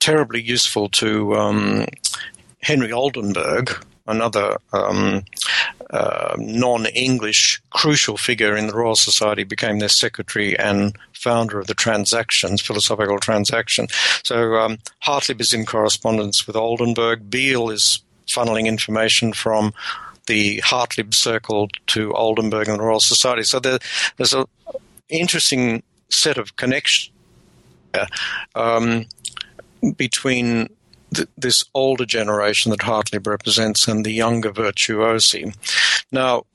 terribly 0.00 0.42
useful 0.42 0.88
to 0.90 1.34
um, 1.36 1.86
Henry 2.60 2.92
Oldenburg, 2.92 3.84
another 4.06 4.58
um, 4.72 5.24
uh, 5.90 6.34
non-English 6.38 7.62
crucial 7.70 8.16
figure 8.16 8.56
in 8.56 8.66
the 8.66 8.74
Royal 8.74 8.96
Society, 8.96 9.44
became 9.44 9.78
their 9.78 9.88
secretary 9.88 10.58
and 10.58 10.96
founder 11.12 11.60
of 11.60 11.66
the 11.66 11.74
Transactions, 11.74 12.62
Philosophical 12.62 13.18
Transaction. 13.18 13.86
So 14.24 14.54
um, 14.56 14.78
Hartlib 15.04 15.40
is 15.40 15.52
in 15.52 15.66
correspondence 15.66 16.46
with 16.46 16.56
Oldenburg. 16.56 17.30
Beale 17.30 17.70
is 17.70 18.02
funneling 18.26 18.66
information 18.66 19.32
from 19.32 19.74
the 20.26 20.60
Hartlib 20.62 21.14
Circle 21.14 21.68
to 21.88 22.12
Oldenburg 22.14 22.68
and 22.68 22.78
the 22.78 22.82
Royal 22.82 23.00
Society. 23.00 23.42
So 23.42 23.60
there, 23.60 23.78
there's 24.16 24.32
an 24.32 24.46
interesting 25.08 25.82
set 26.10 26.38
of 26.38 26.56
connections 26.56 27.10
um, 28.54 29.06
between 29.96 30.68
th- 31.14 31.28
this 31.36 31.64
older 31.74 32.04
generation 32.04 32.70
that 32.70 32.80
Hartlib 32.80 33.26
represents 33.26 33.88
and 33.88 34.04
the 34.04 34.12
younger 34.12 34.50
virtuosi. 34.50 35.54
Now, 36.10 36.46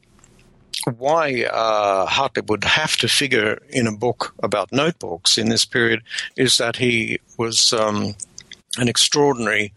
why 0.86 1.43
uh, 1.43 2.05
Hartlib 2.08 2.49
would 2.49 2.64
have 2.64 2.97
to 2.97 3.08
figure 3.08 3.62
in 3.70 3.88
a 3.88 3.91
book 3.91 4.34
about 4.43 4.72
notebooks 4.72 5.38
in 5.38 5.49
this 5.49 5.66
period 5.66 6.01
is 6.36 6.58
that 6.58 6.78
he 6.78 7.20
was 7.38 7.74
um, 7.74 8.16
an 8.78 8.88
extraordinary 8.88 9.74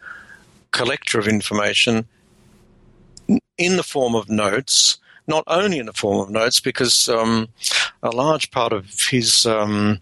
collector 0.70 1.18
of 1.18 1.26
information 1.26 2.07
in 3.59 3.76
the 3.76 3.83
form 3.83 4.14
of 4.14 4.28
notes, 4.28 4.99
not 5.26 5.45
only 5.47 5.78
in 5.78 5.87
the 5.87 5.93
form 5.93 6.20
of 6.20 6.31
notes, 6.31 6.61
because 6.61 7.09
um, 7.09 7.49
a 8.03 8.11
large 8.11 8.51
part 8.51 8.72
of 8.72 8.87
his 9.11 9.47
um, 9.47 10.01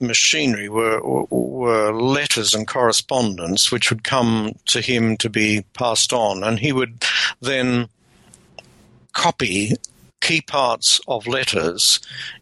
machinery 0.00 0.68
were, 0.68 1.00
were 1.02 1.92
letters 1.92 2.54
and 2.54 2.66
correspondence 2.66 3.72
which 3.72 3.90
would 3.90 4.04
come 4.04 4.52
to 4.66 4.80
him 4.80 5.16
to 5.16 5.28
be 5.28 5.64
passed 5.74 6.12
on, 6.12 6.44
and 6.44 6.58
he 6.58 6.72
would 6.72 7.04
then 7.40 7.88
copy 9.12 9.74
key 10.20 10.40
parts 10.40 11.00
of 11.08 11.26
letters 11.26 12.00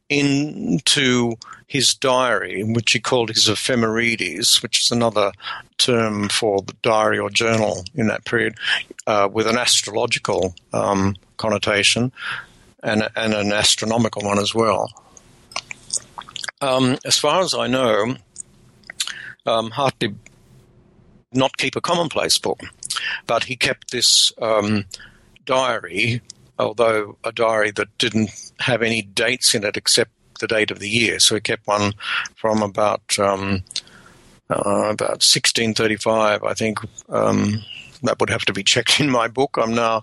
into 0.08 1.34
his 1.66 1.94
diary, 1.94 2.62
which 2.62 2.92
he 2.92 3.00
called 3.00 3.28
his 3.28 3.48
ephemerides, 3.48 4.62
which 4.62 4.82
is 4.82 4.90
another 4.90 5.32
term 5.78 6.28
for 6.28 6.62
the 6.62 6.74
diary 6.82 7.18
or 7.18 7.28
journal 7.28 7.84
in 7.94 8.06
that 8.06 8.24
period, 8.24 8.54
uh, 9.06 9.28
with 9.30 9.46
an 9.46 9.58
astrological 9.58 10.54
um, 10.72 11.16
connotation 11.36 12.12
and, 12.82 13.08
and 13.16 13.34
an 13.34 13.52
astronomical 13.52 14.22
one 14.22 14.38
as 14.38 14.54
well. 14.54 14.88
Um, 16.66 16.98
as 17.04 17.18
far 17.18 17.40
as 17.40 17.54
I 17.54 17.66
know, 17.66 18.16
um, 19.46 19.70
Hartlib 19.70 20.16
did 20.16 20.18
not 21.32 21.56
keep 21.56 21.76
a 21.76 21.80
commonplace 21.80 22.38
book, 22.38 22.60
but 23.26 23.44
he 23.44 23.56
kept 23.56 23.90
this 23.90 24.32
um, 24.40 24.84
diary 25.44 26.20
although 26.58 27.16
a 27.24 27.32
diary 27.32 27.70
that 27.72 27.96
didn't 27.98 28.30
have 28.60 28.82
any 28.82 29.02
dates 29.02 29.54
in 29.54 29.64
it 29.64 29.76
except 29.76 30.10
the 30.40 30.46
date 30.46 30.70
of 30.70 30.78
the 30.78 30.88
year. 30.88 31.18
So 31.18 31.34
he 31.34 31.40
kept 31.40 31.66
one 31.66 31.92
from 32.34 32.62
about 32.62 33.18
um, 33.18 33.62
uh, 34.50 34.90
about 34.90 35.22
1635, 35.22 36.42
I 36.42 36.54
think. 36.54 36.78
Um, 37.08 37.62
that 38.02 38.20
would 38.20 38.30
have 38.30 38.44
to 38.44 38.52
be 38.52 38.62
checked 38.62 39.00
in 39.00 39.10
my 39.10 39.26
book. 39.26 39.56
I'm 39.60 39.74
now 39.74 40.02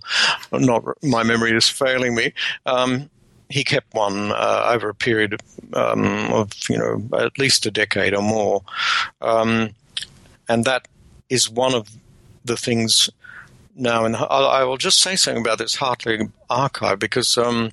not. 0.51 0.83
My 1.03 1.23
memory 1.23 1.55
is 1.55 1.69
failing 1.69 2.15
me. 2.15 2.33
Um, 2.65 3.09
he 3.53 3.63
kept 3.63 3.93
one 3.93 4.31
uh, 4.31 4.71
over 4.73 4.89
a 4.89 4.95
period 4.95 5.39
um, 5.75 6.33
of 6.33 6.51
you 6.67 6.77
know 6.77 7.07
at 7.19 7.37
least 7.37 7.67
a 7.67 7.71
decade 7.71 8.15
or 8.15 8.23
more, 8.23 8.63
um, 9.21 9.69
and 10.49 10.65
that 10.65 10.87
is 11.29 11.51
one 11.51 11.75
of 11.75 11.87
the 12.43 12.57
things 12.57 13.11
now, 13.75 14.05
and 14.05 14.15
I 14.15 14.63
will 14.63 14.77
just 14.77 14.99
say 14.99 15.15
something 15.15 15.41
about 15.41 15.59
this 15.59 15.77
Hartlib 15.77 16.31
archive 16.49 16.97
because 16.97 17.37
um, 17.37 17.71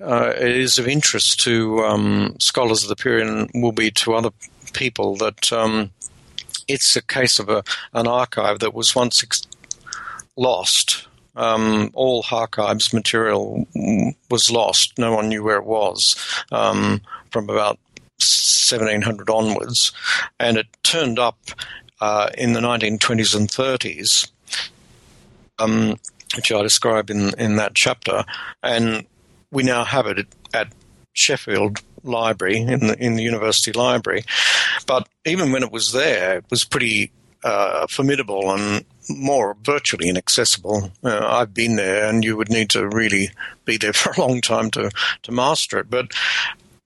uh, 0.00 0.32
it 0.36 0.56
is 0.56 0.78
of 0.78 0.86
interest 0.86 1.40
to 1.40 1.80
um, 1.80 2.36
scholars 2.38 2.84
of 2.84 2.88
the 2.88 2.96
period 2.96 3.26
and 3.26 3.50
will 3.62 3.72
be 3.72 3.90
to 3.90 4.14
other 4.14 4.30
people 4.72 5.16
that 5.16 5.52
um, 5.52 5.90
it's 6.68 6.94
a 6.94 7.02
case 7.02 7.40
of 7.40 7.48
a, 7.48 7.64
an 7.92 8.06
archive 8.06 8.60
that 8.60 8.74
was 8.74 8.94
once 8.94 9.22
ex- 9.22 9.46
lost. 10.36 11.08
Um, 11.36 11.90
all 11.94 12.24
archives 12.30 12.92
material 12.92 13.66
was 14.30 14.50
lost. 14.50 14.98
No 14.98 15.14
one 15.14 15.28
knew 15.28 15.44
where 15.44 15.58
it 15.58 15.66
was 15.66 16.16
um, 16.50 17.02
from 17.30 17.50
about 17.50 17.78
1700 18.18 19.28
onwards, 19.30 19.92
and 20.40 20.56
it 20.56 20.66
turned 20.82 21.18
up 21.18 21.38
uh, 22.00 22.30
in 22.38 22.54
the 22.54 22.60
1920s 22.60 23.36
and 23.36 23.48
30s 23.48 24.30
um, 25.58 25.98
which 26.34 26.52
I 26.52 26.62
describe 26.62 27.10
in 27.10 27.38
in 27.38 27.56
that 27.56 27.74
chapter, 27.74 28.24
and 28.62 29.06
we 29.50 29.62
now 29.62 29.84
have 29.84 30.06
it 30.06 30.26
at 30.52 30.72
Sheffield 31.12 31.80
Library 32.02 32.58
in 32.58 32.86
the 32.86 32.96
in 32.98 33.16
the 33.16 33.22
university 33.22 33.72
library. 33.72 34.24
But 34.86 35.08
even 35.24 35.52
when 35.52 35.62
it 35.62 35.72
was 35.72 35.92
there, 35.92 36.38
it 36.38 36.44
was 36.50 36.64
pretty 36.64 37.10
uh, 37.44 37.86
formidable 37.88 38.50
and 38.50 38.84
more 39.08 39.56
virtually 39.62 40.08
inaccessible. 40.08 40.90
Uh, 41.04 41.20
I've 41.22 41.54
been 41.54 41.76
there, 41.76 42.08
and 42.08 42.24
you 42.24 42.36
would 42.36 42.50
need 42.50 42.70
to 42.70 42.88
really 42.88 43.30
be 43.64 43.76
there 43.76 43.92
for 43.92 44.10
a 44.10 44.20
long 44.20 44.40
time 44.40 44.70
to 44.72 44.90
to 45.22 45.32
master 45.32 45.78
it. 45.78 45.90
But 45.90 46.12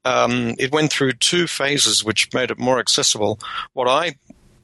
um, 0.04 0.54
it 0.58 0.72
went 0.72 0.92
through 0.92 1.12
two 1.12 1.46
phases, 1.46 2.04
which 2.04 2.32
made 2.32 2.50
it 2.50 2.58
more 2.58 2.78
accessible. 2.78 3.38
What 3.72 3.88
I 3.88 4.16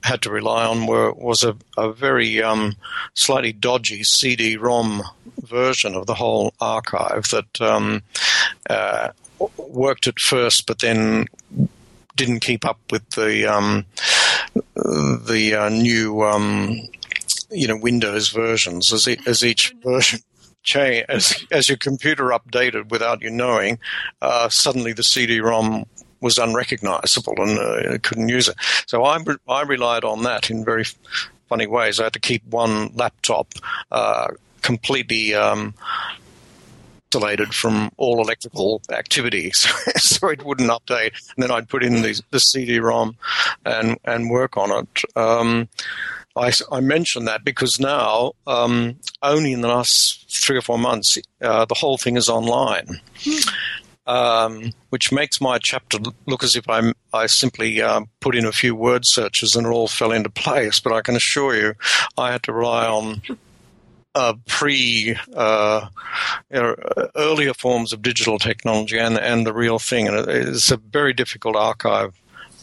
had 0.03 0.23
to 0.23 0.31
rely 0.31 0.65
on 0.65 0.87
were, 0.87 1.13
was 1.13 1.43
a, 1.43 1.57
a 1.77 1.93
very 1.93 2.41
um, 2.43 2.77
slightly 3.15 3.53
dodgy 3.53 4.05
CD-ROM 4.05 5.03
version 5.43 5.95
of 5.95 6.07
the 6.07 6.15
whole 6.15 6.55
archive 6.61 7.29
that 7.31 7.61
um, 7.61 8.03
uh, 8.71 9.11
worked 9.57 10.07
at 10.07 10.21
first, 10.21 10.67
but 10.67 10.79
then 10.79 11.27
didn't 12.15 12.41
keep 12.41 12.65
up 12.65 12.79
with 12.91 13.09
the 13.11 13.47
um, 13.47 13.85
the 14.75 15.55
uh, 15.55 15.69
new 15.69 16.23
um, 16.23 16.81
you 17.51 17.69
know 17.69 17.77
Windows 17.77 18.31
versions 18.31 18.93
as, 18.93 19.07
it, 19.07 19.27
as 19.27 19.45
each 19.45 19.75
version 19.83 20.21
change 20.63 21.05
as 21.09 21.45
as 21.51 21.69
your 21.69 21.79
computer 21.79 22.27
updated 22.27 22.91
without 22.91 23.23
you 23.23 23.31
knowing. 23.31 23.79
Uh, 24.21 24.49
suddenly, 24.49 24.93
the 24.93 25.03
CD-ROM 25.05 25.85
was 26.21 26.39
unrecognizable 26.39 27.35
and 27.39 27.59
uh, 27.59 27.99
couldn't 28.03 28.29
use 28.29 28.49
it. 28.49 28.57
So 28.87 29.05
I, 29.05 29.19
I 29.49 29.63
relied 29.63 30.05
on 30.05 30.23
that 30.23 30.51
in 30.51 30.65
very 30.65 30.85
funny 31.49 31.67
ways. 31.67 32.01
I 32.01 32.05
had 32.05 32.15
to 32.15 32.21
keep 32.21 32.45
one 32.47 32.91
laptop 32.95 33.49
uh, 33.93 34.29
completely 34.63 35.35
um, 35.35 35.75
isolated 37.15 37.55
from 37.55 37.91
all 37.97 38.21
electrical 38.21 38.83
activity, 38.91 39.51
so, 39.55 39.71
so, 39.97 40.29
it 40.29 40.45
wouldn't 40.45 40.71
update. 40.71 41.13
And 41.37 41.43
then 41.43 41.51
I'd 41.51 41.69
put 41.69 41.83
in 41.83 42.03
the, 42.03 42.21
the 42.31 42.41
CD-ROM 42.41 43.17
and 43.65 43.99
and 44.05 44.31
work 44.31 44.57
on 44.57 44.71
it. 44.71 45.17
Um, 45.17 45.69
I, 46.37 46.53
I 46.71 46.81
mention 46.81 47.25
that 47.25 47.45
because 47.45 47.81
now, 47.81 48.33
um, 48.47 48.97
only 49.23 49.53
in 49.53 49.63
the 49.63 49.69
last 49.69 50.31
three 50.31 50.59
or 50.59 50.63
four 50.63 50.79
months, 50.79 51.19
uh, 51.41 51.65
the 51.65 51.75
whole 51.75 51.97
thing 51.97 52.17
is 52.17 52.29
online. 52.29 53.01
Hmm. 53.19 53.51
Um, 54.09 54.73
which 54.91 55.11
makes 55.11 55.41
my 55.41 55.59
chapter 55.59 55.99
look 56.27 56.45
as 56.45 56.55
if 56.55 56.69
I'm, 56.69 56.93
I 57.13 57.27
simply 57.27 57.83
uh, 57.83 58.03
put 58.21 58.37
in 58.37 58.45
a 58.45 58.53
few 58.53 58.73
word 58.77 59.05
searches 59.05 59.57
and 59.57 59.67
it 59.67 59.71
all 59.71 59.89
fell 59.89 60.13
into 60.13 60.31
place. 60.31 60.79
But 60.79 60.93
I 60.93 61.01
can 61.01 61.17
assure 61.17 61.57
you, 61.57 61.75
I 62.17 62.31
had 62.31 62.45
to 62.45 62.53
rely 62.53 62.87
on 62.87 63.23
uh, 64.17 64.33
pre 64.47 65.15
uh, 65.35 65.89
earlier 67.15 67.53
forms 67.53 67.93
of 67.93 68.01
digital 68.01 68.39
technology 68.39 68.99
and 68.99 69.19
and 69.19 69.47
the 69.47 69.53
real 69.53 69.79
thing, 69.79 70.09
and 70.09 70.17
it's 70.29 70.71
a 70.71 70.79
very 70.79 71.13
difficult 71.13 71.55
archive 71.55 72.15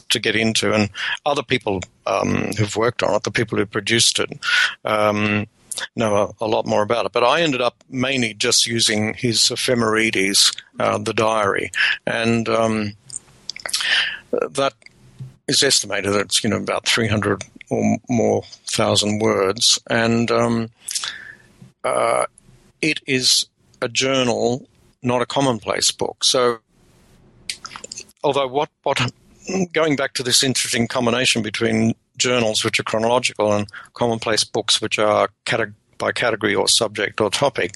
to 0.10 0.20
get 0.20 0.36
into. 0.36 0.74
And 0.74 0.90
other 1.28 1.44
people 1.44 1.82
um, 2.08 2.52
who've 2.58 2.76
worked 2.76 3.04
on 3.04 3.14
it, 3.14 3.24
the 3.24 3.32
people 3.32 3.58
who 3.58 3.66
produced 3.68 4.20
it. 4.20 4.30
Um, 4.84 5.48
know 5.96 6.16
a, 6.40 6.46
a, 6.46 6.48
lot 6.48 6.68
more 6.68 6.84
about 6.84 7.08
it. 7.08 7.12
But 7.12 7.24
I 7.24 7.42
ended 7.42 7.62
up 7.62 7.84
mainly 7.90 8.36
just 8.36 8.68
using 8.68 9.16
his 9.16 9.40
ephemerides, 9.50 10.56
uh, 10.80 11.00
the 11.00 11.16
diary, 11.16 11.72
and 12.06 12.48
um, 12.48 12.94
that 14.32 14.74
is 15.48 15.64
estimated 15.64 16.14
that 16.14 16.22
it's 16.22 16.44
you 16.44 16.50
know 16.50 16.58
about 16.58 16.88
300 16.88 17.44
or 17.70 17.98
more 18.10 18.44
thousand 18.68 19.20
words, 19.20 19.80
and 19.90 20.30
um, 20.30 20.70
uh, 21.84 22.26
it 22.82 23.02
is 23.08 23.48
a 23.82 23.90
journal, 23.90 24.68
not 25.02 25.22
a 25.22 25.26
commonplace 25.26 25.92
book. 25.92 26.24
So, 26.24 26.60
although 28.24 28.48
what 28.48 28.70
what 28.84 29.12
going 29.74 29.96
back 29.96 30.14
to 30.14 30.24
this 30.24 30.44
interesting 30.44 30.88
combination 30.88 31.42
between 31.42 31.96
journals 32.18 32.64
which 32.64 32.80
are 32.80 32.84
chronological 32.84 33.52
and 33.52 33.68
commonplace 33.94 34.44
books 34.44 34.82
which 34.82 35.00
are 35.00 35.30
by 35.98 36.12
category 36.12 36.54
or 36.54 36.68
subject 36.68 37.22
or 37.22 37.30
topic. 37.30 37.76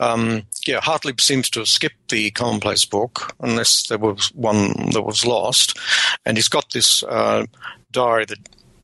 Um, 0.00 0.42
yeah, 0.66 0.80
Hartlib 0.80 1.20
seems 1.20 1.48
to 1.50 1.60
have 1.60 1.68
skipped 1.68 2.10
the 2.10 2.30
commonplace 2.32 2.84
book 2.84 3.34
unless 3.40 3.86
there 3.88 3.98
was 3.98 4.32
one 4.34 4.90
that 4.90 5.02
was 5.02 5.24
lost, 5.24 5.78
and 6.24 6.36
he's 6.36 6.48
got 6.48 6.70
this 6.72 7.02
uh, 7.04 7.46
diary 7.92 8.24
that 8.24 8.38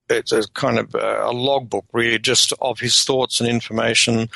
it's 0.08 0.32
a 0.32 0.46
kind 0.52 0.78
of 0.78 0.94
a 0.94 1.30
logbook, 1.32 1.86
really, 1.92 2.18
just 2.18 2.52
of 2.60 2.80
his 2.80 3.04
thoughts 3.04 3.40
and 3.40 3.48
information, 3.48 4.28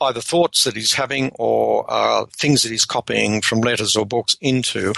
either 0.00 0.20
thoughts 0.20 0.64
that 0.64 0.76
he's 0.76 0.94
having 0.94 1.30
or 1.38 1.84
uh, 1.88 2.26
things 2.32 2.62
that 2.62 2.70
he's 2.70 2.84
copying 2.84 3.40
from 3.40 3.60
letters 3.60 3.96
or 3.96 4.04
books 4.06 4.36
into. 4.40 4.92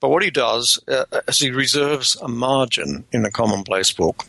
But 0.00 0.10
what 0.10 0.22
he 0.22 0.30
does 0.30 0.78
uh, 0.88 1.04
is 1.28 1.38
he 1.38 1.50
reserves 1.50 2.16
a 2.16 2.28
margin 2.28 3.04
in 3.12 3.22
the 3.22 3.30
commonplace 3.30 3.92
book 3.92 4.24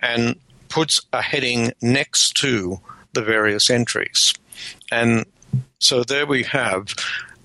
and 0.00 0.36
puts 0.68 1.02
a 1.12 1.22
heading 1.22 1.72
next 1.82 2.34
to 2.38 2.80
the 3.12 3.22
various 3.22 3.70
entries. 3.70 4.34
And 4.90 5.26
so 5.78 6.04
there 6.04 6.26
we 6.26 6.42
have 6.44 6.94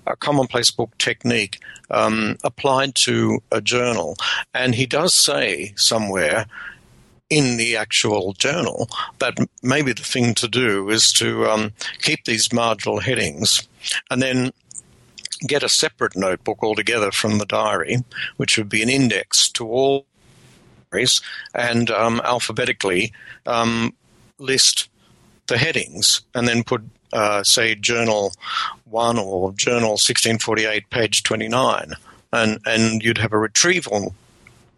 a 0.06 0.16
commonplace 0.16 0.70
book 0.70 0.90
technique 0.98 1.60
um, 1.90 2.36
applied 2.42 2.94
to 2.94 3.42
a 3.52 3.60
journal. 3.60 4.16
And 4.52 4.74
he 4.74 4.86
does 4.86 5.14
say 5.14 5.74
somewhere 5.76 6.46
in 7.32 7.56
the 7.56 7.78
actual 7.78 8.34
journal, 8.34 8.90
but 9.18 9.38
maybe 9.62 9.94
the 9.94 10.02
thing 10.02 10.34
to 10.34 10.46
do 10.46 10.90
is 10.90 11.10
to 11.14 11.46
um, 11.46 11.72
keep 12.02 12.26
these 12.26 12.52
marginal 12.52 13.00
headings 13.00 13.66
and 14.10 14.20
then 14.20 14.52
get 15.46 15.62
a 15.62 15.68
separate 15.68 16.14
notebook 16.14 16.62
altogether 16.62 17.10
from 17.10 17.38
the 17.38 17.46
diary, 17.46 17.96
which 18.36 18.58
would 18.58 18.68
be 18.68 18.82
an 18.82 18.90
index 18.90 19.48
to 19.48 19.66
all 19.66 20.04
diaries, 20.90 21.22
and 21.54 21.90
um, 21.90 22.20
alphabetically 22.22 23.14
um, 23.46 23.94
list 24.38 24.90
the 25.46 25.56
headings 25.56 26.20
and 26.34 26.46
then 26.46 26.62
put, 26.62 26.82
uh, 27.14 27.42
say, 27.42 27.74
Journal 27.74 28.34
1 28.90 29.18
or 29.18 29.52
Journal 29.52 29.92
1648, 29.92 30.90
page 30.90 31.22
29. 31.22 31.92
And, 32.30 32.58
and 32.66 33.02
you'd 33.02 33.16
have 33.16 33.32
a 33.32 33.38
retrieval 33.38 34.14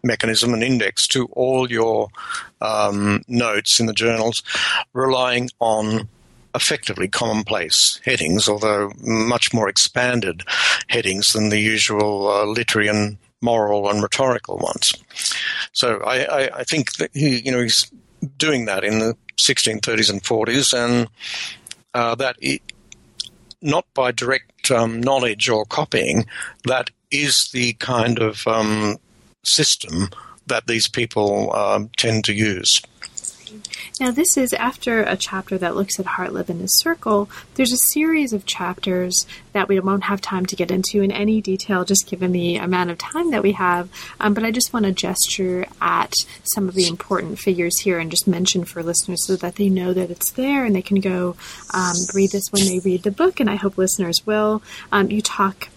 mechanism 0.05 0.53
and 0.53 0.63
index 0.63 1.07
to 1.09 1.25
all 1.31 1.69
your 1.69 2.07
um, 2.61 3.23
notes 3.27 3.79
in 3.79 3.87
the 3.87 3.93
journals, 3.93 4.43
relying 4.93 5.49
on 5.59 6.07
effectively 6.53 7.07
commonplace 7.07 7.99
headings, 8.05 8.47
although 8.47 8.91
much 9.01 9.53
more 9.53 9.67
expanded 9.67 10.43
headings 10.87 11.33
than 11.33 11.49
the 11.49 11.59
usual 11.59 12.29
uh, 12.29 12.45
literary 12.45 12.87
and 12.87 13.17
moral 13.41 13.89
and 13.89 14.01
rhetorical 14.01 14.57
ones. 14.57 14.93
So 15.73 15.99
I, 15.99 16.23
I, 16.23 16.59
I, 16.59 16.63
think 16.63 16.93
that 16.93 17.11
he, 17.13 17.41
you 17.41 17.51
know, 17.51 17.61
he's 17.61 17.91
doing 18.37 18.65
that 18.65 18.83
in 18.83 18.99
the 18.99 19.15
1630s 19.37 20.09
and 20.09 20.23
40s, 20.23 20.73
and 20.73 21.09
uh, 21.93 22.15
that 22.15 22.37
it, 22.39 22.61
not 23.61 23.85
by 23.93 24.11
direct 24.11 24.71
um, 24.71 25.01
knowledge 25.01 25.49
or 25.49 25.65
copying, 25.65 26.25
that 26.65 26.89
is 27.11 27.49
the 27.51 27.73
kind 27.73 28.19
of 28.19 28.47
um, 28.47 28.97
system 29.45 30.09
that 30.47 30.67
these 30.67 30.87
people 30.87 31.53
um, 31.55 31.89
tend 31.97 32.23
to 32.25 32.33
use. 32.33 32.81
Now, 33.99 34.11
this 34.11 34.35
is 34.35 34.51
after 34.53 35.03
a 35.03 35.15
chapter 35.15 35.57
that 35.57 35.75
looks 35.75 35.99
at 35.99 36.05
Hartlib 36.05 36.49
and 36.49 36.59
his 36.59 36.77
circle. 36.79 37.29
There's 37.55 37.71
a 37.71 37.77
series 37.77 38.33
of 38.33 38.45
chapters 38.45 39.25
that 39.53 39.69
we 39.69 39.79
won't 39.79 40.03
have 40.03 40.19
time 40.19 40.45
to 40.47 40.55
get 40.55 40.69
into 40.69 41.01
in 41.01 41.11
any 41.11 41.39
detail, 41.39 41.85
just 41.85 42.07
given 42.07 42.33
the 42.33 42.57
amount 42.57 42.89
of 42.89 42.97
time 42.97 43.31
that 43.31 43.43
we 43.43 43.53
have. 43.53 43.89
Um, 44.19 44.33
but 44.33 44.43
I 44.43 44.51
just 44.51 44.73
want 44.73 44.85
to 44.85 44.91
gesture 44.91 45.65
at 45.81 46.13
some 46.43 46.67
of 46.67 46.75
the 46.75 46.87
important 46.87 47.39
figures 47.39 47.79
here 47.79 47.99
and 47.99 48.11
just 48.11 48.27
mention 48.27 48.65
for 48.65 48.83
listeners 48.83 49.25
so 49.25 49.37
that 49.37 49.55
they 49.55 49.69
know 49.69 49.93
that 49.93 50.11
it's 50.11 50.31
there 50.31 50.65
and 50.65 50.75
they 50.75 50.81
can 50.81 50.99
go 50.99 51.37
um, 51.73 51.95
read 52.13 52.31
this 52.31 52.51
when 52.51 52.65
they 52.65 52.79
read 52.79 53.03
the 53.03 53.11
book. 53.11 53.39
And 53.39 53.49
I 53.49 53.55
hope 53.55 53.77
listeners 53.77 54.25
will. 54.25 54.61
Um, 54.91 55.09
you 55.09 55.21
talk 55.21 55.69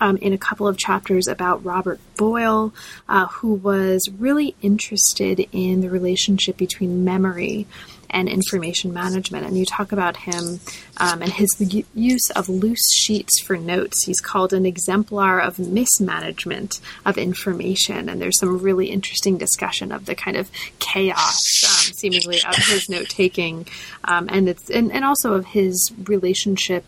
um, 0.00 0.16
in 0.18 0.32
a 0.32 0.38
couple 0.38 0.66
of 0.68 0.76
chapters 0.76 1.26
about 1.26 1.64
Robert 1.64 2.00
Boyle, 2.16 2.72
uh, 3.08 3.26
who 3.26 3.54
was 3.54 4.08
really 4.18 4.54
interested 4.62 5.46
in 5.52 5.80
the 5.80 5.90
relationship 5.90 6.56
between 6.56 7.04
memory 7.04 7.66
and 8.10 8.28
information 8.28 8.92
management. 8.92 9.46
And 9.46 9.58
you 9.58 9.64
talk 9.64 9.92
about 9.92 10.16
him 10.16 10.60
um, 10.98 11.22
and 11.22 11.32
his 11.32 11.48
use 11.94 12.30
of 12.30 12.48
loose 12.48 12.94
sheets 12.94 13.40
for 13.40 13.56
notes. 13.56 14.04
He's 14.04 14.20
called 14.20 14.52
an 14.52 14.64
exemplar 14.64 15.40
of 15.40 15.58
mismanagement 15.58 16.80
of 17.04 17.18
information. 17.18 18.08
And 18.08 18.20
there's 18.20 18.38
some 18.38 18.58
really 18.58 18.90
interesting 18.90 19.38
discussion 19.38 19.92
of 19.92 20.06
the 20.06 20.14
kind 20.14 20.36
of 20.36 20.50
chaos, 20.78 21.44
um, 21.64 21.94
seemingly, 21.94 22.38
of 22.44 22.54
his 22.56 22.88
note 22.88 23.08
taking, 23.08 23.66
um, 24.04 24.28
and 24.30 24.48
it's 24.48 24.70
and, 24.70 24.92
and 24.92 25.04
also 25.04 25.34
of 25.34 25.46
his 25.46 25.92
relationship 26.04 26.84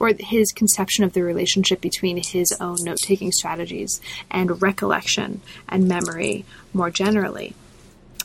or 0.00 0.12
his 0.18 0.50
conception 0.50 1.04
of 1.04 1.12
the 1.12 1.22
relationship 1.22 1.80
between 1.80 2.16
his 2.16 2.50
own 2.60 2.76
note 2.80 2.98
taking 2.98 3.30
strategies 3.30 4.00
and 4.30 4.60
recollection 4.60 5.40
and 5.68 5.86
memory 5.86 6.44
more 6.72 6.90
generally. 6.90 7.54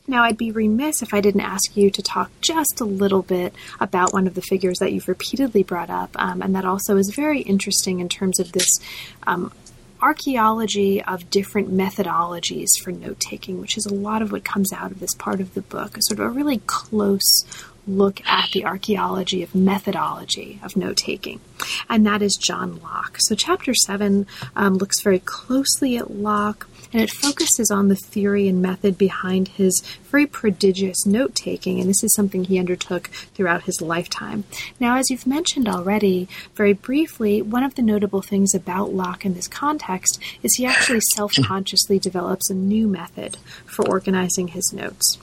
Now, 0.08 0.24
I'd 0.24 0.38
be 0.38 0.52
remiss 0.52 1.02
if 1.02 1.14
I 1.16 1.22
didn't 1.22 1.42
ask 1.42 1.76
you 1.76 1.90
to 1.90 2.02
talk 2.02 2.30
just 2.40 2.80
a 2.80 2.86
little 2.86 3.24
bit 3.24 3.54
about 3.80 4.14
one 4.14 4.28
of 4.28 4.36
the 4.36 4.42
figures 4.42 4.78
that 4.80 4.94
you've 4.94 5.08
repeatedly 5.08 5.64
brought 5.64 5.90
up, 5.90 6.12
um, 6.16 6.44
and 6.44 6.56
that 6.56 6.64
also 6.64 6.98
is 6.98 7.12
very 7.16 7.42
interesting 7.42 8.00
in 8.00 8.08
terms 8.08 8.40
of 8.40 8.52
this 8.52 8.70
um, 9.26 9.52
archaeology 10.02 11.02
of 11.04 11.28
different 11.32 11.74
methodologies 11.74 12.70
for 12.84 12.92
note 12.92 13.20
taking, 13.20 13.60
which 13.60 13.78
is 13.78 13.88
a 13.88 13.94
lot 13.94 14.22
of 14.22 14.32
what 14.32 14.46
comes 14.46 14.72
out 14.72 14.92
of 14.92 15.00
this 15.00 15.16
part 15.16 15.42
of 15.42 15.56
the 15.56 15.62
book, 15.62 15.98
sort 16.02 16.20
of 16.20 16.28
a 16.28 16.30
really 16.30 16.62
close 16.68 17.44
look 17.88 18.26
at 18.26 18.52
the 18.52 18.66
archaeology 18.66 19.44
of 19.44 19.56
methodology 19.56 20.60
of 20.64 20.76
note 20.76 20.98
taking, 20.98 21.40
and 21.90 22.06
that 22.06 22.22
is 22.22 22.36
John 22.36 22.80
Locke. 22.82 23.18
So, 23.20 23.36
chapter 23.36 23.74
7 23.74 24.28
um, 24.56 24.76
looks 24.76 25.02
very 25.02 25.20
closely 25.20 25.98
at 25.98 26.12
Locke 26.12 26.68
and 26.96 27.04
it 27.04 27.12
focuses 27.12 27.70
on 27.72 27.90
the 27.90 27.96
theory 27.96 28.48
and 28.48 28.62
method 28.62 28.98
behind 28.98 29.50
his 29.50 29.84
very 30.06 30.26
prodigious 30.26 31.06
note 31.06 31.36
taking, 31.36 31.80
and 31.80 31.90
this 31.90 32.04
is 32.04 32.14
something 32.14 32.46
he 32.46 32.58
undertook 32.58 33.08
throughout 33.34 33.64
his 33.64 33.82
lifetime. 33.82 34.46
Now, 34.80 34.96
as 34.98 35.10
you've 35.10 35.28
mentioned 35.28 35.68
already, 35.68 36.30
very 36.56 36.72
briefly, 36.72 37.42
one 37.42 37.64
of 37.64 37.76
the 37.76 37.82
notable 37.82 38.22
things 38.22 38.56
about 38.56 38.94
Locke 38.94 39.26
in 39.26 39.34
this 39.34 39.48
context 39.48 40.22
is 40.42 40.56
he 40.56 40.66
actually 40.66 41.02
self 41.16 41.34
consciously 41.44 42.00
develops 42.00 42.50
a 42.50 42.54
new 42.56 42.88
method 42.88 43.38
for 43.66 43.86
organizing 43.88 44.50
his 44.50 44.72
notes. 44.72 45.18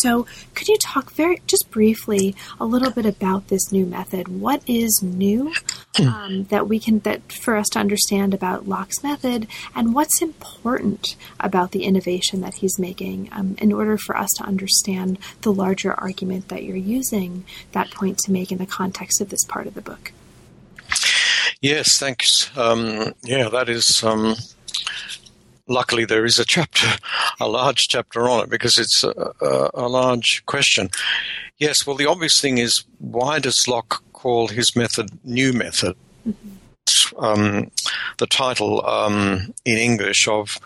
So, 0.00 0.26
could 0.54 0.68
you 0.68 0.76
talk 0.78 1.12
very 1.12 1.40
just 1.46 1.70
briefly 1.70 2.34
a 2.60 2.64
little 2.64 2.90
bit 2.90 3.06
about 3.06 3.48
this 3.48 3.72
new 3.72 3.86
method? 3.86 4.28
What 4.28 4.62
is 4.66 5.02
new 5.02 5.52
hmm. 5.96 6.08
um, 6.08 6.44
that 6.44 6.68
we 6.68 6.78
can 6.78 7.00
that 7.00 7.32
for 7.32 7.56
us 7.56 7.68
to 7.70 7.78
understand 7.78 8.34
about 8.34 8.68
Locke's 8.68 9.02
method, 9.02 9.46
and 9.74 9.94
what's 9.94 10.22
important 10.22 11.16
about 11.40 11.72
the 11.72 11.84
innovation 11.84 12.40
that 12.40 12.54
he's 12.54 12.78
making 12.78 13.28
um, 13.32 13.56
in 13.58 13.72
order 13.72 13.98
for 13.98 14.16
us 14.16 14.30
to 14.38 14.44
understand 14.44 15.18
the 15.42 15.52
larger 15.52 15.92
argument 15.94 16.48
that 16.48 16.64
you're 16.64 16.76
using 16.76 17.44
that 17.72 17.90
point 17.90 18.18
to 18.18 18.32
make 18.32 18.52
in 18.52 18.58
the 18.58 18.66
context 18.66 19.20
of 19.20 19.30
this 19.30 19.44
part 19.44 19.66
of 19.66 19.74
the 19.74 19.82
book? 19.82 20.12
Yes, 21.60 21.98
thanks. 21.98 22.50
Um, 22.56 23.12
yeah, 23.22 23.48
that 23.48 23.68
is 23.68 24.02
um, 24.02 24.34
luckily 25.72 26.04
there 26.04 26.24
is 26.24 26.38
a 26.38 26.44
chapter, 26.44 26.86
a 27.40 27.48
large 27.48 27.88
chapter 27.88 28.28
on 28.28 28.44
it 28.44 28.50
because 28.50 28.78
it's 28.78 29.02
a, 29.02 29.32
a, 29.40 29.70
a 29.74 29.88
large 29.88 30.44
question. 30.46 30.90
Yes, 31.58 31.86
well, 31.86 31.96
the 31.96 32.06
obvious 32.06 32.40
thing 32.40 32.58
is 32.58 32.84
why 32.98 33.38
does 33.38 33.66
Locke 33.66 34.02
call 34.12 34.48
his 34.48 34.76
method 34.76 35.10
new 35.24 35.52
method? 35.52 35.96
Mm-hmm. 36.28 36.58
Um, 37.18 37.70
the 38.18 38.26
title 38.26 38.84
um, 38.86 39.52
in 39.64 39.76
English 39.76 40.26
of 40.28 40.58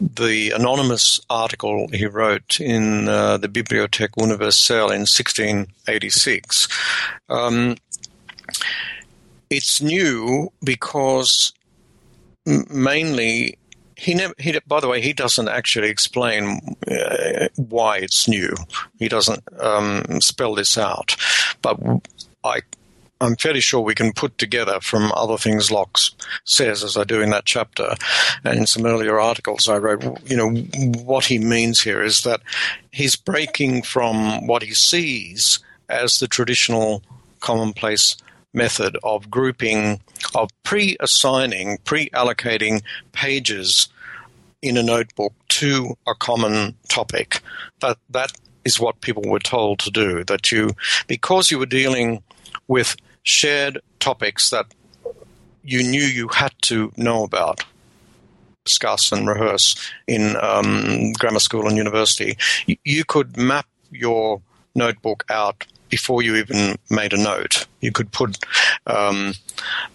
the 0.00 0.50
anonymous 0.50 1.20
article 1.30 1.88
he 1.88 2.06
wrote 2.06 2.60
in 2.60 3.08
uh, 3.08 3.38
the 3.38 3.48
Bibliothèque 3.48 4.20
Universelle 4.20 4.90
in 4.90 5.06
1686. 5.06 6.68
Um, 7.28 7.76
it's 9.48 9.80
new 9.80 10.52
because 10.62 11.52
mainly 12.70 13.58
he 13.96 14.14
never. 14.14 14.34
He, 14.38 14.58
by 14.66 14.80
the 14.80 14.88
way, 14.88 15.00
he 15.00 15.12
doesn't 15.12 15.48
actually 15.48 15.88
explain 15.88 16.76
uh, 16.86 17.48
why 17.56 17.98
it's 17.98 18.28
new. 18.28 18.54
He 18.98 19.08
doesn't 19.08 19.42
um, 19.60 20.20
spell 20.20 20.54
this 20.54 20.76
out. 20.76 21.16
But 21.62 21.80
I, 22.44 22.60
I'm 23.20 23.36
fairly 23.36 23.60
sure 23.60 23.80
we 23.80 23.94
can 23.94 24.12
put 24.12 24.36
together 24.36 24.80
from 24.80 25.10
other 25.16 25.38
things 25.38 25.70
Locke 25.70 25.98
says, 26.44 26.84
as 26.84 26.98
I 26.98 27.04
do 27.04 27.22
in 27.22 27.30
that 27.30 27.46
chapter, 27.46 27.94
and 28.44 28.58
in 28.58 28.66
some 28.66 28.84
earlier 28.84 29.18
articles 29.18 29.68
I 29.68 29.78
wrote. 29.78 30.04
You 30.28 30.36
know 30.36 30.50
what 31.02 31.24
he 31.24 31.38
means 31.38 31.80
here 31.80 32.02
is 32.02 32.22
that 32.22 32.42
he's 32.92 33.16
breaking 33.16 33.82
from 33.82 34.46
what 34.46 34.62
he 34.62 34.74
sees 34.74 35.58
as 35.88 36.20
the 36.20 36.28
traditional 36.28 37.02
commonplace 37.40 38.16
method 38.56 38.96
of 39.04 39.30
grouping, 39.30 40.00
of 40.34 40.50
pre 40.64 40.96
assigning, 40.98 41.78
pre 41.84 42.08
allocating 42.10 42.82
pages 43.12 43.88
in 44.62 44.76
a 44.76 44.82
notebook 44.82 45.32
to 45.48 45.96
a 46.08 46.14
common 46.14 46.74
topic. 46.88 47.40
That, 47.80 47.98
that 48.10 48.32
is 48.64 48.80
what 48.80 49.00
people 49.02 49.22
were 49.26 49.38
told 49.38 49.78
to 49.80 49.90
do. 49.90 50.24
That 50.24 50.50
you, 50.50 50.70
because 51.06 51.50
you 51.50 51.58
were 51.58 51.66
dealing 51.66 52.22
with 52.66 52.96
shared 53.22 53.80
topics 54.00 54.50
that 54.50 54.66
you 55.62 55.82
knew 55.82 56.02
you 56.02 56.28
had 56.28 56.52
to 56.62 56.92
know 56.96 57.24
about, 57.24 57.64
discuss 58.64 59.12
and 59.12 59.28
rehearse 59.28 59.76
in 60.06 60.36
um, 60.36 61.12
grammar 61.12 61.38
school 61.38 61.68
and 61.68 61.76
university, 61.76 62.36
you, 62.66 62.76
you 62.84 63.04
could 63.04 63.36
map 63.36 63.66
your 63.90 64.40
notebook 64.74 65.24
out 65.30 65.66
before 65.88 66.22
you 66.22 66.36
even 66.36 66.76
made 66.90 67.12
a 67.12 67.22
note. 67.22 67.66
You 67.80 67.92
could 67.92 68.12
put 68.12 68.38
um, 68.86 69.34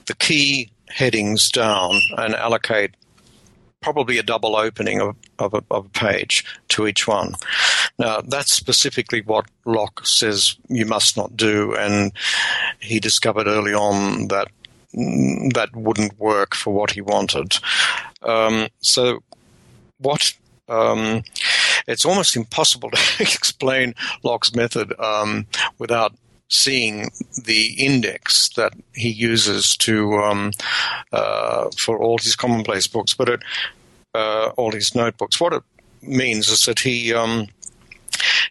the 0.08 0.16
key 0.16 0.72
headings 0.88 1.50
down 1.50 2.00
and 2.18 2.36
allocate 2.36 2.96
probably 3.82 4.18
a 4.20 4.24
double 4.24 4.56
opening 4.56 5.02
of, 5.02 5.16
of, 5.40 5.54
a, 5.54 5.64
of 5.72 5.88
a 5.88 5.90
page 5.90 6.46
to 6.70 6.88
each 6.88 7.08
one. 7.08 7.34
Now, 7.98 8.22
that's 8.22 8.54
specifically 8.54 9.22
what 9.22 9.46
Locke 9.66 10.06
says 10.06 10.56
you 10.70 10.86
must 10.86 11.18
not 11.18 11.36
do, 11.36 11.76
and 11.76 12.12
he 12.80 13.00
discovered 13.00 13.48
early 13.48 13.74
on 13.74 14.28
that 14.28 14.48
that 14.94 15.70
wouldn't 15.74 16.20
work 16.20 16.54
for 16.54 16.74
what 16.74 16.92
he 16.92 17.02
wanted. 17.02 17.54
Um, 18.24 18.68
so, 18.82 19.24
what 20.00 20.34
um, 20.68 21.24
it's 21.88 22.06
almost 22.06 22.36
impossible 22.36 22.92
to 22.92 23.24
explain 23.24 23.96
Locke's 24.24 24.56
method 24.56 24.94
um, 25.00 25.46
without 25.78 26.14
seeing 26.52 27.10
the 27.46 27.74
index 27.78 28.50
that 28.50 28.74
he 28.94 29.10
uses 29.10 29.78
to 29.78 30.16
um, 30.16 30.52
uh, 31.14 31.70
for 31.78 31.98
all 31.98 32.18
his 32.18 32.36
commonplace 32.36 32.88
books, 32.88 33.14
but 33.14 33.30
it, 33.30 33.42
uh, 34.14 34.50
all 34.58 34.72
his 34.72 34.94
notebooks. 34.94 35.40
What 35.40 35.54
it 35.54 35.64
means 36.02 36.50
is 36.50 36.66
that 36.66 36.80
he 36.80 37.14
um, 37.14 37.48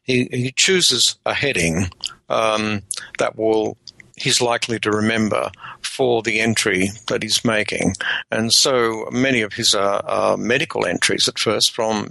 he, 0.04 0.28
he, 0.32 0.52
chooses 0.52 1.18
a 1.26 1.34
heading 1.34 1.90
um, 2.30 2.82
that 3.18 3.36
will 3.36 3.76
he's 4.16 4.40
likely 4.40 4.78
to 4.80 4.90
remember 4.90 5.50
for 5.82 6.22
the 6.22 6.40
entry 6.40 6.88
that 7.08 7.22
he's 7.22 7.44
making. 7.44 7.94
And 8.30 8.52
so 8.52 9.08
many 9.10 9.42
of 9.42 9.52
his 9.52 9.74
uh, 9.74 10.02
uh, 10.04 10.36
medical 10.38 10.86
entries 10.86 11.28
at 11.28 11.38
first 11.38 11.72
from 11.72 12.06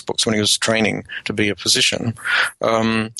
books 0.00 0.26
when 0.26 0.34
he 0.34 0.40
was 0.40 0.56
training 0.56 1.04
to 1.24 1.32
be 1.32 1.48
a 1.48 1.56
physician. 1.56 2.14
Um, 2.60 3.12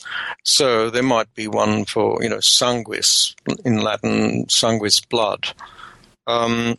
so 0.45 0.91
there 0.91 1.03
might 1.03 1.33
be 1.35 1.49
one 1.49 1.85
for, 1.85 2.23
you 2.23 2.29
know, 2.29 2.39
sanguis, 2.39 3.35
in 3.65 3.79
Latin, 3.79 4.47
sanguis, 4.47 5.07
blood. 5.09 5.49
Um, 6.27 6.77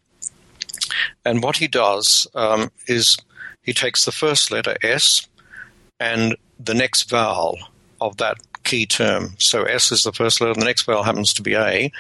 and 1.25 1.43
what 1.43 1.57
he 1.57 1.67
does 1.67 2.27
um, 2.35 2.71
is 2.87 3.17
he 3.61 3.73
takes 3.73 4.05
the 4.05 4.11
first 4.11 4.51
letter 4.51 4.77
S 4.81 5.27
and 5.99 6.35
the 6.59 6.73
next 6.73 7.09
vowel 7.09 7.57
of 7.99 8.17
that 8.17 8.37
key 8.63 8.85
term. 8.85 9.33
So 9.39 9.63
S 9.63 9.91
is 9.91 10.03
the 10.03 10.11
first 10.11 10.41
letter, 10.41 10.53
the 10.53 10.65
next 10.65 10.83
vowel 10.83 11.03
happens 11.03 11.33
to 11.33 11.41
be 11.41 11.55
A, 11.55 11.91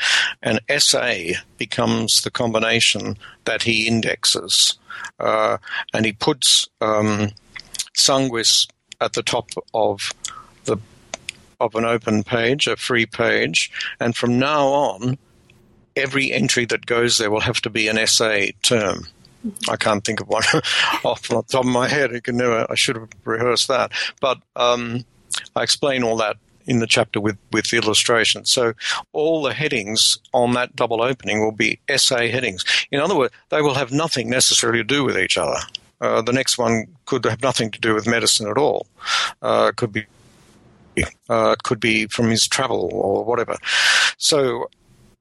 and 0.43 0.59
SA 0.77 1.39
becomes 1.57 2.21
the 2.21 2.31
combination 2.31 3.17
that 3.45 3.63
he 3.63 3.87
indexes. 3.87 4.77
Uh, 5.19 5.57
and 5.93 6.05
he 6.05 6.11
puts 6.11 6.67
um, 6.81 7.29
sanguis 7.97 8.67
at 9.01 9.13
the 9.13 9.23
top 9.23 9.49
of 9.73 10.13
the 10.65 10.77
of 11.59 11.75
an 11.75 11.85
open 11.85 12.23
page, 12.23 12.67
a 12.67 12.75
free 12.75 13.05
page, 13.05 13.71
and 13.99 14.15
from 14.15 14.37
now 14.37 14.67
on, 14.67 15.17
every 15.95 16.31
entry 16.31 16.65
that 16.65 16.85
goes 16.85 17.17
there 17.17 17.31
will 17.31 17.41
have 17.41 17.59
to 17.61 17.69
be 17.69 17.87
an 17.87 17.97
essay 17.97 18.53
term. 18.61 19.07
I 19.69 19.75
can't 19.75 20.03
think 20.03 20.19
of 20.19 20.27
one 20.27 20.43
off 21.03 21.27
the 21.27 21.41
top 21.43 21.65
of 21.65 21.71
my 21.71 21.87
head. 21.87 22.15
I 22.15 22.19
can 22.19 22.37
never. 22.37 22.65
I 22.69 22.75
should 22.75 22.95
have 22.95 23.09
rehearsed 23.23 23.67
that, 23.67 23.91
but 24.21 24.39
um, 24.55 25.05
I 25.55 25.63
explain 25.63 26.03
all 26.03 26.17
that 26.17 26.37
in 26.65 26.79
the 26.79 26.87
chapter 26.87 27.19
with 27.19 27.37
with 27.51 27.69
the 27.69 27.77
illustrations. 27.77 28.51
So 28.51 28.73
all 29.13 29.41
the 29.41 29.53
headings 29.53 30.17
on 30.33 30.53
that 30.53 30.75
double 30.75 31.01
opening 31.01 31.39
will 31.39 31.53
be 31.53 31.79
essay 31.87 32.29
headings. 32.29 32.63
In 32.91 32.99
other 32.99 33.15
words, 33.15 33.33
they 33.49 33.61
will 33.61 33.75
have 33.75 33.91
nothing 33.91 34.29
necessarily 34.29 34.79
to 34.79 34.83
do 34.83 35.03
with 35.03 35.17
each 35.17 35.37
other. 35.37 35.59
Uh, 35.99 36.21
the 36.21 36.33
next 36.33 36.57
one 36.57 36.85
could 37.05 37.25
have 37.25 37.41
nothing 37.41 37.71
to 37.71 37.79
do 37.79 37.93
with 37.93 38.07
medicine 38.07 38.47
at 38.47 38.57
all. 38.57 38.87
Uh, 39.41 39.71
could 39.75 39.91
be 39.91 40.05
uh, 41.29 41.55
could 41.63 41.79
be 41.79 42.07
from 42.07 42.29
his 42.29 42.47
travel 42.47 42.89
or 42.91 43.23
whatever. 43.23 43.57
So 44.17 44.69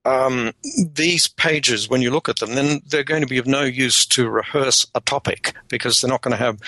um, 0.07 0.53
these 0.95 1.27
pages, 1.27 1.89
when 1.89 2.01
you 2.01 2.11
look 2.11 2.29
at 2.29 2.39
them, 2.39 2.55
then 2.55 2.81
they're 2.87 3.05
going 3.05 3.23
to 3.23 3.27
be 3.27 3.39
of 3.39 3.47
no 3.47 3.63
use 3.63 4.07
to 4.07 4.29
rehearse 4.29 4.87
a 4.95 5.01
topic 5.01 5.55
because 5.69 6.01
they're 6.01 6.11
not 6.11 6.23
going 6.23 6.37
to 6.37 6.43
have 6.43 6.61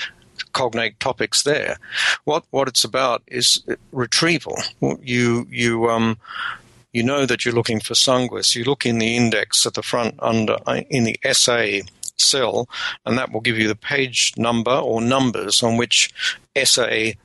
cognate 0.52 0.98
topics 1.00 1.42
there. 1.42 1.78
What 2.24 2.44
what 2.50 2.68
it's 2.68 2.84
about 2.84 3.22
is 3.26 3.62
retrieval. 3.92 4.56
You 4.80 5.46
you 5.50 5.88
um, 5.88 6.18
you 6.92 7.02
know 7.02 7.26
that 7.26 7.44
you're 7.44 7.54
looking 7.54 7.80
for 7.80 7.94
sanguis. 7.94 8.54
You 8.54 8.64
look 8.64 8.84
in 8.84 8.98
the 8.98 9.16
index 9.16 9.66
at 9.66 9.74
the 9.74 9.82
front 9.82 10.14
under 10.18 10.56
uh, 10.66 10.82
in 10.90 11.04
the 11.04 11.18
SA 11.32 11.80
cell, 12.18 12.68
and 13.04 13.18
that 13.18 13.32
will 13.32 13.40
give 13.40 13.58
you 13.58 13.68
the 13.68 13.76
page 13.76 14.32
number 14.36 14.72
or 14.72 15.00
numbers 15.00 15.62
on 15.62 15.76
which 15.76 16.10
essay 16.56 17.16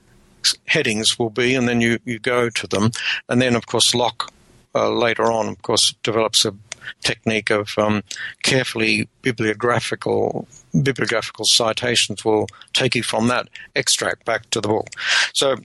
headings 0.66 1.18
will 1.18 1.30
be, 1.30 1.56
and 1.56 1.68
then 1.68 1.82
you, 1.82 2.00
you 2.06 2.20
go 2.20 2.50
to 2.50 2.68
them. 2.68 2.92
And 3.30 3.42
then, 3.42 3.56
of 3.56 3.66
course, 3.66 3.96
Locke 3.96 4.32
uh, 4.76 4.90
later 4.90 5.32
on, 5.32 5.48
of 5.48 5.62
course, 5.62 5.94
develops 6.04 6.46
a, 6.46 6.54
technique 7.02 7.50
of 7.50 7.78
um, 7.78 8.04
carefully 8.44 9.08
bibliographical 9.22 10.48
bibliographical 10.82 11.46
citations 11.46 12.26
will 12.26 12.48
take 12.74 12.96
you 12.96 13.04
from 13.04 13.28
that 13.28 13.48
extract 13.76 14.26
back 14.26 14.50
to 14.50 14.60
the 14.60 14.68
book. 14.68 14.88
So 15.34 15.58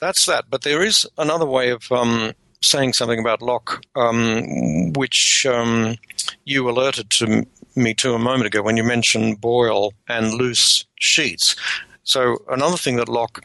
that's 0.00 0.26
that. 0.26 0.46
But 0.48 0.62
there 0.62 0.82
is 0.82 1.06
another 1.18 1.46
way 1.46 1.70
of 1.70 1.90
um, 1.92 2.32
saying 2.62 2.94
something 2.94 3.18
about 3.18 3.42
Locke, 3.42 3.82
um, 3.96 4.92
which 4.94 5.46
um, 5.48 5.96
you 6.44 6.68
alerted 6.68 7.10
to 7.10 7.46
me 7.76 7.94
to 7.94 8.14
a 8.14 8.18
moment 8.18 8.46
ago 8.46 8.62
when 8.62 8.76
you 8.76 8.84
mentioned 8.84 9.40
Boyle 9.40 9.92
and 10.08 10.34
loose 10.34 10.84
sheets. 10.96 11.54
So 12.02 12.38
another 12.48 12.76
thing 12.76 12.96
that 12.96 13.08
Locke 13.08 13.44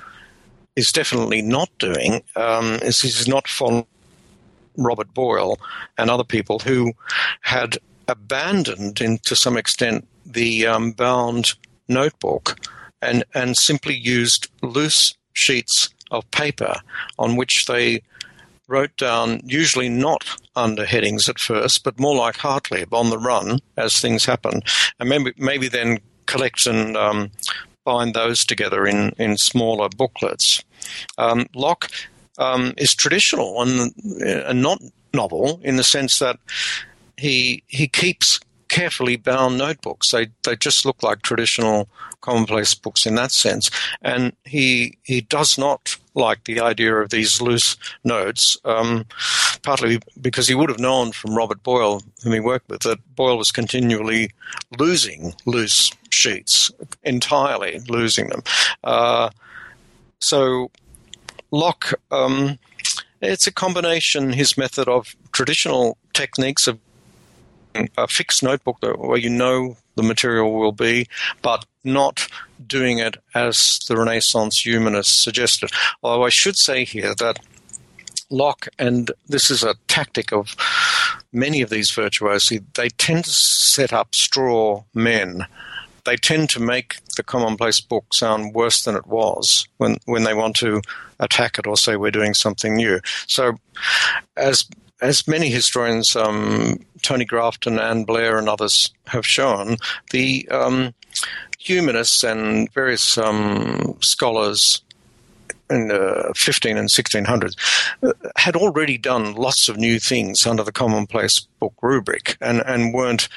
is 0.75 0.91
definitely 0.91 1.41
not 1.41 1.69
doing 1.77 2.23
um, 2.35 2.75
is 2.81 3.01
he's 3.01 3.27
not 3.27 3.47
following 3.47 3.85
Robert 4.77 5.13
Boyle 5.13 5.59
and 5.97 6.09
other 6.09 6.23
people 6.23 6.59
who 6.59 6.93
had 7.41 7.77
abandoned, 8.07 9.01
in, 9.01 9.19
to 9.19 9.35
some 9.35 9.57
extent, 9.57 10.07
the 10.25 10.65
um, 10.65 10.91
bound 10.91 11.53
notebook 11.87 12.59
and, 13.01 13.23
and 13.35 13.57
simply 13.57 13.95
used 13.95 14.49
loose 14.61 15.15
sheets 15.33 15.89
of 16.11 16.29
paper 16.31 16.75
on 17.19 17.35
which 17.35 17.65
they 17.65 18.01
wrote 18.67 18.95
down, 18.97 19.41
usually 19.43 19.89
not 19.89 20.25
under 20.55 20.85
headings 20.85 21.27
at 21.27 21.39
first, 21.39 21.83
but 21.83 21.99
more 21.99 22.15
like 22.15 22.35
Hartlib 22.35 22.93
on 22.93 23.09
the 23.09 23.17
run 23.17 23.59
as 23.77 23.99
things 23.99 24.25
happen, 24.25 24.61
and 24.99 25.09
maybe, 25.09 25.33
maybe 25.37 25.67
then 25.67 25.99
collect 26.25 26.65
and 26.65 26.95
um, 26.95 27.31
bind 27.83 28.13
those 28.13 28.45
together 28.45 28.85
in, 28.85 29.13
in 29.17 29.37
smaller 29.37 29.89
booklets. 29.89 30.63
Um, 31.17 31.45
Locke 31.55 31.89
um, 32.37 32.73
is 32.77 32.95
traditional 32.95 33.61
and, 33.61 33.93
and 34.21 34.61
not 34.61 34.81
novel 35.13 35.59
in 35.63 35.75
the 35.75 35.83
sense 35.83 36.19
that 36.19 36.39
he 37.17 37.63
he 37.67 37.87
keeps 37.87 38.39
carefully 38.73 39.15
bound 39.15 39.55
notebooks. 39.55 40.09
They 40.09 40.29
they 40.43 40.55
just 40.55 40.83
look 40.83 41.03
like 41.03 41.21
traditional 41.21 41.87
commonplace 42.21 42.73
books 42.73 43.05
in 43.05 43.13
that 43.15 43.31
sense. 43.31 43.69
And 44.01 44.33
he 44.45 44.97
he 45.03 45.21
does 45.21 45.59
not 45.59 45.95
like 46.15 46.43
the 46.45 46.59
idea 46.59 46.95
of 46.95 47.11
these 47.11 47.39
loose 47.39 47.77
notes, 48.03 48.57
um, 48.65 49.05
partly 49.61 49.99
because 50.19 50.47
he 50.47 50.55
would 50.55 50.69
have 50.69 50.79
known 50.79 51.11
from 51.11 51.35
Robert 51.35 51.61
Boyle, 51.61 52.01
whom 52.23 52.33
he 52.33 52.39
worked 52.39 52.67
with, 52.67 52.81
that 52.81 53.15
Boyle 53.15 53.37
was 53.37 53.51
continually 53.51 54.31
losing 54.79 55.35
loose 55.45 55.91
sheets, 56.09 56.71
entirely 57.03 57.79
losing 57.87 58.29
them. 58.29 58.41
Uh, 58.83 59.29
so 60.19 60.71
Locke, 61.51 61.93
um, 62.09 62.57
it's 63.21 63.45
a 63.45 63.51
combination, 63.51 64.33
his 64.33 64.57
method 64.57 64.87
of 64.87 65.15
traditional 65.31 65.97
techniques 66.13 66.67
of 66.67 66.79
a 67.97 68.07
fixed 68.07 68.43
notebook 68.43 68.77
where 68.81 69.17
you 69.17 69.29
know 69.29 69.77
the 69.95 70.03
material 70.03 70.53
will 70.53 70.71
be, 70.71 71.07
but 71.41 71.65
not 71.83 72.27
doing 72.65 72.99
it 72.99 73.17
as 73.35 73.79
the 73.87 73.97
Renaissance 73.97 74.65
humanists 74.65 75.23
suggested. 75.23 75.71
Although 76.01 76.23
I 76.23 76.29
should 76.29 76.57
say 76.57 76.85
here 76.85 77.13
that 77.15 77.39
Locke, 78.29 78.67
and 78.79 79.11
this 79.27 79.51
is 79.51 79.63
a 79.63 79.75
tactic 79.87 80.33
of 80.33 80.55
many 81.31 81.61
of 81.61 81.69
these 81.69 81.91
virtuosi, 81.91 82.63
they 82.75 82.89
tend 82.89 83.25
to 83.25 83.29
set 83.29 83.93
up 83.93 84.15
straw 84.15 84.83
men. 84.93 85.45
They 86.05 86.15
tend 86.17 86.49
to 86.51 86.59
make 86.59 86.97
the 87.15 87.23
commonplace 87.23 87.79
book 87.79 88.13
sound 88.13 88.53
worse 88.53 88.83
than 88.83 88.95
it 88.95 89.07
was 89.07 89.67
when, 89.77 89.97
when 90.05 90.23
they 90.23 90.33
want 90.33 90.55
to 90.57 90.81
attack 91.19 91.57
it 91.57 91.67
or 91.67 91.77
say 91.77 91.95
we're 91.95 92.11
doing 92.11 92.33
something 92.33 92.75
new. 92.75 92.99
So, 93.27 93.53
as 94.35 94.65
as 95.03 95.27
many 95.27 95.49
historians, 95.49 96.15
um, 96.15 96.79
Tony 97.01 97.25
Grafton, 97.25 97.77
Ann 97.77 98.05
Blair, 98.05 98.39
and 98.39 98.47
others 98.47 98.93
have 99.07 99.27
shown, 99.27 99.75
the 100.11 100.47
um, 100.49 100.93
humanists 101.59 102.23
and 102.23 102.71
various 102.73 103.17
um, 103.17 103.97
scholars 103.99 104.81
in 105.69 105.89
the 105.89 106.33
15 106.37 106.77
and 106.77 106.89
1600s 106.89 107.55
uh, 108.03 108.13
had 108.37 108.55
already 108.55 108.97
done 108.97 109.33
lots 109.33 109.67
of 109.67 109.77
new 109.77 109.99
things 109.99 110.47
under 110.47 110.63
the 110.63 110.71
commonplace 110.71 111.41
book 111.59 111.73
rubric 111.81 112.37
and, 112.39 112.61
and 112.65 112.93
weren't 112.93 113.27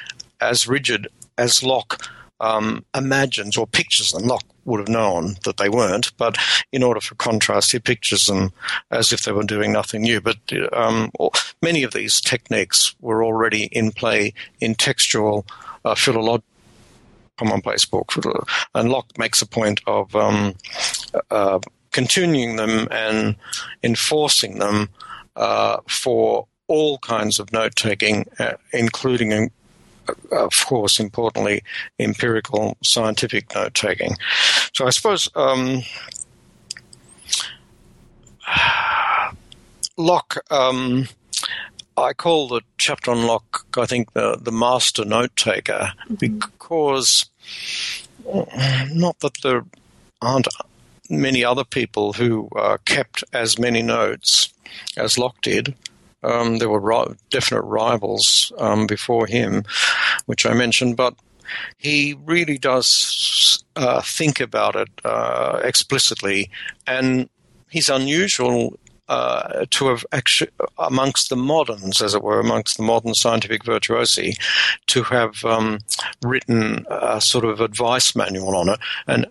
as 0.40 0.68
rigid 0.68 1.08
as 1.36 1.64
Locke 1.64 2.08
um, 2.40 2.84
imagines 2.94 3.56
or 3.56 3.66
pictures 3.66 4.12
them. 4.12 4.24
Locke 4.24 4.44
would 4.66 4.80
have 4.80 4.88
known 4.88 5.36
that 5.44 5.56
they 5.56 5.68
weren't, 5.68 6.14
but 6.16 6.36
in 6.72 6.82
order 6.82 7.00
for 7.00 7.14
contrast, 7.14 7.72
he 7.72 7.78
pictures 7.78 8.26
them 8.26 8.52
as 8.90 9.12
if 9.12 9.22
they 9.22 9.32
were 9.32 9.44
doing 9.44 9.72
nothing 9.72 10.02
new. 10.02 10.20
But 10.20 10.38
um, 10.72 11.10
many 11.62 11.82
of 11.84 11.92
these 11.92 12.20
techniques 12.20 12.94
were 13.00 13.24
already 13.24 13.64
in 13.66 13.92
play 13.92 14.34
in 14.60 14.74
textual 14.74 15.46
uh, 15.84 15.94
philological 15.94 16.44
commonplace 17.36 17.84
books. 17.84 18.18
And 18.74 18.90
Locke 18.90 19.18
makes 19.18 19.42
a 19.42 19.46
point 19.46 19.80
of 19.86 20.14
um, 20.16 20.54
uh, 21.30 21.60
continuing 21.92 22.56
them 22.56 22.88
and 22.90 23.36
enforcing 23.82 24.58
them 24.58 24.88
uh, 25.36 25.78
for 25.88 26.46
all 26.66 26.98
kinds 26.98 27.38
of 27.38 27.52
note 27.52 27.76
taking, 27.76 28.26
uh, 28.38 28.54
including 28.72 29.50
of 30.30 30.52
course, 30.66 31.00
importantly, 31.00 31.62
empirical 31.98 32.76
scientific 32.82 33.54
note 33.54 33.74
taking. 33.74 34.16
So 34.72 34.86
I 34.86 34.90
suppose 34.90 35.28
um, 35.34 35.82
Locke, 39.96 40.36
um, 40.50 41.08
I 41.96 42.12
call 42.12 42.48
the 42.48 42.60
chapter 42.78 43.10
on 43.10 43.26
Locke, 43.26 43.66
I 43.76 43.86
think, 43.86 44.12
the, 44.12 44.38
the 44.40 44.52
master 44.52 45.04
note 45.04 45.34
taker 45.36 45.92
mm-hmm. 46.04 46.14
because 46.16 47.30
not 48.92 49.18
that 49.20 49.38
there 49.42 49.64
aren't 50.20 50.48
many 51.08 51.44
other 51.44 51.64
people 51.64 52.12
who 52.12 52.48
uh, 52.56 52.78
kept 52.84 53.24
as 53.32 53.58
many 53.58 53.82
notes 53.82 54.52
as 54.96 55.18
Locke 55.18 55.40
did. 55.42 55.74
Um, 56.22 56.58
there 56.58 56.68
were 56.68 56.80
ri- 56.80 57.14
definite 57.30 57.62
rivals 57.62 58.52
um, 58.58 58.86
before 58.86 59.26
him, 59.26 59.64
which 60.26 60.46
I 60.46 60.54
mentioned, 60.54 60.96
but 60.96 61.14
he 61.76 62.16
really 62.24 62.58
does 62.58 63.62
uh, 63.76 64.00
think 64.02 64.40
about 64.40 64.74
it 64.76 64.88
uh, 65.04 65.60
explicitly, 65.62 66.50
and 66.86 67.28
he's 67.70 67.88
unusual 67.88 68.78
uh, 69.08 69.66
to 69.70 69.88
have 69.88 70.04
actually, 70.10 70.50
amongst 70.78 71.28
the 71.28 71.36
moderns, 71.36 72.02
as 72.02 72.14
it 72.14 72.22
were, 72.22 72.40
amongst 72.40 72.76
the 72.76 72.82
modern 72.82 73.14
scientific 73.14 73.62
virtuosi, 73.62 74.36
to 74.88 75.04
have 75.04 75.44
um, 75.44 75.78
written 76.22 76.84
a 76.90 77.20
sort 77.20 77.44
of 77.44 77.60
advice 77.60 78.16
manual 78.16 78.56
on 78.56 78.68
it. 78.68 78.80
And 79.06 79.26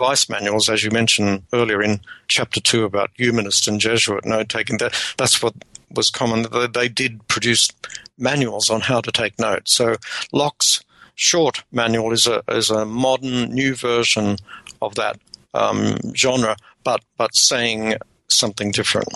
advice 0.00 0.28
manuals, 0.28 0.68
as 0.68 0.84
you 0.84 0.90
mentioned 0.90 1.42
earlier 1.52 1.82
in 1.82 2.00
chapter 2.28 2.60
two 2.60 2.84
about 2.84 3.10
humanist 3.16 3.66
and 3.66 3.80
Jesuit 3.80 4.24
note 4.24 4.48
taking, 4.48 4.78
that, 4.78 4.94
that's 5.16 5.42
what 5.42 5.54
was 5.90 6.08
common. 6.08 6.46
They 6.72 6.88
did 6.88 7.26
produce 7.26 7.68
manuals 8.16 8.70
on 8.70 8.82
how 8.82 9.00
to 9.00 9.10
take 9.10 9.38
notes. 9.40 9.72
So 9.72 9.96
Locke's 10.32 10.84
short 11.16 11.64
manual 11.72 12.12
is 12.12 12.28
a 12.28 12.44
is 12.48 12.70
a 12.70 12.84
modern 12.84 13.50
new 13.52 13.74
version 13.74 14.36
of 14.80 14.94
that 14.94 15.18
um, 15.54 15.96
genre, 16.14 16.56
but 16.84 17.02
but 17.16 17.34
saying 17.34 17.96
something 18.28 18.70
different. 18.70 19.08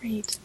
Great. 0.00 0.38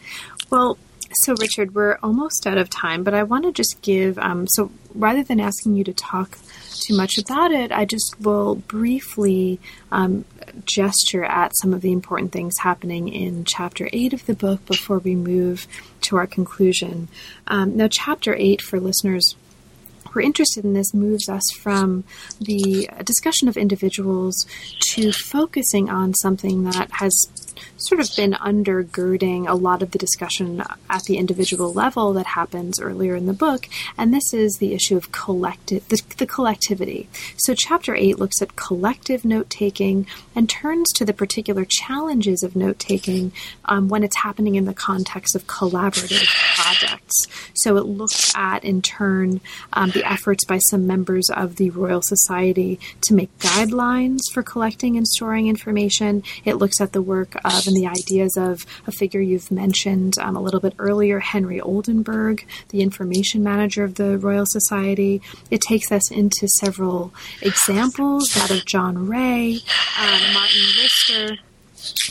Well, 0.50 0.78
so 1.14 1.36
Richard, 1.40 1.74
we're 1.74 1.98
almost 2.04 2.46
out 2.46 2.58
of 2.58 2.70
time, 2.70 3.04
but 3.04 3.14
I 3.14 3.24
want 3.24 3.46
to 3.46 3.52
just 3.52 3.82
give. 3.82 4.18
Um, 4.20 4.48
so 4.48 4.72
rather 4.94 5.24
than 5.24 5.40
asking 5.40 5.76
you 5.76 5.84
to 5.86 5.94
talk 5.94 6.38
too 6.86 6.96
much 6.96 7.18
about 7.18 7.52
it, 7.52 7.72
I 7.72 7.86
just 7.86 8.16
will 8.20 8.56
briefly 8.56 9.60
um, 9.92 10.26
gesture 10.66 11.24
at 11.24 11.54
some 11.58 11.74
of 11.74 11.82
the 11.82 11.92
important 11.92 12.32
things 12.32 12.58
happening 12.60 13.08
in 13.08 13.46
chapter 13.46 13.90
8 13.92 14.14
of 14.14 14.26
the 14.26 14.36
book 14.36 14.66
before 14.66 15.00
we 15.00 15.16
move 15.16 15.68
to 16.02 16.18
our 16.18 16.28
conclusion. 16.28 17.08
Um, 17.48 17.78
now, 17.78 17.88
chapter 17.90 18.36
8, 18.36 18.62
for 18.62 18.80
listeners 18.80 19.36
who 20.10 20.20
are 20.20 20.24
interested 20.24 20.66
in 20.66 20.74
this, 20.74 20.94
moves 20.94 21.30
us 21.30 21.44
from 21.60 22.04
the 22.40 22.90
discussion 23.04 23.48
of 23.48 23.58
individuals 23.58 24.46
to 24.92 25.12
focusing 25.12 25.90
on 25.90 26.14
something 26.16 26.64
that 26.64 26.92
has 26.92 27.14
sort 27.78 28.02
of 28.02 28.10
been 28.16 28.34
undergirding 28.34 29.48
a 29.48 29.54
lot 29.54 29.82
of 29.82 29.92
the 29.92 30.00
discussion 30.00 30.64
at 30.90 31.04
the 31.04 31.18
individual 31.18 31.74
level 31.74 32.14
that 32.14 32.26
happens 32.26 32.80
earlier 32.80 33.16
in 33.16 33.26
the 33.26 33.34
book, 33.34 33.68
and 33.98 34.14
this 34.14 34.34
is 34.34 34.58
the 34.58 34.74
issue 34.74 34.98
of 34.98 35.12
collective 35.12 35.88
the, 35.90 36.02
the 36.18 36.26
collectivity. 36.26 37.08
So 37.38 37.54
chapter 37.54 37.96
8 37.96 38.20
looks 38.20 38.42
at 38.42 38.56
collective 38.56 39.26
note 39.26 39.50
taking 39.50 40.08
and 40.36 40.50
turns 40.50 40.92
to 40.94 41.06
the 41.06 41.14
particular 41.14 41.66
challenges 41.66 42.44
of 42.44 42.56
note 42.56 42.80
taking 42.80 43.32
um, 43.66 43.90
when 43.90 44.04
it's 44.04 44.18
happening 44.18 44.56
in 44.56 44.66
the 44.66 44.74
context 44.74 45.36
of 45.36 45.48
collaborative 45.48 46.28
projects. 46.56 47.28
So 47.56 47.78
it 47.78 47.86
looks 47.86 48.36
at, 48.36 48.64
in 48.64 48.82
turn, 48.82 49.42
um, 49.74 49.92
the 49.92 50.04
efforts 50.04 50.46
by 50.46 50.60
some 50.60 50.88
members 50.88 51.30
of 51.30 51.56
the 51.56 51.70
Royal 51.72 52.02
Society 52.02 52.80
to 53.02 53.14
make 53.14 53.36
guidelines 53.40 54.20
for 54.34 54.44
collecting 54.44 54.98
and 54.98 55.08
storing 55.08 55.48
information. 55.48 56.24
It 56.46 56.56
looks 56.56 56.80
at 56.82 56.94
the 56.94 57.02
work 57.02 57.36
of 57.54 57.68
and 57.68 57.76
the 57.76 57.88
ideas 57.88 58.38
of 58.38 58.66
a 58.86 58.92
figure 58.92 59.22
you've 59.22 59.52
mentioned 59.52 60.18
um, 60.20 60.36
a 60.36 60.42
little 60.42 60.60
bit 60.60 60.74
earlier, 60.80 61.20
Henry 61.20 61.60
Oldenburg, 61.62 62.46
the 62.70 62.82
information 62.82 63.44
manager 63.44 63.84
of 63.84 63.96
the 63.96 64.18
Royal 64.18 64.46
Society. 64.46 65.22
It 65.52 65.62
takes 65.62 65.92
us 65.92 66.12
into 66.12 66.48
several 66.60 67.14
examples, 67.42 68.34
that 68.34 68.52
of 68.52 68.66
John 68.66 69.08
Ray, 69.08 69.60
um, 70.00 70.34
Martin 70.34 70.62
Lister, 70.78 71.38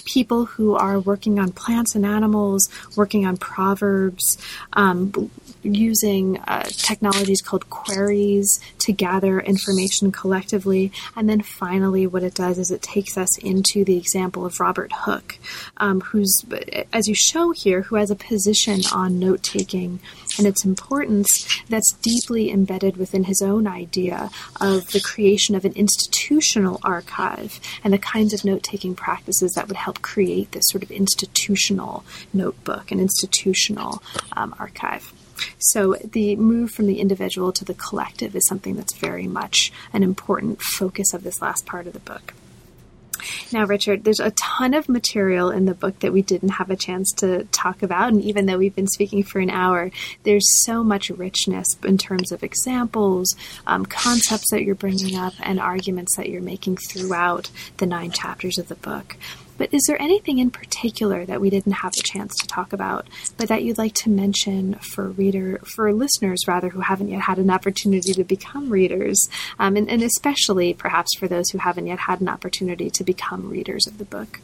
people 0.05 0.47
who 0.47 0.74
are 0.74 0.99
working 0.99 1.39
on 1.39 1.53
plants 1.53 1.95
and 1.95 2.07
animals, 2.07 2.68
working 2.97 3.27
on 3.27 3.37
proverbs, 3.37 4.39
um, 4.74 5.31
using 5.62 6.39
uh, 6.39 6.62
technologies 6.64 7.43
called 7.43 7.68
queries 7.70 8.61
to 8.79 8.93
gather 8.93 9.41
information 9.41 10.12
collectively. 10.12 10.93
And 11.16 11.29
then 11.29 11.43
finally, 11.43 12.07
what 12.07 12.22
it 12.22 12.35
does 12.35 12.59
is 12.59 12.70
it 12.70 12.83
takes 12.83 13.16
us 13.18 13.37
into 13.39 13.85
the 13.85 13.97
example 13.97 14.47
of 14.47 14.61
Robert 14.61 14.93
Hooke, 14.93 15.39
um, 15.79 16.01
who's, 16.01 16.45
as 16.93 17.09
you 17.09 17.14
show 17.14 17.53
here, 17.53 17.83
who 17.83 17.97
has 17.97 18.11
a 18.11 18.16
position 18.16 18.81
on 18.93 19.18
note 19.18 19.43
taking 19.43 20.01
and 20.39 20.47
its 20.47 20.64
importance 20.64 21.62
that's 21.68 21.93
deeply 22.03 22.51
embedded 22.51 22.97
within 22.97 23.24
his 23.24 23.43
own 23.43 23.66
idea 23.66 24.31
of 24.61 24.89
the 24.93 25.01
creation 25.01 25.55
of 25.55 25.64
an 25.64 25.72
institutional 25.72 26.81
archive 26.83 27.61
and 27.83 27.93
the 27.93 27.99
kinds 27.99 28.33
of 28.33 28.45
note 28.45 28.62
taking 28.62 28.95
practices 28.95 29.53
that 29.53 29.66
would 29.69 29.77
help 29.77 30.03
create 30.03 30.53
this 30.53 30.64
sort 30.69 30.83
of 30.83 30.91
institutional 30.91 32.05
notebook, 32.33 32.91
an 32.91 33.01
institutional 33.01 34.03
um, 34.37 34.55
archive. 34.59 35.12
So 35.59 35.95
the 36.03 36.37
move 36.37 36.71
from 36.71 36.87
the 36.87 37.01
individual 37.01 37.53
to 37.53 37.64
the 37.64 37.75
collective 37.75 38.35
is 38.35 38.47
something 38.47 38.77
that's 38.77 38.97
very 38.97 39.27
much 39.27 39.73
an 39.93 40.03
important 40.03 40.62
focus 40.62 41.12
of 41.12 41.23
this 41.23 41.43
last 41.43 41.67
part 41.67 41.87
of 41.87 41.93
the 41.93 42.01
book. 42.01 42.35
Now, 43.53 43.64
Richard, 43.64 44.05
there's 44.05 44.21
a 44.21 44.31
ton 44.33 44.75
of 44.75 44.89
material 44.89 45.51
in 45.51 45.64
the 45.64 45.75
book 45.75 45.99
that 46.01 46.12
we 46.12 46.23
didn't 46.23 46.51
have 46.51 46.71
a 46.71 46.77
chance 46.77 47.12
to 47.19 47.45
talk 47.45 47.83
about. 47.83 48.12
And 48.12 48.23
even 48.23 48.47
though 48.47 48.59
we've 48.59 48.75
been 48.75 48.87
speaking 48.87 49.23
for 49.23 49.41
an 49.41 49.51
hour, 49.51 49.91
there's 50.23 50.64
so 50.64 50.85
much 50.85 51.11
richness 51.11 51.67
in 51.85 51.99
terms 51.99 52.33
of 52.33 52.43
examples, 52.43 53.35
um, 53.67 53.87
concepts 53.87 54.51
that 54.51 54.62
you're 54.62 54.75
bringing 54.75 55.17
up, 55.17 55.35
and 55.41 55.59
arguments 55.59 56.17
that 56.17 56.29
you're 56.29 56.43
making 56.43 56.77
throughout 56.77 57.51
the 57.79 57.87
nine 57.87 58.11
chapters 58.11 58.59
of 58.59 58.69
the 58.69 58.75
book. 58.77 59.17
But 59.59 59.72
is 59.72 59.82
there 59.86 60.00
anything 60.00 60.38
in 60.38 60.50
particular 60.50 61.24
that 61.26 61.40
we 61.40 61.50
didn't 61.50 61.72
have 61.72 61.92
a 61.98 62.02
chance 62.02 62.34
to 62.36 62.46
talk 62.46 62.72
about, 62.72 63.07
but 63.36 63.48
that 63.48 63.62
you'd 63.62 63.78
like 63.78 63.94
to 63.94 64.11
mention 64.11 64.74
for 64.74 65.09
reader, 65.09 65.59
for 65.64 65.92
listeners 65.92 66.40
rather, 66.46 66.68
who 66.68 66.80
haven't 66.80 67.09
yet 67.09 67.22
had 67.22 67.38
an 67.38 67.50
opportunity 67.50 68.12
to 68.12 68.24
become 68.24 68.70
readers, 68.70 69.28
um, 69.59 69.76
and, 69.76 69.88
and 69.88 70.02
especially 70.02 70.74
perhaps 70.74 71.16
for 71.16 71.28
those 71.28 71.50
who 71.50 71.59
haven't 71.59 71.86
yet 71.86 72.00
had 72.00 72.20
an 72.20 72.28
opportunity 72.28 72.90
to 72.90 73.04
become 73.04 73.48
readers 73.48 73.86
of 73.86 73.98
the 73.98 74.04
book? 74.04 74.40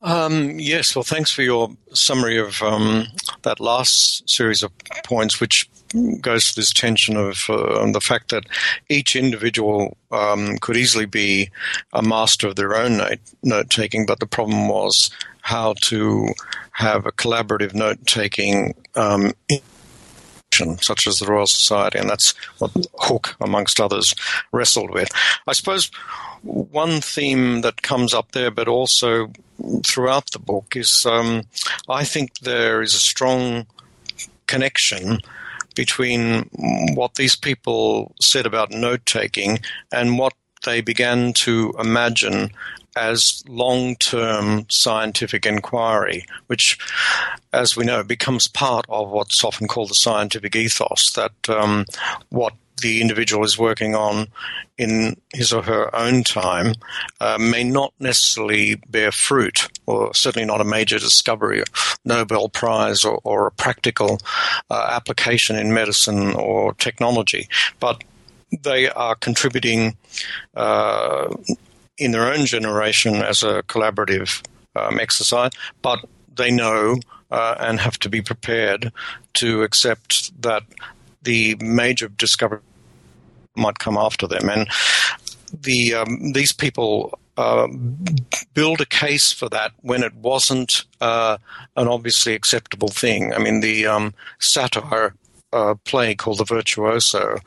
Um, 0.00 0.60
yes, 0.60 0.94
well, 0.94 1.02
thanks 1.02 1.32
for 1.32 1.42
your 1.42 1.70
summary 1.92 2.38
of 2.38 2.62
um, 2.62 3.06
that 3.42 3.58
last 3.58 4.28
series 4.28 4.62
of 4.62 4.70
points, 5.04 5.40
which 5.40 5.68
goes 6.20 6.50
to 6.50 6.56
this 6.56 6.72
tension 6.72 7.16
of 7.16 7.46
uh, 7.48 7.90
the 7.92 8.00
fact 8.00 8.30
that 8.30 8.46
each 8.88 9.16
individual 9.16 9.96
um, 10.10 10.58
could 10.58 10.76
easily 10.76 11.06
be 11.06 11.50
a 11.92 12.02
master 12.02 12.48
of 12.48 12.56
their 12.56 12.76
own 12.76 13.00
note 13.42 13.70
taking, 13.70 14.06
but 14.06 14.20
the 14.20 14.26
problem 14.26 14.68
was 14.68 15.10
how 15.42 15.74
to 15.80 16.28
have 16.72 17.06
a 17.06 17.12
collaborative 17.12 17.74
note 17.74 18.06
taking. 18.06 18.74
Um, 18.94 19.32
such 20.80 21.06
as 21.06 21.20
the 21.20 21.26
Royal 21.26 21.46
Society, 21.46 21.98
and 21.98 22.10
that's 22.10 22.34
what 22.58 22.72
Hooke, 22.98 23.36
amongst 23.40 23.80
others, 23.80 24.12
wrestled 24.50 24.90
with. 24.90 25.08
I 25.46 25.52
suppose 25.52 25.88
one 26.42 27.00
theme 27.00 27.60
that 27.60 27.82
comes 27.82 28.12
up 28.12 28.32
there, 28.32 28.50
but 28.50 28.66
also 28.66 29.30
throughout 29.86 30.32
the 30.32 30.40
book, 30.40 30.74
is 30.74 31.06
um, 31.06 31.44
I 31.88 32.02
think 32.04 32.38
there 32.40 32.82
is 32.82 32.94
a 32.94 32.98
strong 32.98 33.66
connection 34.48 35.20
between 35.78 36.50
what 36.96 37.14
these 37.14 37.36
people 37.36 38.12
said 38.20 38.46
about 38.46 38.72
note 38.72 39.06
taking 39.06 39.60
and 39.92 40.18
what 40.18 40.32
they 40.66 40.80
began 40.80 41.32
to 41.32 41.72
imagine 41.78 42.50
as 42.96 43.44
long 43.46 43.94
term 43.94 44.66
scientific 44.68 45.46
inquiry, 45.46 46.26
which, 46.48 46.76
as 47.52 47.76
we 47.76 47.84
know, 47.84 48.02
becomes 48.02 48.48
part 48.48 48.86
of 48.88 49.10
what's 49.10 49.44
often 49.44 49.68
called 49.68 49.90
the 49.90 49.94
scientific 49.94 50.56
ethos 50.56 51.12
that 51.12 51.48
um, 51.48 51.84
what 52.30 52.54
the 52.80 53.00
individual 53.00 53.44
is 53.44 53.58
working 53.58 53.94
on 53.94 54.28
in 54.76 55.16
his 55.32 55.52
or 55.52 55.62
her 55.62 55.94
own 55.94 56.22
time 56.22 56.74
uh, 57.20 57.38
may 57.38 57.64
not 57.64 57.92
necessarily 57.98 58.76
bear 58.88 59.10
fruit, 59.10 59.68
or 59.86 60.14
certainly 60.14 60.46
not 60.46 60.60
a 60.60 60.64
major 60.64 60.98
discovery, 60.98 61.62
Nobel 62.04 62.48
Prize, 62.48 63.04
or, 63.04 63.20
or 63.24 63.46
a 63.46 63.52
practical 63.52 64.18
uh, 64.70 64.88
application 64.90 65.56
in 65.56 65.74
medicine 65.74 66.34
or 66.34 66.74
technology. 66.74 67.48
But 67.80 68.04
they 68.62 68.88
are 68.88 69.14
contributing 69.14 69.96
uh, 70.54 71.34
in 71.98 72.12
their 72.12 72.32
own 72.32 72.46
generation 72.46 73.16
as 73.16 73.42
a 73.42 73.62
collaborative 73.64 74.46
um, 74.76 75.00
exercise, 75.00 75.52
but 75.82 75.98
they 76.34 76.50
know 76.50 76.96
uh, 77.30 77.56
and 77.58 77.80
have 77.80 77.98
to 77.98 78.08
be 78.08 78.22
prepared 78.22 78.92
to 79.34 79.62
accept 79.62 80.40
that 80.40 80.62
the 81.22 81.56
major 81.60 82.08
discovery 82.08 82.60
might 83.58 83.78
come 83.78 83.96
after 83.96 84.26
them. 84.26 84.48
And 84.48 84.68
the 85.52 85.94
um, 85.94 86.32
these 86.32 86.52
people 86.52 87.18
uh, 87.36 87.68
build 88.54 88.80
a 88.80 88.86
case 88.86 89.32
for 89.32 89.48
that 89.48 89.72
when 89.80 90.02
it 90.02 90.14
wasn't 90.14 90.84
uh, 91.00 91.38
an 91.76 91.88
obviously 91.88 92.34
acceptable 92.34 92.88
thing. 92.88 93.32
I 93.32 93.38
mean, 93.38 93.60
the 93.60 93.86
um, 93.86 94.14
satire 94.40 95.14
uh, 95.52 95.74
play 95.84 96.14
called 96.14 96.38
The 96.38 96.44
Virtuoso, 96.44 97.38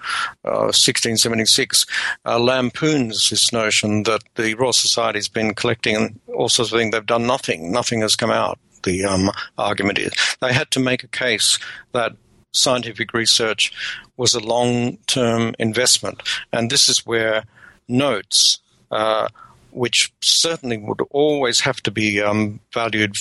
1676, 0.43 1.85
uh, 2.25 2.29
uh, 2.29 2.39
lampoons 2.39 3.29
this 3.29 3.51
notion 3.51 4.03
that 4.03 4.23
the 4.35 4.55
Royal 4.55 4.73
Society's 4.73 5.27
been 5.27 5.53
collecting 5.53 6.19
all 6.33 6.49
sorts 6.49 6.71
of 6.71 6.79
things. 6.79 6.91
They've 6.91 7.05
done 7.05 7.27
nothing. 7.27 7.71
Nothing 7.71 8.01
has 8.01 8.15
come 8.15 8.31
out. 8.31 8.59
The 8.83 9.05
um, 9.05 9.29
argument 9.57 9.99
is 9.99 10.11
they 10.41 10.53
had 10.53 10.71
to 10.71 10.79
make 10.79 11.03
a 11.03 11.07
case 11.07 11.59
that 11.91 12.13
scientific 12.51 13.13
research 13.13 13.71
was 14.17 14.33
a 14.33 14.39
long 14.39 14.97
term 15.07 15.53
investment. 15.59 16.21
And 16.51 16.69
this 16.69 16.89
is 16.89 17.05
where 17.05 17.43
notes, 17.87 18.59
uh, 18.91 19.27
which 19.71 20.11
certainly 20.21 20.77
would 20.77 21.01
always 21.11 21.61
have 21.61 21.81
to 21.83 21.91
be 21.91 22.21
um, 22.21 22.59
valued 22.73 23.15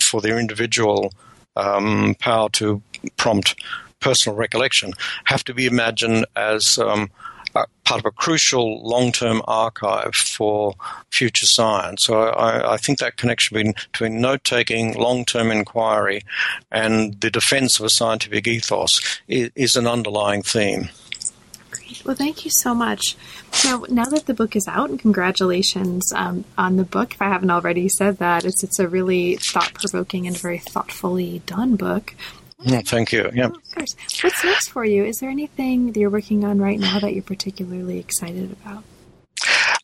for 0.00 0.20
their 0.20 0.38
individual 0.38 1.12
um, 1.56 2.14
power 2.18 2.48
to 2.50 2.82
prompt 3.16 3.54
personal 4.00 4.36
recollection, 4.36 4.92
have 5.24 5.42
to 5.44 5.54
be 5.54 5.66
imagined 5.66 6.26
as 6.36 6.78
um, 6.78 7.10
part 7.84 8.00
of 8.00 8.06
a 8.06 8.10
crucial 8.10 8.82
long-term 8.82 9.42
archive 9.46 10.14
for 10.14 10.74
future 11.10 11.46
science. 11.46 12.04
So 12.04 12.20
I, 12.20 12.74
I 12.74 12.76
think 12.76 12.98
that 12.98 13.16
connection 13.16 13.74
between, 13.92 14.20
note-taking, 14.20 14.94
long-term 14.94 15.50
inquiry, 15.50 16.22
and 16.70 17.20
the 17.20 17.30
defense 17.30 17.78
of 17.78 17.86
a 17.86 17.90
scientific 17.90 18.46
ethos 18.46 19.20
is, 19.28 19.50
is 19.54 19.76
an 19.76 19.86
underlying 19.86 20.42
theme. 20.42 20.88
Great. 21.70 22.04
Well, 22.04 22.16
thank 22.16 22.44
you 22.44 22.50
so 22.50 22.74
much. 22.74 23.16
Now, 23.64 23.84
now 23.88 24.04
that 24.04 24.26
the 24.26 24.34
book 24.34 24.56
is 24.56 24.66
out, 24.68 24.90
and 24.90 24.98
congratulations 24.98 26.12
um, 26.14 26.44
on 26.58 26.76
the 26.76 26.84
book. 26.84 27.14
If 27.14 27.22
I 27.22 27.28
haven't 27.28 27.50
already 27.50 27.88
said 27.88 28.18
that, 28.18 28.44
it's 28.44 28.62
it's 28.62 28.78
a 28.78 28.88
really 28.88 29.36
thought 29.36 29.72
provoking 29.74 30.26
and 30.26 30.36
very 30.36 30.58
thoughtfully 30.58 31.42
done 31.46 31.76
book. 31.76 32.14
Yeah, 32.60 32.80
thank 32.84 33.12
you. 33.12 33.30
Yeah. 33.34 33.46
of 33.46 33.74
course. 33.74 33.94
What's 34.22 34.44
next 34.44 34.68
for 34.68 34.84
you? 34.84 35.04
Is 35.04 35.18
there 35.18 35.30
anything 35.30 35.92
that 35.92 36.00
you're 36.00 36.10
working 36.10 36.44
on 36.44 36.58
right 36.58 36.78
now 36.78 36.98
that 37.00 37.12
you're 37.12 37.22
particularly 37.22 37.98
excited 37.98 38.52
about? 38.52 38.84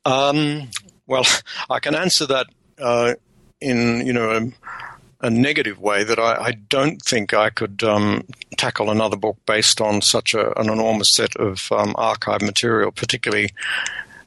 Um, 0.04 0.68
well, 1.06 1.24
I 1.70 1.80
can 1.80 1.94
answer 1.94 2.26
that 2.26 2.46
uh, 2.78 3.14
in 3.60 4.06
you 4.06 4.12
know 4.12 4.30
a, 4.30 5.26
a, 5.26 5.30
negative 5.30 5.78
way 5.78 6.02
that 6.02 6.18
I, 6.18 6.46
I, 6.46 6.52
don't 6.52 7.00
think 7.00 7.32
I 7.34 7.50
could 7.50 7.84
um, 7.84 8.24
tackle 8.56 8.90
another 8.90 9.16
book 9.16 9.36
based 9.46 9.80
on 9.80 10.00
such 10.00 10.34
a, 10.34 10.58
an 10.58 10.68
enormous 10.68 11.10
set 11.10 11.36
of 11.36 11.70
um, 11.70 11.94
archive 11.96 12.42
material, 12.42 12.90
particularly 12.90 13.50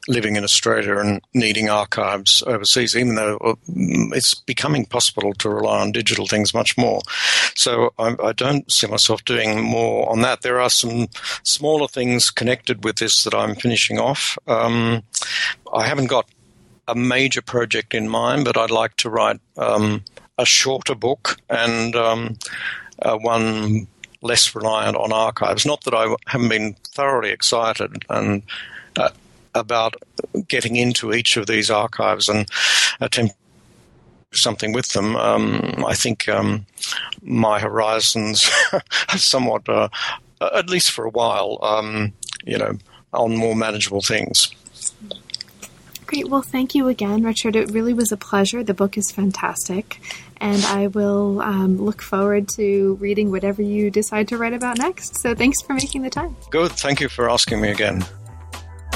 living 0.08 0.36
in 0.36 0.44
Australia 0.44 0.98
and 0.98 1.20
needing 1.34 1.68
archives 1.68 2.42
overseas, 2.46 2.96
even 2.96 3.16
though 3.16 3.36
uh, 3.38 3.54
it's 4.14 4.34
becoming 4.34 4.86
possible 4.86 5.34
to 5.34 5.48
rely 5.48 5.80
on 5.80 5.92
digital 5.92 6.26
things 6.26 6.54
much 6.54 6.78
more. 6.78 7.00
So 7.54 7.92
I, 7.98 8.14
I, 8.22 8.32
don't 8.32 8.70
see 8.70 8.86
myself 8.86 9.24
doing 9.24 9.62
more 9.62 10.08
on 10.10 10.22
that. 10.22 10.42
There 10.42 10.60
are 10.60 10.70
some 10.70 11.08
smaller 11.42 11.88
things 11.88 12.30
connected 12.30 12.84
with 12.84 12.96
this 12.96 13.24
that 13.24 13.34
I'm 13.34 13.54
finishing 13.54 13.98
off. 13.98 14.38
Um, 14.46 15.02
I 15.72 15.86
haven't 15.86 16.06
got 16.06 16.28
a 16.88 16.94
major 16.94 17.42
project 17.42 17.94
in 17.94 18.08
mind, 18.08 18.44
but 18.44 18.56
I'd 18.56 18.70
like 18.70 18.96
to 18.98 19.10
write 19.10 19.40
um, 19.56 20.04
a 20.38 20.44
shorter 20.44 20.94
book 20.94 21.36
and 21.50 21.96
um, 21.96 22.38
uh, 23.02 23.16
one 23.16 23.88
less 24.22 24.54
reliant 24.54 24.96
on 24.96 25.12
archives. 25.12 25.66
Not 25.66 25.82
that 25.84 25.94
I 25.94 26.14
haven't 26.26 26.48
been 26.48 26.74
thoroughly 26.94 27.30
excited 27.30 28.04
and 28.08 28.42
uh, 28.96 29.10
about 29.58 29.96
getting 30.48 30.76
into 30.76 31.12
each 31.12 31.36
of 31.36 31.46
these 31.46 31.70
archives 31.70 32.28
and 32.28 32.48
attempt 33.00 33.34
something 34.32 34.72
with 34.72 34.90
them, 34.90 35.16
um, 35.16 35.84
I 35.86 35.94
think 35.94 36.28
um, 36.28 36.66
my 37.22 37.58
horizons 37.58 38.50
are 38.72 39.18
somewhat, 39.18 39.68
uh, 39.68 39.88
at 40.40 40.68
least 40.68 40.90
for 40.90 41.04
a 41.04 41.10
while, 41.10 41.58
um, 41.62 42.12
you 42.44 42.58
know, 42.58 42.72
on 43.12 43.36
more 43.36 43.54
manageable 43.54 44.02
things. 44.02 44.52
Great. 46.06 46.28
Well, 46.28 46.42
thank 46.42 46.74
you 46.74 46.86
again, 46.86 47.24
Richard. 47.24 47.56
It 47.56 47.70
really 47.72 47.92
was 47.92 48.12
a 48.12 48.16
pleasure. 48.16 48.62
The 48.62 48.74
book 48.74 48.96
is 48.96 49.10
fantastic, 49.10 50.00
and 50.36 50.64
I 50.66 50.86
will 50.86 51.40
um, 51.40 51.78
look 51.78 52.00
forward 52.00 52.48
to 52.50 52.94
reading 53.00 53.32
whatever 53.32 53.60
you 53.60 53.90
decide 53.90 54.28
to 54.28 54.38
write 54.38 54.52
about 54.52 54.78
next. 54.78 55.20
So, 55.20 55.34
thanks 55.34 55.60
for 55.62 55.74
making 55.74 56.02
the 56.02 56.10
time. 56.10 56.36
Good. 56.50 56.70
Thank 56.72 57.00
you 57.00 57.08
for 57.08 57.28
asking 57.28 57.60
me 57.60 57.70
again. 57.70 58.04